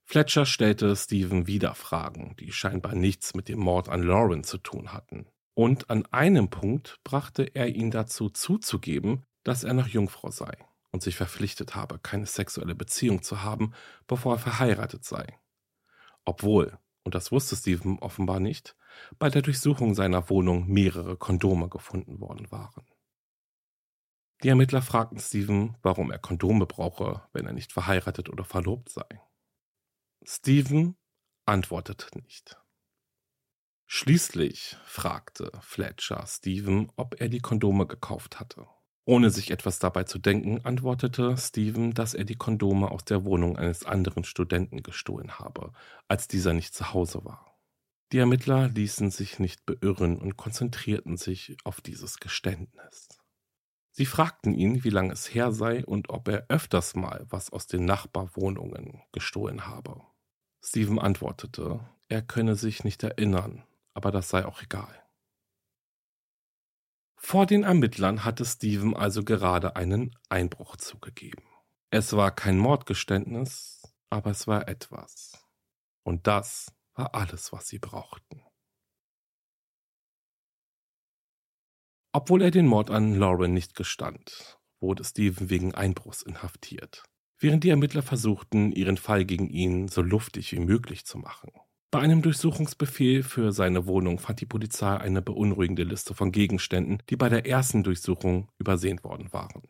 Fletcher 0.05 0.47
stellte 0.47 0.97
Steven 0.97 1.47
wieder 1.47 1.75
Fragen, 1.75 2.35
die 2.37 2.53
scheinbar 2.53 2.95
nichts 2.95 3.35
mit 3.35 3.49
dem 3.49 3.59
Mord 3.59 3.91
an 3.91 4.03
Lauren 4.03 4.45
zu 4.45 4.57
tun 4.57 4.93
hatten. 4.93 5.31
Und 5.59 5.91
an 5.91 6.07
einem 6.13 6.51
Punkt 6.51 7.01
brachte 7.03 7.43
er 7.43 7.67
ihn 7.67 7.91
dazu 7.91 8.31
zuzugeben, 8.31 9.25
dass 9.43 9.65
er 9.65 9.75
noch 9.75 9.89
Jungfrau 9.89 10.31
sei 10.31 10.57
und 10.93 11.03
sich 11.03 11.17
verpflichtet 11.17 11.75
habe, 11.75 11.99
keine 11.99 12.27
sexuelle 12.27 12.77
Beziehung 12.77 13.25
zu 13.25 13.43
haben, 13.43 13.73
bevor 14.07 14.37
er 14.37 14.39
verheiratet 14.39 15.05
sei. 15.05 15.41
Obwohl, 16.25 16.79
und 17.03 17.17
das 17.17 17.33
wusste 17.33 17.57
Stephen 17.57 17.99
offenbar 17.99 18.39
nicht, 18.39 18.77
bei 19.19 19.31
der 19.31 19.43
Durchsuchung 19.43 19.97
seiner 19.97 20.31
Wohnung 20.31 20.69
mehrere 20.69 21.17
Kondome 21.17 21.69
gefunden 21.69 22.21
worden 22.21 22.53
waren. 22.53 22.87
Die 24.45 24.51
Ermittler 24.51 24.81
fragten 24.81 25.19
Stephen, 25.19 25.77
warum 25.83 26.13
er 26.13 26.21
Kondome 26.21 26.67
brauche, 26.67 27.29
wenn 27.33 27.47
er 27.47 27.53
nicht 27.53 27.73
verheiratet 27.73 28.29
oder 28.29 28.45
verlobt 28.45 28.91
sei. 28.91 29.09
Stephen 30.23 30.97
antwortete 31.47 32.17
nicht. 32.17 32.57
Schließlich 33.91 34.77
fragte 34.85 35.51
Fletcher 35.63 36.23
Steven, 36.27 36.93
ob 36.97 37.19
er 37.23 37.31
die 37.31 37.41
Kondome 37.41 37.87
gekauft 37.87 38.39
hatte. 38.39 38.67
Ohne 39.07 39.31
sich 39.31 39.51
etwas 39.51 39.79
dabei 39.79 40.05
zu 40.05 40.19
denken, 40.19 40.63
antwortete 40.63 41.39
Steven, 41.39 41.95
dass 41.95 42.13
er 42.13 42.25
die 42.25 42.37
Kondome 42.37 42.91
aus 42.91 43.07
der 43.07 43.25
Wohnung 43.25 43.57
eines 43.57 43.87
anderen 43.87 44.25
Studenten 44.25 44.83
gestohlen 44.83 45.39
habe, 45.39 45.73
als 46.07 46.29
dieser 46.29 46.53
nicht 46.53 46.75
zu 46.75 46.93
Hause 46.93 47.25
war. 47.25 47.59
Die 48.13 48.19
Ermittler 48.19 48.69
ließen 48.69 49.11
sich 49.11 49.39
nicht 49.39 49.65
beirren 49.65 50.19
und 50.19 50.37
konzentrierten 50.37 51.17
sich 51.17 51.57
auf 51.65 51.81
dieses 51.81 52.21
Geständnis. 52.21 53.09
Sie 53.93 54.07
fragten 54.07 54.53
ihn, 54.53 54.85
wie 54.85 54.91
lange 54.91 55.15
es 55.15 55.33
her 55.33 55.51
sei 55.51 55.83
und 55.83 56.11
ob 56.11 56.29
er 56.29 56.45
öfters 56.51 56.95
mal 56.95 57.25
was 57.31 57.51
aus 57.51 57.67
den 57.67 57.87
Nachbarwohnungen 57.87 59.01
gestohlen 59.13 59.67
habe. 59.67 60.03
Steven 60.63 60.99
antwortete, 60.99 61.89
er 62.09 62.21
könne 62.21 62.55
sich 62.55 62.85
nicht 62.85 63.03
erinnern 63.03 63.65
aber 63.95 64.11
das 64.11 64.29
sei 64.29 64.45
auch 64.45 64.63
egal. 64.63 65.03
Vor 67.17 67.47
den 67.47 67.65
Ermittlern 67.65 68.25
hatte 68.25 68.45
Steven 68.45 68.97
also 68.97 69.25
gerade 69.25 69.77
einen 69.77 70.17
Einbruch 70.29 70.77
zugegeben. 70.77 71.43
Es 71.91 72.13
war 72.15 72.31
kein 72.31 72.59
Mordgeständnis, 72.59 73.83
aber 74.09 74.31
es 74.31 74.47
war 74.47 74.69
etwas. 74.69 75.45
Und 76.05 76.27
das 76.27 76.73
war 76.95 77.15
alles, 77.15 77.53
was 77.53 77.69
sie 77.69 77.79
brauchten. 77.79 78.43
Obwohl 82.13 82.43
er 82.43 82.51
den 82.51 82.67
Mord 82.67 82.91
an 82.91 83.15
Lauren 83.15 83.53
nicht 83.53 83.75
gestand, 83.75 84.59
wurde 84.81 85.05
Steven 85.05 85.51
wegen 85.51 85.75
Einbruchs 85.75 86.23
inhaftiert, 86.23 87.05
während 87.39 87.65
die 87.65 87.71
Ermittler 87.71 88.03
versuchten, 88.03 88.73
ihren 88.73 88.97
Fall 88.97 89.25
gegen 89.25 89.49
ihn 89.51 89.89
so 89.89 90.03
luftig 90.03 90.53
wie 90.53 90.61
möglich 90.61 91.05
zu 91.05 91.19
machen. 91.19 91.51
Bei 91.91 92.01
einem 92.01 92.21
Durchsuchungsbefehl 92.21 93.23
für 93.23 93.51
seine 93.51 93.87
Wohnung 93.87 94.19
fand 94.19 94.43
die 94.43 94.47
Polizei 94.47 94.95
eine 94.99 95.23
beunruhigende 95.23 95.85
Liste 95.85 96.15
von 96.15 96.33
Gegenständen, 96.33 97.03
die 97.09 97.17
bei 97.17 97.31
der 97.31 97.47
ersten 97.47 97.83
Durchsuchung 97.83 98.51
übersehen 98.59 99.03
worden 99.03 99.33
waren. 99.33 99.63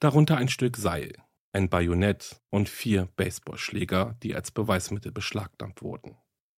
Darunter 0.00 0.36
ein 0.36 0.48
Stück 0.48 0.76
Seil, 0.76 1.12
ein 1.52 1.68
Bajonett 1.68 2.40
und 2.50 2.68
vier 2.68 3.08
Baseballschläger, 3.14 4.16
die 4.22 4.34
als 4.34 4.50
Beweismittel 4.50 5.12
beschlagnahmt 5.12 5.80
wurden. 5.80 6.16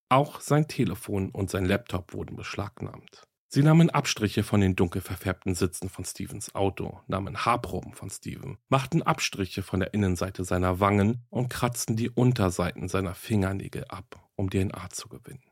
Auch 0.09 0.41
sein 0.41 0.66
Telefon 0.66 1.31
und 1.31 1.51
sein 1.51 1.66
Laptop 1.66 2.14
wurden 2.14 2.37
beschlagnahmt. 2.37 3.22
Sie 3.53 3.64
nahmen 3.64 3.90
Abstriche 3.90 4.44
von 4.44 4.61
den 4.61 4.76
dunkel 4.76 5.03
verfärbten 5.03 5.57
Sitzen 5.57 5.88
von 5.88 6.05
Stevens 6.05 6.55
Auto, 6.55 7.01
nahmen 7.09 7.44
Haarproben 7.44 7.94
von 7.94 8.09
Steven, 8.09 8.59
machten 8.68 9.03
Abstriche 9.03 9.64
von 9.64 9.80
der 9.80 9.92
Innenseite 9.92 10.44
seiner 10.44 10.78
Wangen 10.78 11.26
und 11.30 11.48
kratzten 11.48 11.96
die 11.96 12.11
Unterseiten 12.11 12.88
seiner 12.88 13.16
Fingernägel 13.16 13.86
ab, 13.88 14.24
um 14.36 14.51
DNA 14.51 14.90
zu 14.90 15.09
gewinnen. 15.09 15.42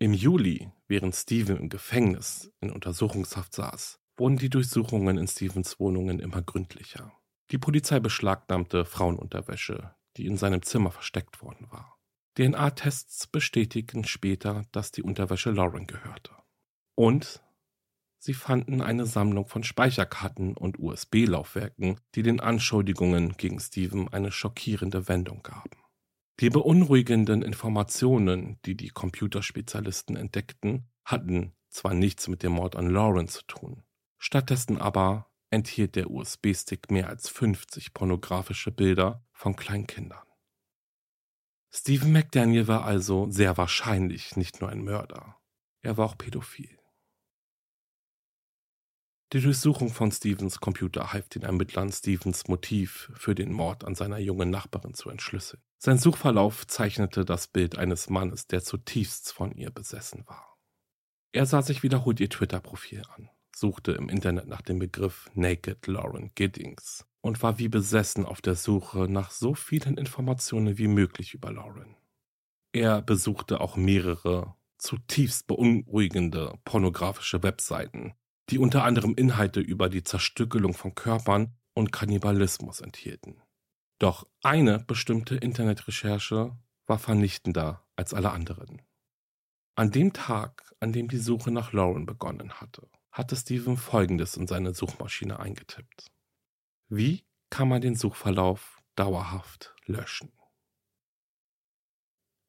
Im 0.00 0.14
Juli, 0.14 0.68
während 0.88 1.14
Steven 1.14 1.56
im 1.56 1.68
Gefängnis 1.68 2.52
in 2.60 2.72
Untersuchungshaft 2.72 3.54
saß, 3.54 4.00
wurden 4.16 4.36
die 4.36 4.50
Durchsuchungen 4.50 5.16
in 5.16 5.28
Stevens 5.28 5.78
Wohnungen 5.78 6.18
immer 6.18 6.42
gründlicher. 6.42 7.12
Die 7.52 7.58
Polizei 7.58 8.00
beschlagnahmte 8.00 8.84
Frauenunterwäsche, 8.84 9.94
die 10.16 10.26
in 10.26 10.36
seinem 10.36 10.62
Zimmer 10.62 10.90
versteckt 10.90 11.40
worden 11.40 11.70
war. 11.70 11.97
DNA-Tests 12.38 13.26
bestätigten 13.26 14.04
später, 14.04 14.64
dass 14.70 14.92
die 14.92 15.02
Unterwäsche 15.02 15.50
Lauren 15.50 15.88
gehörte. 15.88 16.30
Und 16.94 17.42
sie 18.18 18.32
fanden 18.32 18.80
eine 18.80 19.06
Sammlung 19.06 19.48
von 19.48 19.64
Speicherkarten 19.64 20.56
und 20.56 20.78
USB-Laufwerken, 20.78 21.98
die 22.14 22.22
den 22.22 22.38
Anschuldigungen 22.38 23.36
gegen 23.36 23.58
Steven 23.58 24.06
eine 24.06 24.30
schockierende 24.30 25.08
Wendung 25.08 25.42
gaben. 25.42 25.82
Die 26.38 26.50
beunruhigenden 26.50 27.42
Informationen, 27.42 28.60
die 28.64 28.76
die 28.76 28.90
Computerspezialisten 28.90 30.14
entdeckten, 30.14 30.88
hatten 31.04 31.56
zwar 31.70 31.94
nichts 31.94 32.28
mit 32.28 32.44
dem 32.44 32.52
Mord 32.52 32.76
an 32.76 32.88
Lauren 32.88 33.26
zu 33.26 33.42
tun, 33.48 33.82
stattdessen 34.16 34.78
aber 34.78 35.28
enthielt 35.50 35.96
der 35.96 36.08
USB-Stick 36.08 36.92
mehr 36.92 37.08
als 37.08 37.28
50 37.28 37.94
pornografische 37.94 38.70
Bilder 38.70 39.26
von 39.32 39.56
Kleinkindern. 39.56 40.27
Stephen 41.70 42.12
McDaniel 42.12 42.66
war 42.66 42.84
also 42.84 43.30
sehr 43.30 43.56
wahrscheinlich 43.56 44.36
nicht 44.36 44.60
nur 44.60 44.70
ein 44.70 44.82
Mörder, 44.82 45.36
er 45.82 45.96
war 45.96 46.06
auch 46.06 46.18
pädophil. 46.18 46.78
Die 49.34 49.40
Durchsuchung 49.40 49.90
von 49.90 50.10
Stevens 50.10 50.58
Computer 50.58 51.12
half 51.12 51.28
den 51.28 51.42
Ermittlern, 51.42 51.92
Stevens 51.92 52.48
Motiv 52.48 53.12
für 53.14 53.34
den 53.34 53.52
Mord 53.52 53.84
an 53.84 53.94
seiner 53.94 54.18
jungen 54.18 54.48
Nachbarin 54.48 54.94
zu 54.94 55.10
entschlüsseln. 55.10 55.62
Sein 55.76 55.98
Suchverlauf 55.98 56.66
zeichnete 56.66 57.26
das 57.26 57.46
Bild 57.46 57.76
eines 57.76 58.08
Mannes, 58.08 58.46
der 58.46 58.62
zutiefst 58.62 59.32
von 59.34 59.52
ihr 59.52 59.70
besessen 59.70 60.26
war. 60.26 60.56
Er 61.32 61.44
sah 61.44 61.60
sich 61.60 61.82
wiederholt 61.82 62.20
ihr 62.20 62.30
Twitter-Profil 62.30 63.02
an, 63.14 63.28
suchte 63.54 63.92
im 63.92 64.08
Internet 64.08 64.46
nach 64.46 64.62
dem 64.62 64.78
Begriff 64.78 65.30
Naked 65.34 65.86
Lauren 65.86 66.32
Giddings 66.34 67.04
und 67.20 67.42
war 67.42 67.58
wie 67.58 67.68
besessen 67.68 68.24
auf 68.24 68.40
der 68.40 68.54
Suche 68.54 69.08
nach 69.08 69.30
so 69.30 69.54
vielen 69.54 69.96
Informationen 69.96 70.78
wie 70.78 70.88
möglich 70.88 71.34
über 71.34 71.52
Lauren. 71.52 71.96
Er 72.72 73.02
besuchte 73.02 73.60
auch 73.60 73.76
mehrere 73.76 74.54
zutiefst 74.78 75.46
beunruhigende 75.46 76.54
pornografische 76.64 77.42
Webseiten, 77.42 78.14
die 78.50 78.58
unter 78.58 78.84
anderem 78.84 79.14
Inhalte 79.14 79.60
über 79.60 79.88
die 79.88 80.04
Zerstückelung 80.04 80.74
von 80.74 80.94
Körpern 80.94 81.56
und 81.74 81.92
Kannibalismus 81.92 82.80
enthielten. 82.80 83.42
Doch 83.98 84.26
eine 84.42 84.78
bestimmte 84.78 85.36
Internetrecherche 85.36 86.56
war 86.86 86.98
vernichtender 86.98 87.84
als 87.96 88.14
alle 88.14 88.30
anderen. 88.30 88.82
An 89.74 89.90
dem 89.90 90.12
Tag, 90.12 90.74
an 90.80 90.92
dem 90.92 91.08
die 91.08 91.18
Suche 91.18 91.50
nach 91.50 91.72
Lauren 91.72 92.06
begonnen 92.06 92.54
hatte, 92.54 92.88
hatte 93.10 93.36
Steven 93.36 93.76
Folgendes 93.76 94.36
in 94.36 94.46
seine 94.46 94.74
Suchmaschine 94.74 95.40
eingetippt. 95.40 96.12
Wie 96.90 97.26
kann 97.50 97.68
man 97.68 97.82
den 97.82 97.96
Suchverlauf 97.96 98.80
dauerhaft 98.96 99.74
löschen? 99.84 100.32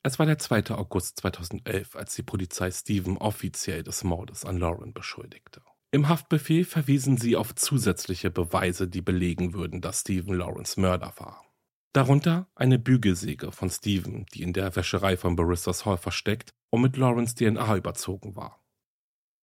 Es 0.02 0.18
war 0.18 0.26
der 0.26 0.38
2. 0.38 0.72
August 0.72 1.18
2011, 1.20 1.98
als 1.98 2.16
die 2.16 2.24
Polizei 2.24 2.72
Steven 2.72 3.18
offiziell 3.18 3.84
des 3.84 4.06
Mordes 4.06 4.46
an 4.46 4.58
Lauren 4.58 4.94
beschuldigte. 4.94 5.62
Im 5.92 6.08
Haftbefehl 6.08 6.64
verwiesen 6.64 7.18
sie 7.18 7.36
auf 7.36 7.54
zusätzliche 7.54 8.32
Beweise, 8.32 8.88
die 8.88 9.02
belegen 9.02 9.54
würden, 9.54 9.82
dass 9.82 10.02
Stephen 10.02 10.36
Lawrence 10.36 10.80
Mörder 10.80 11.14
war. 11.18 11.46
Darunter 11.92 12.48
eine 12.56 12.80
Bügelsäge 12.80 13.52
von 13.52 13.70
Stephen, 13.70 14.26
die 14.34 14.44
in 14.44 14.54
der 14.54 14.74
Wäscherei 14.74 15.18
von 15.18 15.36
Baristas 15.36 15.86
Hall 15.86 15.98
versteckt 15.98 16.54
und 16.70 16.82
mit 16.82 16.96
Lawrence 16.96 17.36
DNA 17.36 17.76
überzogen 17.76 18.38
war. 18.38 18.64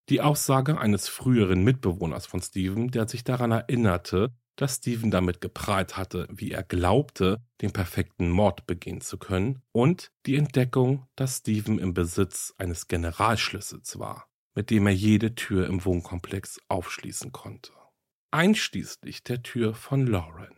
Die 0.09 0.23
Aussage 0.23 0.79
eines 0.79 1.09
früheren 1.09 1.65
Mitbewohners 1.65 2.25
von 2.25 2.41
Stephen, 2.41 2.91
der 2.91 3.09
sich 3.09 3.25
daran 3.25 3.51
erinnerte, 3.51 4.33
dass 4.57 4.77
Stephen 4.77 5.11
damit 5.11 5.41
geprahlt 5.41 5.97
hatte, 5.97 6.27
wie 6.31 6.51
er 6.51 6.63
glaubte, 6.63 7.43
den 7.61 7.73
perfekten 7.73 8.31
Mord 8.31 8.67
begehen 8.67 9.01
zu 9.01 9.19
können, 9.19 9.63
und 9.73 10.11
die 10.25 10.37
Entdeckung, 10.37 11.07
dass 11.15 11.39
Stephen 11.39 11.79
im 11.79 11.95
Besitz 11.95 12.55
eines 12.59 12.89
Generalschlüssels 12.89 13.99
war, 13.99 14.29
mit 14.55 14.71
dem 14.71 14.87
er 14.87 14.95
jede 14.95 15.35
Tür 15.35 15.67
im 15.67 15.85
Wohnkomplex 15.85 16.59
aufschließen 16.69 17.33
konnte. 17.33 17.73
Einschließlich 18.31 19.23
der 19.23 19.43
Tür 19.43 19.75
von 19.75 20.07
Lauren. 20.07 20.55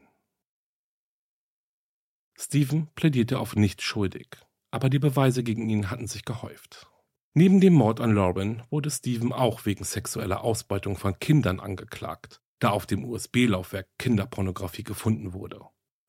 Stephen 2.40 2.88
plädierte 2.94 3.40
auf 3.40 3.57
nicht 3.57 3.82
schuldig, 3.82 4.28
aber 4.70 4.88
die 4.90 5.01
Beweise 5.01 5.42
gegen 5.42 5.68
ihn 5.68 5.90
hatten 5.90 6.07
sich 6.07 6.24
gehäuft. 6.24 6.88
Neben 7.34 7.61
dem 7.61 7.74
Mord 7.74 8.01
an 8.01 8.14
Lauren 8.14 8.62
wurde 8.70 8.90
Stephen 8.90 9.32
auch 9.32 9.66
wegen 9.66 9.84
sexueller 9.84 10.42
Ausbeutung 10.42 10.96
von 10.96 11.18
Kindern 11.18 11.61
angeklagt, 11.61 12.40
da 12.59 12.70
auf 12.70 12.86
dem 12.86 13.04
USB-Laufwerk 13.04 13.88
Kinderpornografie 13.98 14.84
gefunden 14.84 15.32
wurde. 15.32 15.61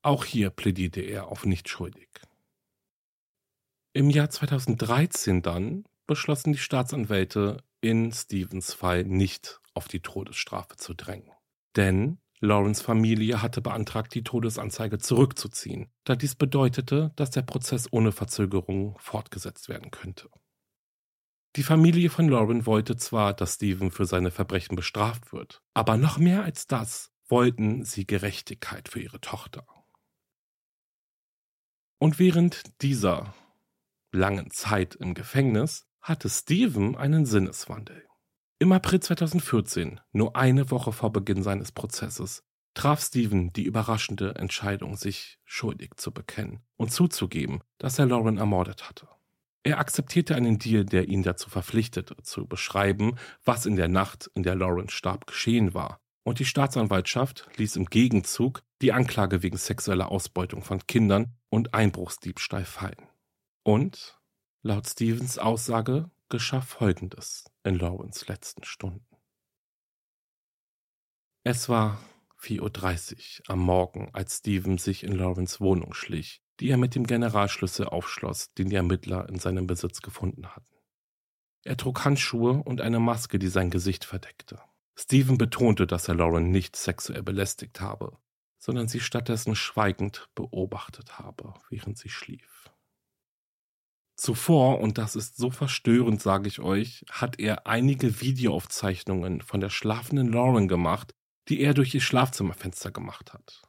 Auch 0.01 0.25
hier 0.25 0.49
plädierte 0.49 1.01
er 1.01 1.27
auf 1.27 1.45
nicht 1.45 1.69
schuldig. 1.69 2.09
Im 3.93 4.09
Jahr 4.09 4.29
2013 4.29 5.41
dann 5.41 5.83
beschlossen 6.07 6.53
die 6.53 6.59
Staatsanwälte 6.59 7.63
in 7.81 8.11
Stevens 8.11 8.73
Fall 8.73 9.03
nicht 9.03 9.61
auf 9.73 9.87
die 9.87 10.01
Todesstrafe 10.01 10.75
zu 10.75 10.93
drängen. 10.93 11.31
Denn 11.75 12.19
Lawrence 12.39 12.81
Familie 12.81 13.41
hatte 13.41 13.61
beantragt, 13.61 14.13
die 14.13 14.23
Todesanzeige 14.23 14.97
zurückzuziehen, 14.97 15.89
da 16.05 16.15
dies 16.15 16.35
bedeutete, 16.35 17.11
dass 17.15 17.31
der 17.31 17.41
Prozess 17.41 17.91
ohne 17.91 18.11
Verzögerung 18.11 18.97
fortgesetzt 18.99 19.67
werden 19.67 19.91
könnte. 19.91 20.29
Die 21.55 21.63
Familie 21.63 22.09
von 22.09 22.29
Lauren 22.29 22.65
wollte 22.65 22.95
zwar, 22.95 23.33
dass 23.33 23.55
Steven 23.55 23.91
für 23.91 24.05
seine 24.05 24.29
Verbrechen 24.29 24.75
bestraft 24.75 25.33
wird, 25.33 25.61
aber 25.73 25.97
noch 25.97 26.17
mehr 26.17 26.43
als 26.43 26.67
das 26.67 27.11
wollten 27.27 27.85
sie 27.85 28.05
Gerechtigkeit 28.05 28.87
für 28.89 29.01
ihre 29.01 29.19
Tochter. 29.19 29.65
Und 31.99 32.19
während 32.19 32.81
dieser 32.81 33.33
langen 34.11 34.51
Zeit 34.51 34.95
im 34.95 35.13
Gefängnis 35.13 35.87
hatte 36.01 36.29
Steven 36.29 36.95
einen 36.95 37.25
Sinneswandel. 37.25 38.05
Im 38.59 38.71
April 38.71 38.99
2014, 38.99 39.99
nur 40.11 40.35
eine 40.35 40.71
Woche 40.71 40.91
vor 40.91 41.11
Beginn 41.11 41.43
seines 41.43 41.71
Prozesses, 41.71 42.43
traf 42.73 43.01
Steven 43.01 43.51
die 43.53 43.63
überraschende 43.63 44.35
Entscheidung, 44.35 44.95
sich 44.95 45.39
schuldig 45.43 45.95
zu 45.97 46.13
bekennen 46.13 46.63
und 46.77 46.91
zuzugeben, 46.91 47.61
dass 47.77 47.99
er 47.99 48.05
Lauren 48.05 48.37
ermordet 48.37 48.87
hatte. 48.87 49.07
Er 49.63 49.79
akzeptierte 49.79 50.35
einen 50.35 50.57
Deal, 50.57 50.85
der 50.85 51.09
ihn 51.09 51.23
dazu 51.23 51.49
verpflichtete, 51.49 52.15
zu 52.23 52.47
beschreiben, 52.47 53.15
was 53.43 53.65
in 53.65 53.75
der 53.75 53.89
Nacht, 53.89 54.31
in 54.33 54.43
der 54.43 54.55
Lauren 54.55 54.89
starb, 54.89 55.27
geschehen 55.27 55.73
war. 55.73 55.99
Und 56.23 56.39
die 56.39 56.45
Staatsanwaltschaft 56.45 57.49
ließ 57.57 57.75
im 57.75 57.85
Gegenzug 57.85 58.63
die 58.81 58.93
Anklage 58.93 59.43
wegen 59.43 59.57
sexueller 59.57 60.11
Ausbeutung 60.11 60.63
von 60.63 60.85
Kindern 60.87 61.35
und 61.49 61.73
Einbruchsdiebstahl 61.73 62.65
fallen. 62.65 63.07
Und 63.63 64.19
Laut 64.61 64.89
Stevens 64.89 65.37
Aussage 65.37 66.11
geschah 66.27 66.59
Folgendes 66.59 67.45
in 67.63 67.75
Lawrence 67.75 68.25
letzten 68.27 68.65
Stunden. 68.65 69.15
Es 71.43 71.69
war 71.69 72.03
4.30 72.41 73.39
Uhr 73.39 73.49
am 73.49 73.59
Morgen, 73.59 74.09
als 74.13 74.39
Steven 74.39 74.77
sich 74.77 75.03
in 75.03 75.13
Lawrence 75.13 75.61
Wohnung 75.61 75.93
schlich, 75.93 76.43
die 76.59 76.69
er 76.69 76.77
mit 76.77 76.95
dem 76.95 77.07
Generalschlüssel 77.07 77.85
aufschloss, 77.85 78.53
den 78.53 78.69
die 78.69 78.75
Ermittler 78.75 79.27
in 79.29 79.39
seinem 79.39 79.67
Besitz 79.67 80.01
gefunden 80.01 80.47
hatten. 80.47 80.75
Er 81.63 81.77
trug 81.77 82.03
Handschuhe 82.05 82.63
und 82.63 82.81
eine 82.81 82.99
Maske, 82.99 83.39
die 83.39 83.49
sein 83.49 83.69
Gesicht 83.69 84.05
verdeckte. 84.05 84.59
Steven 84.95 85.37
betonte, 85.37 85.87
dass 85.87 86.07
er 86.07 86.15
Lauren 86.15 86.51
nicht 86.51 86.75
sexuell 86.75 87.23
belästigt 87.23 87.79
habe, 87.79 88.17
sondern 88.57 88.87
sie 88.87 88.99
stattdessen 88.99 89.55
schweigend 89.55 90.29
beobachtet 90.35 91.19
habe, 91.19 91.53
während 91.69 91.97
sie 91.97 92.09
schlief. 92.09 92.69
Zuvor, 94.15 94.81
und 94.81 94.97
das 94.97 95.15
ist 95.15 95.37
so 95.37 95.49
verstörend, 95.49 96.21
sage 96.21 96.49
ich 96.49 96.59
euch, 96.59 97.05
hat 97.09 97.39
er 97.39 97.67
einige 97.67 98.19
Videoaufzeichnungen 98.19 99.41
von 99.41 99.61
der 99.61 99.69
schlafenden 99.69 100.27
Lauren 100.27 100.67
gemacht, 100.67 101.13
die 101.47 101.61
er 101.61 101.73
durch 101.73 101.95
ihr 101.95 102.01
Schlafzimmerfenster 102.01 102.91
gemacht 102.91 103.31
hat. 103.31 103.61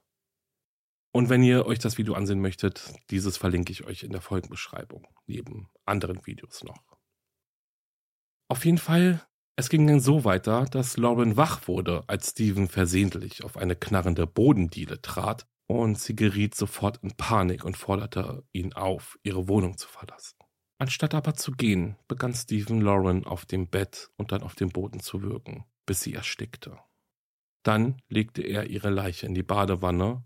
Und 1.12 1.28
wenn 1.28 1.42
ihr 1.42 1.66
euch 1.66 1.80
das 1.80 1.98
Video 1.98 2.14
ansehen 2.14 2.40
möchtet, 2.40 2.92
dieses 3.10 3.36
verlinke 3.36 3.72
ich 3.72 3.84
euch 3.84 4.04
in 4.04 4.12
der 4.12 4.20
Folgenbeschreibung, 4.20 5.08
neben 5.26 5.68
anderen 5.84 6.24
Videos 6.24 6.62
noch. 6.62 6.80
Auf 8.48 8.64
jeden 8.64 8.78
Fall, 8.78 9.26
es 9.56 9.68
ging 9.68 9.86
dann 9.86 10.00
so 10.00 10.24
weiter, 10.24 10.66
dass 10.66 10.96
Lauren 10.96 11.36
wach 11.36 11.66
wurde, 11.66 12.04
als 12.06 12.30
Steven 12.30 12.68
versehentlich 12.68 13.44
auf 13.44 13.56
eine 13.56 13.76
knarrende 13.76 14.26
Bodendiele 14.26 15.02
trat 15.02 15.46
und 15.66 15.98
sie 15.98 16.16
geriet 16.16 16.54
sofort 16.54 16.98
in 17.02 17.16
Panik 17.16 17.64
und 17.64 17.76
forderte 17.76 18.44
ihn 18.52 18.72
auf, 18.72 19.18
ihre 19.22 19.48
Wohnung 19.48 19.78
zu 19.78 19.88
verlassen. 19.88 20.36
Anstatt 20.78 21.14
aber 21.14 21.34
zu 21.34 21.52
gehen, 21.52 21.96
begann 22.08 22.34
Stephen 22.34 22.80
Lauren 22.80 23.24
auf 23.24 23.44
dem 23.44 23.68
Bett 23.68 24.10
und 24.16 24.32
dann 24.32 24.42
auf 24.42 24.54
dem 24.54 24.70
Boden 24.70 25.00
zu 25.00 25.22
würgen, 25.22 25.64
bis 25.86 26.00
sie 26.00 26.14
erstickte. 26.14 26.78
Dann 27.62 28.00
legte 28.08 28.42
er 28.42 28.70
ihre 28.70 28.90
Leiche 28.90 29.26
in 29.26 29.34
die 29.34 29.42
Badewanne 29.42 30.24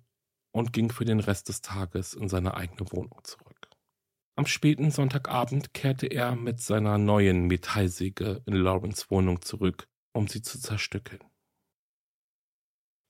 und 0.55 0.73
ging 0.73 0.91
für 0.91 1.05
den 1.05 1.21
Rest 1.21 1.49
des 1.49 1.61
Tages 1.61 2.15
in 2.15 2.29
seine 2.29 2.55
eigene 2.55 2.91
Wohnung 2.93 3.19
zurück. 3.25 3.69
Am 4.37 4.47
späten 4.47 4.91
Sonntagabend 4.91 5.75
kehrte 5.75 6.07
er 6.07 6.37
mit 6.37 6.61
seiner 6.61 6.97
neuen 6.97 7.47
Metallsäge 7.47 8.43
in 8.47 8.55
Lawrence 8.55 9.07
Wohnung 9.11 9.43
zurück, 9.43 9.89
um 10.13 10.29
sie 10.29 10.43
zu 10.43 10.61
zerstückeln. 10.61 11.23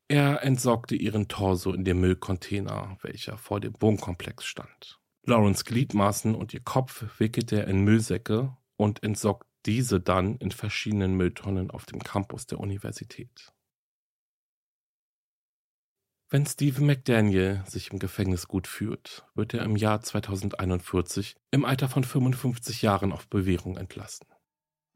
Er 0.08 0.42
entsorgte 0.42 0.96
ihren 0.96 1.28
Torso 1.28 1.72
in 1.72 1.84
dem 1.84 2.00
Müllcontainer, 2.00 2.98
welcher 3.02 3.38
vor 3.38 3.60
dem 3.60 3.74
Wohnkomplex 3.80 4.44
stand. 4.44 5.00
Lawrence 5.26 5.64
Gliedmaßen 5.64 6.34
und 6.34 6.52
ihr 6.52 6.60
Kopf 6.60 7.04
wickelte 7.18 7.56
er 7.60 7.68
in 7.68 7.84
Müllsäcke 7.84 8.54
und 8.76 9.02
entsorgte 9.02 9.48
diese 9.64 10.00
dann 10.00 10.36
in 10.36 10.50
verschiedenen 10.50 11.14
Mülltonnen 11.14 11.70
auf 11.70 11.86
dem 11.86 12.02
Campus 12.02 12.46
der 12.46 12.60
Universität. 12.60 13.53
Wenn 16.34 16.46
Stephen 16.46 16.86
McDaniel 16.86 17.62
sich 17.64 17.92
im 17.92 18.00
Gefängnis 18.00 18.48
gut 18.48 18.66
fühlt, 18.66 19.24
wird 19.36 19.54
er 19.54 19.62
im 19.62 19.76
Jahr 19.76 20.00
2041 20.00 21.36
im 21.52 21.64
Alter 21.64 21.88
von 21.88 22.02
55 22.02 22.82
Jahren 22.82 23.12
auf 23.12 23.28
Bewährung 23.28 23.76
entlassen. 23.76 24.26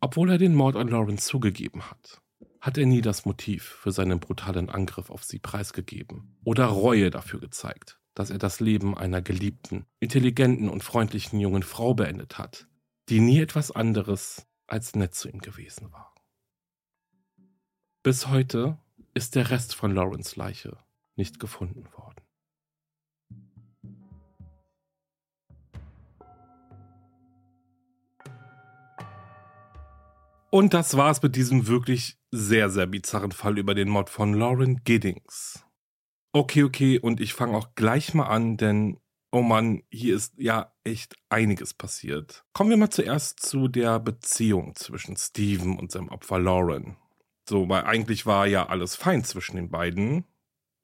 Obwohl 0.01 0.33
er 0.33 0.39
den 0.39 0.57
Mord 0.57 0.75
an 0.75 0.89
Lawrence 0.89 1.29
zugegeben 1.29 1.89
hat, 1.89 2.21
hat 2.61 2.77
er 2.77 2.87
nie 2.87 3.03
das 3.03 3.25
Motiv 3.25 3.63
für 3.63 3.93
seinen 3.93 4.19
brutalen 4.19 4.69
Angriff 4.69 5.11
auf 5.11 5.23
sie 5.23 5.39
preisgegeben 5.39 6.37
oder 6.43 6.65
Reue 6.65 7.09
dafür 7.11 7.39
gezeigt, 7.39 8.01
dass 8.15 8.31
er 8.31 8.39
das 8.39 8.59
Leben 8.59 8.99
einer 8.99 9.23
geliebten, 9.23 9.87
intelligenten 10.01 10.69
und 10.69 10.83
freundlichen 10.83 11.39
jungen 11.39 11.63
Frau 11.63 11.95
beendet 11.95 12.39
hat, 12.39 12.67
die 13.11 13.21
nie 13.21 13.39
etwas 13.39 13.71
anderes 13.71 14.45
als 14.67 14.97
nett 14.97 15.15
zu 15.15 15.29
ihm 15.29 15.39
gewesen 15.39 15.93
war. 15.93 16.17
Bis 18.03 18.27
heute 18.27 18.77
ist 19.15 19.37
der 19.37 19.51
Rest 19.51 19.77
von 19.77 19.95
Lawrence 19.95 20.37
Leiche 20.37 20.79
nicht 21.19 21.39
gefunden 21.39 21.85
worden. 21.93 22.23
Und 30.51 30.73
das 30.73 30.97
war's 30.97 31.21
mit 31.23 31.37
diesem 31.37 31.67
wirklich 31.67 32.17
sehr, 32.31 32.71
sehr 32.71 32.87
bizarren 32.87 33.33
Fall 33.33 33.59
über 33.59 33.75
den 33.75 33.91
Mord 33.91 34.09
von 34.09 34.33
Lauren 34.33 34.83
Giddings. 34.83 35.65
Okay, 36.33 36.63
okay, 36.63 36.99
und 36.99 37.21
ich 37.21 37.35
fange 37.35 37.57
auch 37.57 37.75
gleich 37.75 38.15
mal 38.15 38.27
an, 38.27 38.57
denn, 38.57 38.99
oh 39.31 39.43
Mann, 39.43 39.83
hier 39.91 40.17
ist 40.17 40.35
ja 40.39 40.73
echt 40.85 41.17
einiges 41.29 41.75
passiert. 41.75 42.45
Kommen 42.55 42.71
wir 42.71 42.77
mal 42.79 42.91
zuerst 42.91 43.41
zu 43.41 43.69
der 43.69 44.01
Beziehung 44.01 44.75
zwischen 44.75 45.17
Steven 45.17 45.79
und 45.79 45.93
seinem 45.93 46.09
Opfer 46.09 46.39
Lauren. 46.39 46.97
So, 47.47 47.69
weil 47.69 47.85
eigentlich 47.85 48.25
war 48.25 48.47
ja 48.47 48.67
alles 48.67 48.97
fein 48.97 49.25
zwischen 49.25 49.57
den 49.57 49.71
beiden 49.71 50.25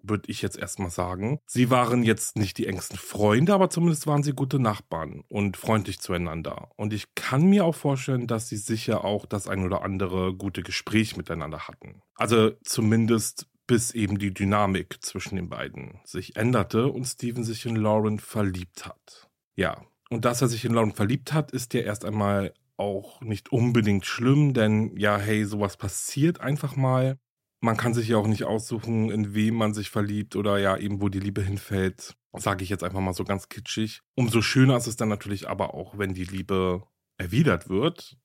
würde 0.09 0.31
ich 0.31 0.43
jetzt 0.43 0.59
erstmal 0.59 0.91
sagen. 0.91 1.41
Sie 1.47 1.71
waren 1.71 2.03
jetzt 2.03 2.37
nicht 2.37 2.59
die 2.59 2.67
engsten 2.67 2.99
Freunde, 2.99 3.55
aber 3.55 3.71
zumindest 3.71 4.07
waren 4.07 4.23
sie 4.23 4.33
gute 4.33 4.59
Nachbarn 4.59 5.25
und 5.29 5.57
freundlich 5.57 6.01
zueinander. 6.01 6.71
Und 6.77 6.93
ich 6.93 7.15
kann 7.15 7.47
mir 7.47 7.65
auch 7.65 7.75
vorstellen, 7.75 8.27
dass 8.27 8.49
sie 8.49 8.57
sicher 8.57 9.05
auch 9.05 9.27
das 9.27 9.49
ein 9.49 9.65
oder 9.65 9.83
andere 9.83 10.35
gute 10.35 10.63
Gespräch 10.63 11.17
miteinander 11.17 11.69
hatten. 11.69 12.03
Also 12.17 12.53
zumindest 12.63 13.47
bis 13.67 13.93
eben 13.93 14.19
die 14.19 14.35
Dynamik 14.35 14.99
zwischen 15.01 15.37
den 15.37 15.49
beiden 15.49 16.01
sich 16.05 16.37
änderte 16.37 16.89
und 16.89 17.05
Steven 17.07 17.45
sich 17.45 17.65
in 17.65 17.77
Lauren 17.77 18.19
verliebt 18.19 18.87
hat. 18.87 19.31
Ja, 19.57 19.83
und 20.11 20.25
dass 20.25 20.43
er 20.43 20.49
sich 20.49 20.65
in 20.65 20.75
Lauren 20.75 20.93
verliebt 20.93 21.33
hat, 21.33 21.51
ist 21.51 21.73
ja 21.75 21.81
erst 21.81 22.05
einmal 22.05 22.53
auch 22.77 23.21
nicht 23.21 23.53
unbedingt 23.53 24.05
schlimm, 24.05 24.53
denn 24.53 24.97
ja, 24.97 25.17
hey, 25.17 25.45
sowas 25.45 25.77
passiert 25.77 26.41
einfach 26.41 26.77
mal 26.77 27.19
man 27.65 27.79
kann 27.79 27.95
sich 27.95 28.09
ja 28.09 28.19
auch 28.19 28.27
nicht 28.27 28.45
aussuchen, 28.45 29.11
in 29.11 29.35
wem 29.35 29.55
man 29.55 29.73
sich 29.73 29.89
verliebt 29.89 30.37
oder 30.37 30.59
ja 30.59 30.77
eben, 30.77 31.01
wo 31.01 31.09
die 31.09 31.19
Liebe 31.19 31.43
hinfällt. 31.43 32.15
Sage 32.37 32.63
ich 32.63 32.69
jetzt 32.69 32.85
einfach 32.85 33.01
mal 33.01 33.15
so 33.15 33.25
ganz 33.25 33.49
kitschig. 33.49 34.03
Umso 34.15 34.43
schöner 34.43 34.77
ist 34.77 34.87
es 34.87 34.97
dann 34.97 35.09
natürlich 35.09 35.49
aber 35.49 35.73
auch, 35.73 35.97
wenn 35.97 36.13
die 36.13 36.25
Liebe 36.25 36.83
erwidert 37.17 37.71
wird. 37.71 38.19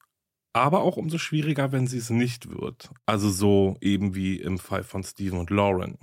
Aber 0.51 0.81
auch 0.81 0.97
umso 0.97 1.17
schwieriger, 1.17 1.71
wenn 1.71 1.87
sie 1.87 1.99
es 1.99 2.09
nicht 2.09 2.49
wird. 2.49 2.89
Also 3.05 3.29
so 3.29 3.77
eben 3.81 4.13
wie 4.13 4.35
im 4.35 4.57
Fall 4.57 4.83
von 4.83 5.03
Steven 5.03 5.39
und 5.39 5.51
Lauren. 5.51 5.99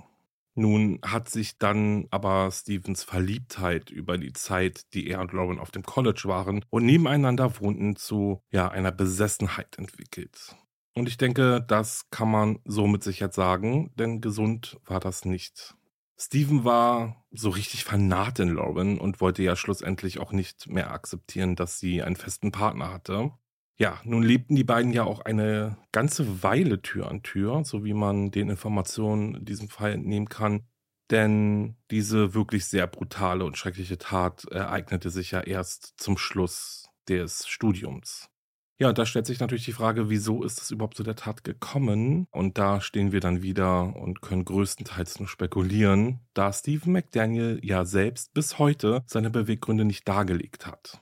Nun 0.55 0.99
hat 1.05 1.29
sich 1.29 1.59
dann 1.59 2.07
aber 2.09 2.49
Stevens 2.51 3.03
Verliebtheit 3.03 3.91
über 3.91 4.17
die 4.17 4.33
Zeit, 4.33 4.91
die 4.95 5.07
er 5.07 5.21
und 5.21 5.31
Lauren 5.31 5.59
auf 5.59 5.69
dem 5.69 5.83
College 5.83 6.23
waren 6.25 6.65
und 6.71 6.85
nebeneinander 6.85 7.59
wohnten, 7.59 7.95
zu 7.97 8.41
ja 8.49 8.67
einer 8.69 8.91
Besessenheit 8.91 9.77
entwickelt. 9.77 10.55
Und 10.97 11.07
ich 11.07 11.17
denke, 11.17 11.63
das 11.67 12.09
kann 12.09 12.31
man 12.31 12.57
so 12.65 12.87
mit 12.87 13.03
Sicherheit 13.03 13.35
sagen, 13.35 13.91
denn 13.99 14.19
gesund 14.19 14.79
war 14.83 14.99
das 14.99 15.25
nicht. 15.25 15.75
Steven 16.17 16.63
war 16.63 17.23
so 17.29 17.51
richtig 17.51 17.83
fanat 17.83 18.39
in 18.39 18.49
Lauren 18.49 18.97
und 18.97 19.21
wollte 19.21 19.43
ja 19.43 19.55
schlussendlich 19.55 20.17
auch 20.17 20.31
nicht 20.31 20.67
mehr 20.67 20.89
akzeptieren, 20.89 21.55
dass 21.55 21.77
sie 21.77 22.01
einen 22.01 22.15
festen 22.15 22.51
Partner 22.51 22.91
hatte. 22.91 23.29
Ja, 23.77 24.01
nun 24.05 24.23
lebten 24.23 24.55
die 24.55 24.63
beiden 24.63 24.91
ja 24.91 25.03
auch 25.03 25.19
eine 25.19 25.77
ganze 25.91 26.41
Weile 26.41 26.81
Tür 26.81 27.11
an 27.11 27.21
Tür, 27.21 27.63
so 27.63 27.85
wie 27.85 27.93
man 27.93 28.31
den 28.31 28.49
Informationen 28.49 29.35
in 29.35 29.45
diesem 29.45 29.69
Fall 29.69 29.91
entnehmen 29.91 30.29
kann. 30.29 30.65
Denn 31.11 31.77
diese 31.91 32.33
wirklich 32.33 32.65
sehr 32.65 32.87
brutale 32.87 33.45
und 33.45 33.55
schreckliche 33.55 33.99
Tat 33.99 34.45
ereignete 34.45 35.11
sich 35.11 35.29
ja 35.29 35.41
erst 35.41 35.93
zum 35.97 36.17
Schluss 36.17 36.89
des 37.07 37.47
Studiums. 37.47 38.31
Ja, 38.79 38.93
da 38.93 39.07
stellt 39.07 39.25
sich 39.25 39.39
natürlich 39.39 39.65
die 39.65 39.73
Frage, 39.73 40.09
wieso 40.09 40.43
ist 40.43 40.61
es 40.61 40.69
überhaupt 40.69 40.97
zu 40.97 41.03
der 41.03 41.15
Tat 41.15 41.43
gekommen? 41.43 42.27
Und 42.29 42.59
da 42.59 42.79
stehen 42.79 43.11
wir 43.11 43.19
dann 43.19 43.41
wieder 43.41 43.95
und 43.95 44.21
können 44.21 44.45
größtenteils 44.45 45.19
nur 45.19 45.27
spekulieren, 45.27 46.19
da 46.35 46.53
Stephen 46.53 46.93
McDaniel 46.93 47.59
ja 47.63 47.85
selbst 47.85 48.35
bis 48.35 48.59
heute 48.59 49.03
seine 49.07 49.31
Beweggründe 49.31 49.83
nicht 49.83 50.07
dargelegt 50.07 50.67
hat. 50.67 51.01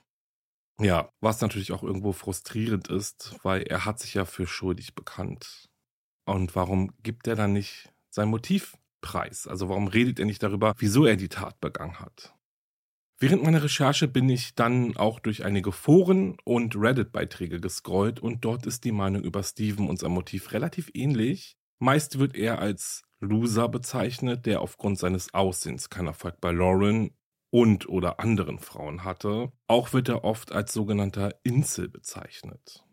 Ja, 0.80 1.10
was 1.20 1.42
natürlich 1.42 1.72
auch 1.72 1.82
irgendwo 1.82 2.12
frustrierend 2.12 2.88
ist, 2.88 3.36
weil 3.42 3.62
er 3.62 3.84
hat 3.84 3.98
sich 3.98 4.14
ja 4.14 4.24
für 4.24 4.46
schuldig 4.46 4.94
bekannt. 4.94 5.68
Und 6.26 6.56
warum 6.56 6.92
gibt 7.02 7.26
er 7.28 7.36
dann 7.36 7.52
nicht 7.52 7.92
sein 8.10 8.28
Motiv 8.28 8.76
preis? 9.02 9.46
Also 9.46 9.68
warum 9.68 9.88
redet 9.88 10.18
er 10.18 10.26
nicht 10.26 10.42
darüber, 10.42 10.74
wieso 10.78 11.04
er 11.04 11.16
die 11.16 11.28
Tat 11.28 11.60
begangen 11.60 12.00
hat? 12.00 12.35
Während 13.18 13.42
meiner 13.42 13.62
Recherche 13.62 14.08
bin 14.08 14.28
ich 14.28 14.54
dann 14.54 14.94
auch 14.98 15.20
durch 15.20 15.42
einige 15.44 15.72
Foren 15.72 16.36
und 16.44 16.76
Reddit-Beiträge 16.76 17.60
gescrollt 17.60 18.20
und 18.20 18.44
dort 18.44 18.66
ist 18.66 18.84
die 18.84 18.92
Meinung 18.92 19.22
über 19.22 19.42
Steven 19.42 19.88
und 19.88 19.98
sein 19.98 20.10
Motiv 20.10 20.52
relativ 20.52 20.90
ähnlich. 20.92 21.56
Meist 21.78 22.18
wird 22.18 22.36
er 22.36 22.58
als 22.58 23.04
Loser 23.20 23.70
bezeichnet, 23.70 24.44
der 24.44 24.60
aufgrund 24.60 24.98
seines 24.98 25.32
Aussehens 25.32 25.88
keinen 25.88 26.08
Erfolg 26.08 26.42
bei 26.42 26.52
Lauren 26.52 27.10
und 27.50 27.88
oder 27.88 28.20
anderen 28.20 28.58
Frauen 28.58 29.02
hatte. 29.02 29.50
Auch 29.66 29.94
wird 29.94 30.10
er 30.10 30.24
oft 30.24 30.52
als 30.52 30.74
sogenannter 30.74 31.34
Insel 31.42 31.88
bezeichnet. 31.88 32.85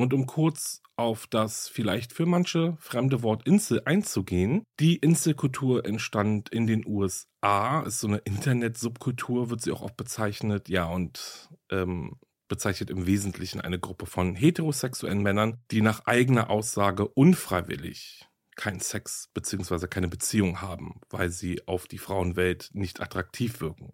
Und 0.00 0.14
um 0.14 0.26
kurz 0.26 0.80
auf 0.96 1.26
das 1.26 1.68
vielleicht 1.68 2.12
für 2.12 2.26
manche 2.26 2.76
fremde 2.78 3.22
Wort 3.22 3.46
Insel 3.46 3.82
einzugehen, 3.84 4.64
die 4.78 4.96
Inselkultur 4.96 5.84
entstand 5.84 6.48
in 6.48 6.66
den 6.66 6.86
USA, 6.86 7.82
ist 7.82 8.00
so 8.00 8.08
eine 8.08 8.18
Internet-Subkultur, 8.18 9.50
wird 9.50 9.60
sie 9.60 9.72
auch 9.72 9.82
oft 9.82 9.96
bezeichnet, 9.96 10.68
ja, 10.68 10.86
und 10.86 11.50
ähm, 11.70 12.18
bezeichnet 12.48 12.90
im 12.90 13.06
Wesentlichen 13.06 13.60
eine 13.60 13.78
Gruppe 13.78 14.06
von 14.06 14.34
heterosexuellen 14.34 15.22
Männern, 15.22 15.62
die 15.70 15.82
nach 15.82 16.06
eigener 16.06 16.50
Aussage 16.50 17.06
unfreiwillig 17.06 18.26
keinen 18.56 18.80
Sex 18.80 19.28
bzw. 19.32 19.86
keine 19.86 20.08
Beziehung 20.08 20.60
haben, 20.60 21.00
weil 21.08 21.30
sie 21.30 21.66
auf 21.66 21.86
die 21.86 21.98
Frauenwelt 21.98 22.70
nicht 22.72 23.00
attraktiv 23.00 23.60
wirken. 23.60 23.92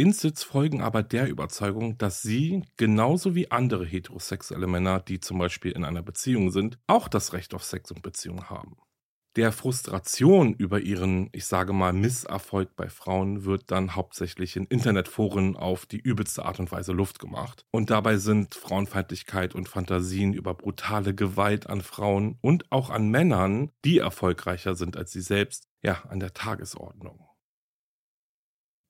Insits 0.00 0.42
folgen 0.42 0.80
aber 0.80 1.02
der 1.02 1.28
Überzeugung, 1.28 1.98
dass 1.98 2.22
sie, 2.22 2.62
genauso 2.78 3.34
wie 3.34 3.50
andere 3.50 3.84
heterosexuelle 3.84 4.66
Männer, 4.66 4.98
die 5.00 5.20
zum 5.20 5.38
Beispiel 5.38 5.72
in 5.72 5.84
einer 5.84 6.00
Beziehung 6.00 6.52
sind, 6.52 6.78
auch 6.86 7.06
das 7.06 7.34
Recht 7.34 7.52
auf 7.52 7.64
Sex 7.64 7.90
und 7.90 8.00
Beziehung 8.00 8.48
haben. 8.48 8.78
Der 9.36 9.52
Frustration 9.52 10.54
über 10.54 10.80
ihren, 10.80 11.28
ich 11.32 11.44
sage 11.44 11.74
mal, 11.74 11.92
Misserfolg 11.92 12.74
bei 12.76 12.88
Frauen 12.88 13.44
wird 13.44 13.70
dann 13.70 13.94
hauptsächlich 13.94 14.56
in 14.56 14.64
Internetforen 14.64 15.54
auf 15.54 15.84
die 15.84 16.00
übelste 16.00 16.46
Art 16.46 16.60
und 16.60 16.72
Weise 16.72 16.92
Luft 16.92 17.18
gemacht. 17.18 17.66
Und 17.70 17.90
dabei 17.90 18.16
sind 18.16 18.54
Frauenfeindlichkeit 18.54 19.54
und 19.54 19.68
Fantasien 19.68 20.32
über 20.32 20.54
brutale 20.54 21.14
Gewalt 21.14 21.68
an 21.68 21.82
Frauen 21.82 22.38
und 22.40 22.72
auch 22.72 22.88
an 22.88 23.10
Männern, 23.10 23.70
die 23.84 23.98
erfolgreicher 23.98 24.74
sind 24.74 24.96
als 24.96 25.12
sie 25.12 25.20
selbst, 25.20 25.68
ja, 25.82 26.04
an 26.08 26.20
der 26.20 26.32
Tagesordnung. 26.32 27.29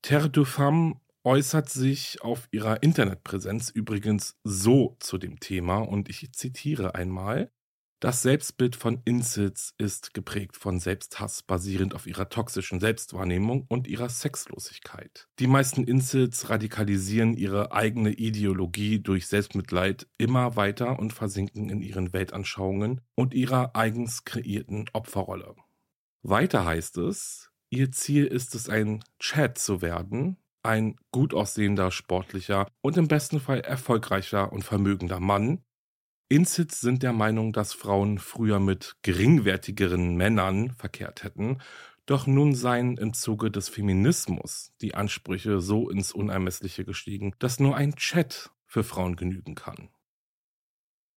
Terre 0.02 0.30
de 0.30 0.44
Femme 0.44 0.94
äußert 1.24 1.68
sich 1.68 2.22
auf 2.22 2.48
ihrer 2.50 2.82
Internetpräsenz 2.82 3.68
übrigens 3.68 4.36
so 4.44 4.96
zu 4.98 5.18
dem 5.18 5.38
Thema 5.40 5.78
und 5.78 6.08
ich 6.08 6.32
zitiere 6.32 6.94
einmal. 6.94 7.52
Das 8.00 8.22
Selbstbild 8.22 8.76
von 8.76 9.02
Incels 9.04 9.74
ist 9.76 10.14
geprägt 10.14 10.56
von 10.56 10.80
Selbsthass 10.80 11.42
basierend 11.42 11.94
auf 11.94 12.06
ihrer 12.06 12.30
toxischen 12.30 12.80
Selbstwahrnehmung 12.80 13.66
und 13.68 13.86
ihrer 13.86 14.08
Sexlosigkeit. 14.08 15.28
Die 15.38 15.46
meisten 15.46 15.84
Incels 15.84 16.48
radikalisieren 16.48 17.34
ihre 17.34 17.72
eigene 17.72 18.12
Ideologie 18.12 19.00
durch 19.00 19.26
Selbstmitleid 19.26 20.08
immer 20.16 20.56
weiter 20.56 20.98
und 20.98 21.12
versinken 21.12 21.68
in 21.68 21.82
ihren 21.82 22.14
Weltanschauungen 22.14 23.02
und 23.16 23.34
ihrer 23.34 23.76
eigens 23.76 24.24
kreierten 24.24 24.86
Opferrolle. 24.94 25.54
Weiter 26.22 26.64
heißt 26.64 26.96
es, 26.96 27.49
Ihr 27.72 27.92
Ziel 27.92 28.26
ist 28.26 28.56
es, 28.56 28.68
ein 28.68 29.04
Chat 29.20 29.56
zu 29.56 29.80
werden, 29.80 30.36
ein 30.64 30.96
gut 31.12 31.32
aussehender, 31.32 31.92
sportlicher 31.92 32.66
und 32.80 32.96
im 32.96 33.06
besten 33.06 33.38
Fall 33.38 33.60
erfolgreicher 33.60 34.52
und 34.52 34.64
vermögender 34.64 35.20
Mann. 35.20 35.62
Insits 36.28 36.80
sind 36.80 37.04
der 37.04 37.12
Meinung, 37.12 37.52
dass 37.52 37.72
Frauen 37.72 38.18
früher 38.18 38.58
mit 38.58 38.96
geringwertigeren 39.02 40.16
Männern 40.16 40.72
verkehrt 40.72 41.22
hätten, 41.22 41.58
doch 42.06 42.26
nun 42.26 42.56
seien 42.56 42.96
im 42.96 43.12
Zuge 43.12 43.52
des 43.52 43.68
Feminismus 43.68 44.72
die 44.80 44.96
Ansprüche 44.96 45.60
so 45.60 45.88
ins 45.88 46.10
Unermessliche 46.10 46.84
gestiegen, 46.84 47.34
dass 47.38 47.60
nur 47.60 47.76
ein 47.76 47.94
Chat 47.94 48.50
für 48.66 48.82
Frauen 48.82 49.14
genügen 49.14 49.54
kann. 49.54 49.90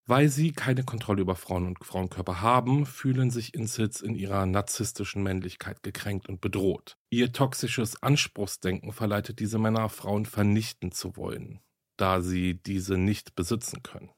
Weil 0.06 0.28
sie 0.28 0.52
keine 0.52 0.84
Kontrolle 0.84 1.22
über 1.22 1.36
Frauen 1.36 1.66
und 1.66 1.84
Frauenkörper 1.84 2.42
haben, 2.42 2.86
fühlen 2.86 3.32
sich 3.32 3.54
Insits 3.54 4.02
in 4.02 4.16
ihrer 4.16 4.46
narzisstischen 4.46 5.24
Männlichkeit 5.24 5.82
gekränkt 5.82 6.28
und 6.28 6.42
bedroht. 6.42 6.98
Ihr 7.10 7.32
toxisches 7.32 8.04
Anspruchsdenken 8.04 8.92
verleitet 8.92 9.40
diese 9.40 9.60
Männer, 9.60 9.88
Frauen 9.88 10.26
vernichten 10.26 10.92
zu 10.92 11.16
wollen, 11.16 11.62
da 11.96 12.20
sie 12.20 12.56
diese 12.56 12.98
nicht 12.98 13.36
besitzen 13.36 13.82
können. 13.82 14.10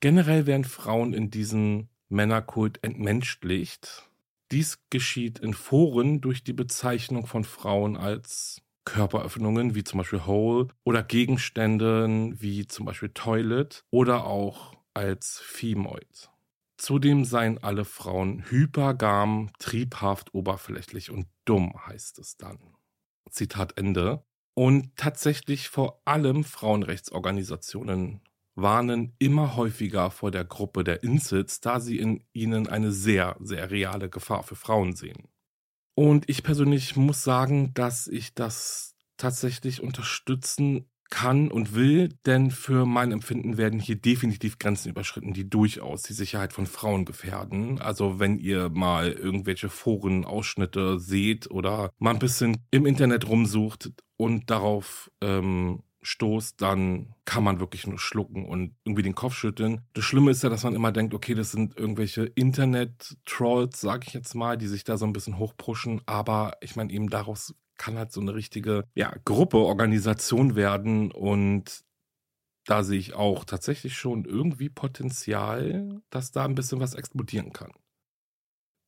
Generell 0.00 0.46
werden 0.46 0.64
Frauen 0.64 1.14
in 1.14 1.30
diesem 1.30 1.88
Männerkult 2.10 2.82
entmenschlicht. 2.82 4.10
Dies 4.50 4.78
geschieht 4.90 5.38
in 5.38 5.54
Foren 5.54 6.20
durch 6.20 6.44
die 6.44 6.52
Bezeichnung 6.52 7.26
von 7.26 7.44
Frauen 7.44 7.96
als 7.96 8.60
Körperöffnungen 8.84 9.74
wie 9.74 9.84
zum 9.84 9.98
Beispiel 9.98 10.26
Hole 10.26 10.68
oder 10.84 11.02
Gegenständen 11.02 12.40
wie 12.42 12.66
zum 12.66 12.86
Beispiel 12.86 13.10
Toilet 13.10 13.84
oder 13.90 14.24
auch 14.26 14.79
als 14.94 15.40
Femoid. 15.40 16.30
Zudem 16.76 17.24
seien 17.24 17.58
alle 17.62 17.84
Frauen 17.84 18.44
hypergam, 18.50 19.50
triebhaft, 19.58 20.34
oberflächlich 20.34 21.10
und 21.10 21.26
dumm, 21.44 21.74
heißt 21.86 22.18
es 22.18 22.36
dann. 22.36 22.58
Zitat 23.30 23.76
Ende. 23.76 24.24
Und 24.54 24.96
tatsächlich 24.96 25.68
vor 25.68 26.02
allem 26.04 26.42
Frauenrechtsorganisationen 26.44 28.22
warnen 28.54 29.14
immer 29.18 29.56
häufiger 29.56 30.10
vor 30.10 30.30
der 30.30 30.44
Gruppe 30.44 30.84
der 30.84 31.02
Incels, 31.02 31.60
da 31.60 31.80
sie 31.80 31.98
in 31.98 32.24
ihnen 32.32 32.68
eine 32.68 32.92
sehr, 32.92 33.36
sehr 33.40 33.70
reale 33.70 34.10
Gefahr 34.10 34.42
für 34.42 34.56
Frauen 34.56 34.94
sehen. 34.94 35.28
Und 35.94 36.28
ich 36.28 36.42
persönlich 36.42 36.96
muss 36.96 37.22
sagen, 37.22 37.72
dass 37.74 38.06
ich 38.06 38.34
das 38.34 38.96
tatsächlich 39.16 39.82
unterstützen 39.82 40.89
kann 41.10 41.50
und 41.50 41.74
will, 41.74 42.10
denn 42.24 42.50
für 42.50 42.86
mein 42.86 43.12
Empfinden 43.12 43.56
werden 43.58 43.80
hier 43.80 43.96
definitiv 43.96 44.58
Grenzen 44.58 44.88
überschritten, 44.88 45.32
die 45.32 45.50
durchaus 45.50 46.02
die 46.02 46.12
Sicherheit 46.12 46.52
von 46.52 46.66
Frauen 46.66 47.04
gefährden. 47.04 47.80
Also 47.80 48.18
wenn 48.20 48.38
ihr 48.38 48.70
mal 48.70 49.10
irgendwelche 49.12 49.68
Forenausschnitte 49.68 50.98
seht 50.98 51.50
oder 51.50 51.90
mal 51.98 52.10
ein 52.10 52.18
bisschen 52.20 52.58
im 52.70 52.86
Internet 52.86 53.28
rumsucht 53.28 53.92
und 54.16 54.50
darauf 54.50 55.10
ähm, 55.20 55.82
stoßt, 56.02 56.60
dann 56.60 57.14
kann 57.24 57.44
man 57.44 57.60
wirklich 57.60 57.86
nur 57.86 57.98
schlucken 57.98 58.46
und 58.46 58.74
irgendwie 58.84 59.02
den 59.02 59.14
Kopf 59.14 59.34
schütteln. 59.34 59.82
Das 59.92 60.04
Schlimme 60.04 60.30
ist 60.30 60.42
ja, 60.42 60.48
dass 60.48 60.64
man 60.64 60.74
immer 60.74 60.92
denkt, 60.92 61.14
okay, 61.14 61.34
das 61.34 61.50
sind 61.50 61.76
irgendwelche 61.76 62.24
Internet-Trolls, 62.24 63.80
sag 63.80 64.06
ich 64.06 64.14
jetzt 64.14 64.34
mal, 64.34 64.56
die 64.56 64.66
sich 64.66 64.84
da 64.84 64.96
so 64.96 65.04
ein 65.04 65.12
bisschen 65.12 65.38
hochpushen. 65.38 66.00
Aber 66.06 66.52
ich 66.60 66.76
meine, 66.76 66.92
eben 66.92 67.10
daraus 67.10 67.54
kann 67.80 67.96
halt 67.96 68.12
so 68.12 68.20
eine 68.20 68.34
richtige 68.34 68.84
ja, 68.94 69.10
Gruppe, 69.24 69.56
Organisation 69.56 70.54
werden 70.54 71.10
und 71.10 71.82
da 72.66 72.84
sehe 72.84 72.98
ich 72.98 73.14
auch 73.14 73.44
tatsächlich 73.44 73.96
schon 73.96 74.26
irgendwie 74.26 74.68
Potenzial, 74.68 76.02
dass 76.10 76.30
da 76.30 76.44
ein 76.44 76.54
bisschen 76.54 76.78
was 76.78 76.92
explodieren 76.92 77.54
kann. 77.54 77.72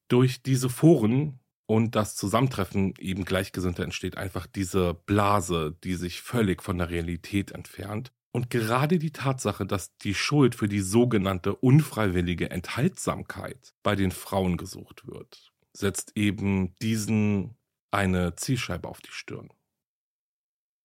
Durch 0.08 0.42
diese 0.42 0.68
Foren 0.68 1.40
und 1.64 1.96
das 1.96 2.16
Zusammentreffen 2.16 2.92
eben 2.98 3.24
Gleichgesinnter 3.24 3.82
entsteht 3.82 4.18
einfach 4.18 4.46
diese 4.46 4.92
Blase, 4.92 5.74
die 5.84 5.94
sich 5.94 6.20
völlig 6.20 6.62
von 6.62 6.76
der 6.76 6.90
Realität 6.90 7.52
entfernt. 7.52 8.12
Und 8.30 8.50
gerade 8.50 8.98
die 8.98 9.12
Tatsache, 9.12 9.64
dass 9.64 9.96
die 9.96 10.14
Schuld 10.14 10.54
für 10.54 10.68
die 10.68 10.80
sogenannte 10.80 11.56
unfreiwillige 11.56 12.50
Enthaltsamkeit 12.50 13.72
bei 13.82 13.96
den 13.96 14.10
Frauen 14.10 14.58
gesucht 14.58 15.06
wird, 15.06 15.50
setzt 15.72 16.12
eben 16.14 16.76
diesen 16.82 17.56
eine 17.92 18.34
Zielscheibe 18.34 18.88
auf 18.88 19.00
die 19.00 19.12
Stirn. 19.12 19.50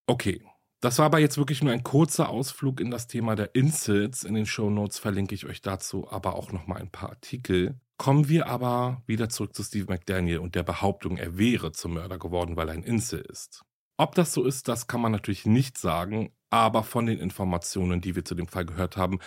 Okay, 0.07 0.43
das 0.79 0.99
war 0.99 1.07
aber 1.07 1.19
jetzt 1.19 1.37
wirklich 1.37 1.63
nur 1.63 1.73
ein 1.73 1.83
kurzer 1.83 2.29
Ausflug 2.29 2.79
in 2.79 2.91
das 2.91 3.07
Thema 3.07 3.35
der 3.35 3.55
Incels. 3.55 4.23
In 4.23 4.35
den 4.35 4.45
Show 4.45 4.69
Notes 4.69 4.99
verlinke 4.99 5.33
ich 5.33 5.45
euch 5.45 5.61
dazu 5.61 6.09
aber 6.09 6.35
auch 6.35 6.51
nochmal 6.51 6.79
ein 6.81 6.91
paar 6.91 7.09
Artikel. 7.09 7.79
Kommen 7.97 8.29
wir 8.29 8.47
aber 8.47 9.01
wieder 9.07 9.27
zurück 9.27 9.55
zu 9.55 9.63
Steve 9.63 9.87
McDaniel 9.89 10.37
und 10.37 10.53
der 10.53 10.61
Behauptung, 10.61 11.17
er 11.17 11.37
wäre 11.37 11.71
zum 11.71 11.95
Mörder 11.95 12.19
geworden, 12.19 12.55
weil 12.55 12.69
er 12.69 12.75
ein 12.75 12.83
Incel 12.83 13.21
ist. 13.21 13.63
Ob 13.97 14.13
das 14.13 14.33
so 14.33 14.43
ist, 14.43 14.67
das 14.67 14.85
kann 14.85 15.01
man 15.01 15.11
natürlich 15.11 15.47
nicht 15.47 15.79
sagen, 15.79 16.31
aber 16.51 16.83
von 16.83 17.07
den 17.07 17.17
Informationen, 17.19 17.99
die 17.99 18.15
wir 18.15 18.23
zu 18.23 18.35
dem 18.35 18.47
Fall 18.47 18.65
gehört 18.65 18.97
haben, 18.97 19.17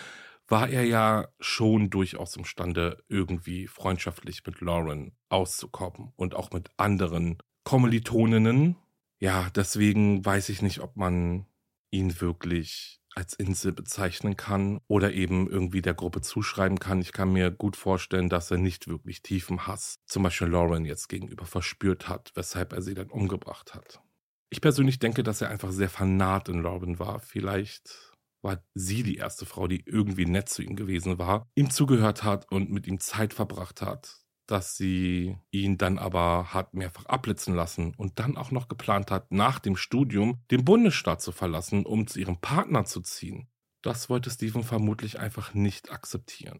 war 0.47 0.69
er 0.69 0.85
ja 0.85 1.27
schon 1.41 1.89
durchaus 1.89 2.37
imstande, 2.37 3.03
irgendwie 3.09 3.67
freundschaftlich 3.67 4.45
mit 4.45 4.61
Lauren 4.61 5.17
auszukommen 5.27 6.13
und 6.15 6.33
auch 6.35 6.51
mit 6.51 6.69
anderen 6.77 7.37
Kommilitoninnen. 7.63 8.75
Ja, 9.19 9.49
deswegen 9.55 10.25
weiß 10.25 10.49
ich 10.49 10.61
nicht, 10.61 10.79
ob 10.79 10.97
man 10.97 11.45
ihn 11.91 12.19
wirklich 12.21 13.01
als 13.13 13.33
Insel 13.33 13.73
bezeichnen 13.73 14.37
kann 14.37 14.79
oder 14.87 15.13
eben 15.13 15.49
irgendwie 15.49 15.81
der 15.81 15.93
Gruppe 15.93 16.21
zuschreiben 16.21 16.79
kann. 16.79 17.01
Ich 17.01 17.11
kann 17.11 17.33
mir 17.33 17.51
gut 17.51 17.75
vorstellen, 17.75 18.29
dass 18.29 18.51
er 18.51 18.57
nicht 18.57 18.87
wirklich 18.87 19.21
tiefen 19.21 19.67
Hass, 19.67 19.99
zum 20.05 20.23
Beispiel 20.23 20.47
Lauren 20.47 20.85
jetzt 20.85 21.09
gegenüber 21.09 21.45
verspürt 21.45 22.07
hat, 22.07 22.31
weshalb 22.35 22.73
er 22.73 22.81
sie 22.81 22.93
dann 22.93 23.09
umgebracht 23.09 23.73
hat. 23.73 24.01
Ich 24.49 24.61
persönlich 24.61 24.99
denke, 24.99 25.23
dass 25.23 25.41
er 25.41 25.49
einfach 25.49 25.71
sehr 25.71 25.89
fanat 25.89 26.49
in 26.49 26.61
Lauren 26.61 26.99
war. 26.99 27.19
Vielleicht 27.19 28.11
war 28.41 28.63
sie 28.73 29.03
die 29.03 29.17
erste 29.17 29.45
Frau, 29.45 29.67
die 29.67 29.83
irgendwie 29.85 30.25
nett 30.25 30.49
zu 30.49 30.61
ihm 30.61 30.75
gewesen 30.75 31.19
war, 31.19 31.47
ihm 31.55 31.69
zugehört 31.69 32.23
hat 32.23 32.51
und 32.51 32.71
mit 32.71 32.87
ihm 32.87 32.99
Zeit 32.99 33.33
verbracht 33.33 33.81
hat 33.81 34.20
dass 34.51 34.75
sie 34.75 35.37
ihn 35.51 35.77
dann 35.77 35.97
aber 35.97 36.53
hat 36.53 36.73
mehrfach 36.73 37.05
abblitzen 37.05 37.55
lassen 37.55 37.93
und 37.95 38.19
dann 38.19 38.35
auch 38.35 38.51
noch 38.51 38.67
geplant 38.67 39.09
hat, 39.09 39.31
nach 39.31 39.59
dem 39.59 39.77
Studium 39.77 40.41
den 40.51 40.65
Bundesstaat 40.65 41.21
zu 41.21 41.31
verlassen, 41.31 41.85
um 41.85 42.05
zu 42.05 42.19
ihrem 42.19 42.37
Partner 42.37 42.83
zu 42.83 42.99
ziehen. 42.99 43.47
Das 43.81 44.09
wollte 44.09 44.29
Stephen 44.29 44.63
vermutlich 44.63 45.19
einfach 45.19 45.53
nicht 45.53 45.91
akzeptieren. 45.91 46.59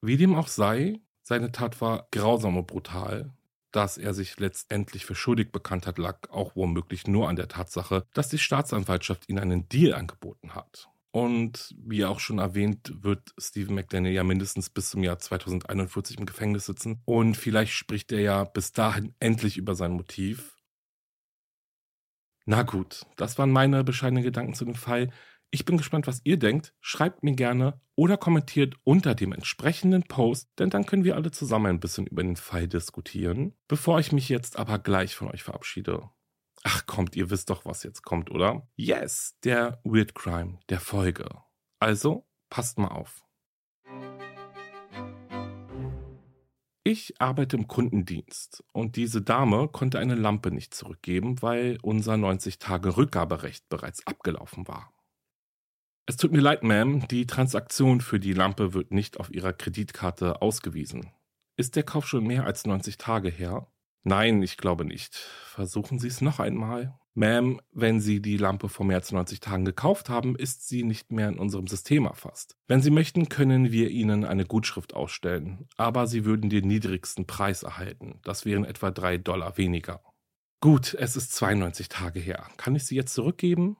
Wie 0.00 0.16
dem 0.16 0.36
auch 0.36 0.46
sei, 0.46 1.00
seine 1.22 1.50
Tat 1.50 1.80
war 1.80 2.06
grausam 2.12 2.56
und 2.56 2.68
brutal. 2.68 3.34
Dass 3.72 3.98
er 3.98 4.14
sich 4.14 4.38
letztendlich 4.38 5.04
für 5.04 5.16
schuldig 5.16 5.50
bekannt 5.50 5.86
hat, 5.86 5.98
lag 5.98 6.30
auch 6.30 6.54
womöglich 6.54 7.08
nur 7.08 7.28
an 7.28 7.36
der 7.36 7.48
Tatsache, 7.48 8.06
dass 8.14 8.28
die 8.28 8.38
Staatsanwaltschaft 8.38 9.28
ihm 9.28 9.38
einen 9.38 9.68
Deal 9.68 9.94
angeboten 9.94 10.54
hat. 10.54 10.88
Und 11.10 11.74
wie 11.78 12.04
auch 12.04 12.20
schon 12.20 12.38
erwähnt, 12.38 12.92
wird 13.02 13.32
Stephen 13.38 13.74
McDaniel 13.74 14.12
ja 14.12 14.24
mindestens 14.24 14.68
bis 14.68 14.90
zum 14.90 15.02
Jahr 15.02 15.18
2041 15.18 16.18
im 16.18 16.26
Gefängnis 16.26 16.66
sitzen. 16.66 17.00
Und 17.04 17.36
vielleicht 17.36 17.72
spricht 17.72 18.12
er 18.12 18.20
ja 18.20 18.44
bis 18.44 18.72
dahin 18.72 19.14
endlich 19.18 19.56
über 19.56 19.74
sein 19.74 19.92
Motiv. 19.92 20.56
Na 22.44 22.62
gut, 22.62 23.04
das 23.16 23.38
waren 23.38 23.50
meine 23.50 23.84
bescheidenen 23.84 24.22
Gedanken 24.22 24.54
zu 24.54 24.64
dem 24.64 24.74
Fall. 24.74 25.10
Ich 25.50 25.64
bin 25.64 25.78
gespannt, 25.78 26.06
was 26.06 26.20
ihr 26.24 26.38
denkt. 26.38 26.74
Schreibt 26.80 27.22
mir 27.22 27.34
gerne 27.34 27.80
oder 27.94 28.16
kommentiert 28.16 28.74
unter 28.84 29.14
dem 29.14 29.32
entsprechenden 29.32 30.02
Post, 30.02 30.50
denn 30.58 30.70
dann 30.70 30.84
können 30.84 31.04
wir 31.04 31.16
alle 31.16 31.30
zusammen 31.30 31.66
ein 31.66 31.80
bisschen 31.80 32.06
über 32.06 32.22
den 32.22 32.36
Fall 32.36 32.68
diskutieren. 32.68 33.54
Bevor 33.66 33.98
ich 33.98 34.12
mich 34.12 34.28
jetzt 34.28 34.58
aber 34.58 34.78
gleich 34.78 35.14
von 35.14 35.28
euch 35.28 35.42
verabschiede, 35.42 36.10
Ach 36.64 36.86
kommt, 36.86 37.16
ihr 37.16 37.30
wisst 37.30 37.50
doch, 37.50 37.64
was 37.64 37.82
jetzt 37.82 38.02
kommt, 38.02 38.30
oder? 38.30 38.68
Yes, 38.76 39.36
der 39.44 39.80
Weird 39.84 40.14
Crime 40.14 40.58
der 40.68 40.80
Folge. 40.80 41.28
Also, 41.78 42.26
passt 42.50 42.78
mal 42.78 42.88
auf. 42.88 43.24
Ich 46.84 47.20
arbeite 47.20 47.56
im 47.56 47.68
Kundendienst 47.68 48.64
und 48.72 48.96
diese 48.96 49.20
Dame 49.20 49.68
konnte 49.68 49.98
eine 49.98 50.14
Lampe 50.14 50.50
nicht 50.50 50.72
zurückgeben, 50.72 51.42
weil 51.42 51.78
unser 51.82 52.14
90-Tage-Rückgaberecht 52.14 53.68
bereits 53.68 54.06
abgelaufen 54.06 54.66
war. 54.68 54.90
Es 56.06 56.16
tut 56.16 56.32
mir 56.32 56.40
leid, 56.40 56.62
Ma'am, 56.62 57.06
die 57.06 57.26
Transaktion 57.26 58.00
für 58.00 58.18
die 58.18 58.32
Lampe 58.32 58.72
wird 58.72 58.90
nicht 58.90 59.20
auf 59.20 59.30
Ihrer 59.30 59.52
Kreditkarte 59.52 60.40
ausgewiesen. 60.40 61.12
Ist 61.58 61.76
der 61.76 61.82
Kauf 61.82 62.08
schon 62.08 62.26
mehr 62.26 62.46
als 62.46 62.64
90 62.64 62.96
Tage 62.96 63.28
her? 63.28 63.70
Nein, 64.04 64.42
ich 64.42 64.56
glaube 64.56 64.84
nicht. 64.84 65.14
Versuchen 65.14 65.98
Sie 65.98 66.08
es 66.08 66.20
noch 66.20 66.38
einmal. 66.38 66.98
Ma'am, 67.16 67.58
wenn 67.72 68.00
Sie 68.00 68.22
die 68.22 68.36
Lampe 68.36 68.68
vor 68.68 68.86
mehr 68.86 68.98
als 68.98 69.10
90 69.10 69.40
Tagen 69.40 69.64
gekauft 69.64 70.08
haben, 70.08 70.36
ist 70.36 70.68
sie 70.68 70.84
nicht 70.84 71.10
mehr 71.10 71.28
in 71.28 71.38
unserem 71.38 71.66
System 71.66 72.04
erfasst. 72.04 72.56
Wenn 72.68 72.80
Sie 72.80 72.90
möchten, 72.90 73.28
können 73.28 73.72
wir 73.72 73.90
Ihnen 73.90 74.24
eine 74.24 74.44
Gutschrift 74.44 74.94
ausstellen, 74.94 75.66
aber 75.76 76.06
Sie 76.06 76.24
würden 76.24 76.48
den 76.48 76.68
niedrigsten 76.68 77.26
Preis 77.26 77.64
erhalten. 77.64 78.20
Das 78.22 78.44
wären 78.44 78.64
etwa 78.64 78.92
3 78.92 79.18
Dollar 79.18 79.58
weniger. 79.58 80.00
Gut, 80.60 80.94
es 80.94 81.16
ist 81.16 81.32
92 81.34 81.88
Tage 81.88 82.20
her. 82.20 82.46
Kann 82.56 82.76
ich 82.76 82.84
sie 82.84 82.96
jetzt 82.96 83.14
zurückgeben? 83.14 83.76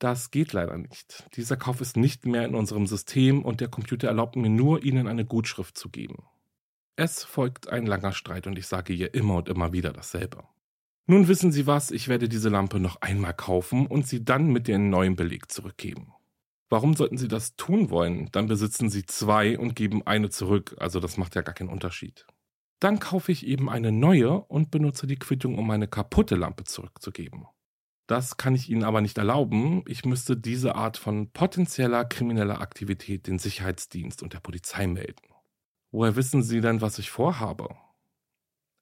Das 0.00 0.30
geht 0.30 0.52
leider 0.52 0.78
nicht. 0.78 1.28
Dieser 1.34 1.56
Kauf 1.56 1.80
ist 1.80 1.96
nicht 1.96 2.24
mehr 2.24 2.44
in 2.44 2.54
unserem 2.54 2.86
System 2.86 3.44
und 3.44 3.60
der 3.60 3.68
Computer 3.68 4.08
erlaubt 4.08 4.34
mir 4.34 4.48
nur, 4.48 4.82
Ihnen 4.82 5.06
eine 5.06 5.24
Gutschrift 5.24 5.76
zu 5.76 5.90
geben. 5.90 6.24
Es 6.96 7.24
folgt 7.24 7.68
ein 7.68 7.86
langer 7.86 8.12
Streit 8.12 8.46
und 8.46 8.58
ich 8.58 8.66
sage 8.66 8.92
ihr 8.92 9.14
immer 9.14 9.36
und 9.36 9.48
immer 9.48 9.72
wieder 9.72 9.92
dasselbe. 9.92 10.44
Nun 11.06 11.28
wissen 11.28 11.50
Sie 11.50 11.66
was, 11.66 11.90
ich 11.90 12.08
werde 12.08 12.28
diese 12.28 12.50
Lampe 12.50 12.78
noch 12.78 13.00
einmal 13.00 13.34
kaufen 13.34 13.86
und 13.86 14.06
sie 14.06 14.24
dann 14.24 14.52
mit 14.52 14.68
dem 14.68 14.90
neuen 14.90 15.16
Beleg 15.16 15.50
zurückgeben. 15.50 16.12
Warum 16.68 16.94
sollten 16.94 17.18
Sie 17.18 17.26
das 17.26 17.56
tun 17.56 17.90
wollen? 17.90 18.28
Dann 18.30 18.46
besitzen 18.46 18.90
Sie 18.90 19.04
zwei 19.04 19.58
und 19.58 19.74
geben 19.74 20.06
eine 20.06 20.30
zurück, 20.30 20.76
also 20.78 21.00
das 21.00 21.16
macht 21.16 21.34
ja 21.34 21.42
gar 21.42 21.54
keinen 21.54 21.70
Unterschied. 21.70 22.26
Dann 22.78 23.00
kaufe 23.00 23.32
ich 23.32 23.44
eben 23.44 23.68
eine 23.68 23.90
neue 23.90 24.30
und 24.30 24.70
benutze 24.70 25.06
die 25.06 25.18
Quittung, 25.18 25.58
um 25.58 25.66
meine 25.66 25.88
kaputte 25.88 26.36
Lampe 26.36 26.64
zurückzugeben. 26.64 27.46
Das 28.06 28.36
kann 28.36 28.54
ich 28.54 28.70
Ihnen 28.70 28.84
aber 28.84 29.00
nicht 29.00 29.18
erlauben. 29.18 29.82
Ich 29.86 30.04
müsste 30.04 30.36
diese 30.36 30.74
Art 30.74 30.96
von 30.96 31.30
potenzieller 31.32 32.04
krimineller 32.04 32.60
Aktivität 32.60 33.26
den 33.26 33.38
Sicherheitsdienst 33.38 34.22
und 34.22 34.32
der 34.32 34.40
Polizei 34.40 34.86
melden. 34.86 35.29
Woher 35.92 36.16
wissen 36.16 36.42
Sie 36.42 36.60
denn, 36.60 36.80
was 36.80 36.98
ich 36.98 37.10
vorhabe? 37.10 37.76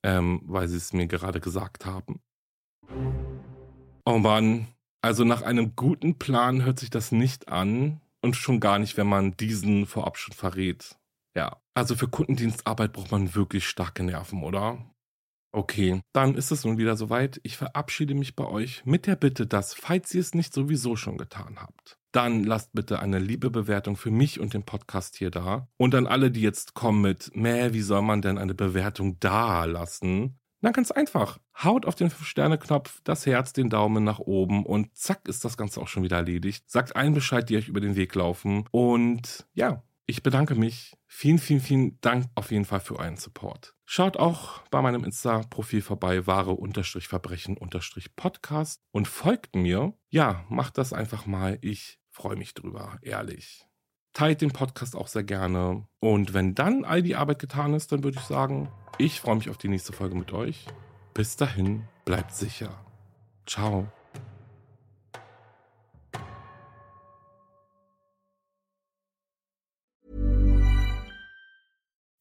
Ähm, 0.04 0.42
weil 0.44 0.68
Sie 0.68 0.76
es 0.76 0.92
mir 0.92 1.06
gerade 1.06 1.40
gesagt 1.40 1.86
haben. 1.86 2.20
Oh 4.04 4.18
Mann, 4.18 4.68
also 5.02 5.24
nach 5.24 5.42
einem 5.42 5.74
guten 5.76 6.18
Plan 6.18 6.64
hört 6.64 6.78
sich 6.78 6.90
das 6.90 7.12
nicht 7.12 7.48
an 7.48 8.00
und 8.22 8.36
schon 8.36 8.60
gar 8.60 8.78
nicht, 8.78 8.96
wenn 8.96 9.06
man 9.06 9.36
diesen 9.36 9.86
vorab 9.86 10.16
schon 10.16 10.34
verrät. 10.34 10.98
Ja, 11.36 11.60
also 11.74 11.94
für 11.94 12.08
Kundendienstarbeit 12.08 12.92
braucht 12.92 13.12
man 13.12 13.34
wirklich 13.34 13.68
starke 13.68 14.02
Nerven, 14.02 14.42
oder? 14.42 14.78
Okay, 15.50 16.02
dann 16.12 16.34
ist 16.34 16.50
es 16.50 16.64
nun 16.64 16.76
wieder 16.76 16.96
soweit. 16.96 17.40
Ich 17.42 17.56
verabschiede 17.56 18.14
mich 18.14 18.36
bei 18.36 18.44
euch 18.44 18.84
mit 18.84 19.06
der 19.06 19.16
Bitte, 19.16 19.46
dass, 19.46 19.74
falls 19.74 20.12
ihr 20.14 20.20
es 20.20 20.34
nicht 20.34 20.52
sowieso 20.52 20.94
schon 20.94 21.16
getan 21.16 21.56
habt, 21.60 21.98
dann 22.12 22.44
lasst 22.44 22.72
bitte 22.72 23.00
eine 23.00 23.18
liebe 23.18 23.50
Bewertung 23.50 23.96
für 23.96 24.10
mich 24.10 24.40
und 24.40 24.52
den 24.52 24.64
Podcast 24.64 25.16
hier 25.16 25.30
da. 25.30 25.68
Und 25.78 25.94
an 25.94 26.06
alle, 26.06 26.30
die 26.30 26.42
jetzt 26.42 26.74
kommen 26.74 27.00
mit, 27.00 27.30
meh, 27.34 27.72
wie 27.72 27.80
soll 27.80 28.02
man 28.02 28.20
denn 28.20 28.36
eine 28.36 28.54
Bewertung 28.54 29.18
da 29.20 29.64
lassen? 29.64 30.38
Na, 30.60 30.70
ganz 30.72 30.90
einfach. 30.90 31.38
Haut 31.62 31.86
auf 31.86 31.94
den 31.94 32.10
5-Sterne-Knopf, 32.10 33.00
das 33.04 33.26
Herz, 33.26 33.52
den 33.52 33.70
Daumen 33.70 34.02
nach 34.02 34.18
oben 34.18 34.66
und 34.66 34.96
zack 34.96 35.28
ist 35.28 35.44
das 35.44 35.56
Ganze 35.56 35.80
auch 35.80 35.88
schon 35.88 36.02
wieder 36.02 36.16
erledigt. 36.16 36.68
Sagt 36.68 36.96
allen 36.96 37.14
Bescheid, 37.14 37.48
die 37.48 37.56
euch 37.56 37.68
über 37.68 37.80
den 37.80 37.94
Weg 37.94 38.14
laufen. 38.14 38.64
Und 38.72 39.46
ja, 39.54 39.84
ich 40.08 40.22
bedanke 40.22 40.54
mich. 40.54 40.96
Vielen, 41.06 41.38
vielen, 41.38 41.60
vielen 41.60 42.00
Dank 42.00 42.28
auf 42.34 42.50
jeden 42.50 42.64
Fall 42.64 42.80
für 42.80 42.98
euren 42.98 43.18
Support. 43.18 43.74
Schaut 43.84 44.16
auch 44.16 44.62
bei 44.70 44.80
meinem 44.80 45.04
Insta-Profil 45.04 45.82
vorbei, 45.82 46.26
wahre-verbrechen-podcast 46.26 48.80
und 48.90 49.06
folgt 49.06 49.54
mir. 49.54 49.92
Ja, 50.08 50.46
macht 50.48 50.78
das 50.78 50.94
einfach 50.94 51.26
mal. 51.26 51.58
Ich 51.60 52.00
freue 52.10 52.36
mich 52.36 52.54
drüber, 52.54 52.96
ehrlich. 53.02 53.66
Teilt 54.14 54.40
den 54.40 54.50
Podcast 54.50 54.96
auch 54.96 55.08
sehr 55.08 55.24
gerne. 55.24 55.86
Und 56.00 56.32
wenn 56.32 56.54
dann 56.54 56.86
all 56.86 57.02
die 57.02 57.14
Arbeit 57.14 57.38
getan 57.38 57.74
ist, 57.74 57.92
dann 57.92 58.02
würde 58.02 58.16
ich 58.18 58.24
sagen, 58.24 58.70
ich 58.96 59.20
freue 59.20 59.36
mich 59.36 59.50
auf 59.50 59.58
die 59.58 59.68
nächste 59.68 59.92
Folge 59.92 60.16
mit 60.16 60.32
euch. 60.32 60.64
Bis 61.12 61.36
dahin, 61.36 61.86
bleibt 62.06 62.34
sicher. 62.34 62.82
Ciao. 63.46 63.92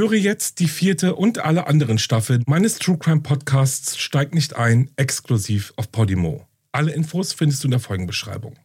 Höre 0.00 0.14
jetzt 0.14 0.60
die 0.60 0.68
vierte 0.68 1.14
und 1.14 1.40
alle 1.40 1.66
anderen 1.66 1.98
Staffeln 1.98 2.42
meines 2.46 2.78
True 2.78 2.96
Crime 2.96 3.20
Podcasts 3.20 3.98
Steig 3.98 4.32
nicht 4.32 4.56
ein, 4.56 4.88
exklusiv 4.96 5.74
auf 5.76 5.92
Podimo. 5.92 6.46
Alle 6.72 6.92
Infos 6.92 7.34
findest 7.34 7.62
du 7.62 7.66
in 7.66 7.72
der 7.72 7.80
Folgenbeschreibung. 7.80 8.56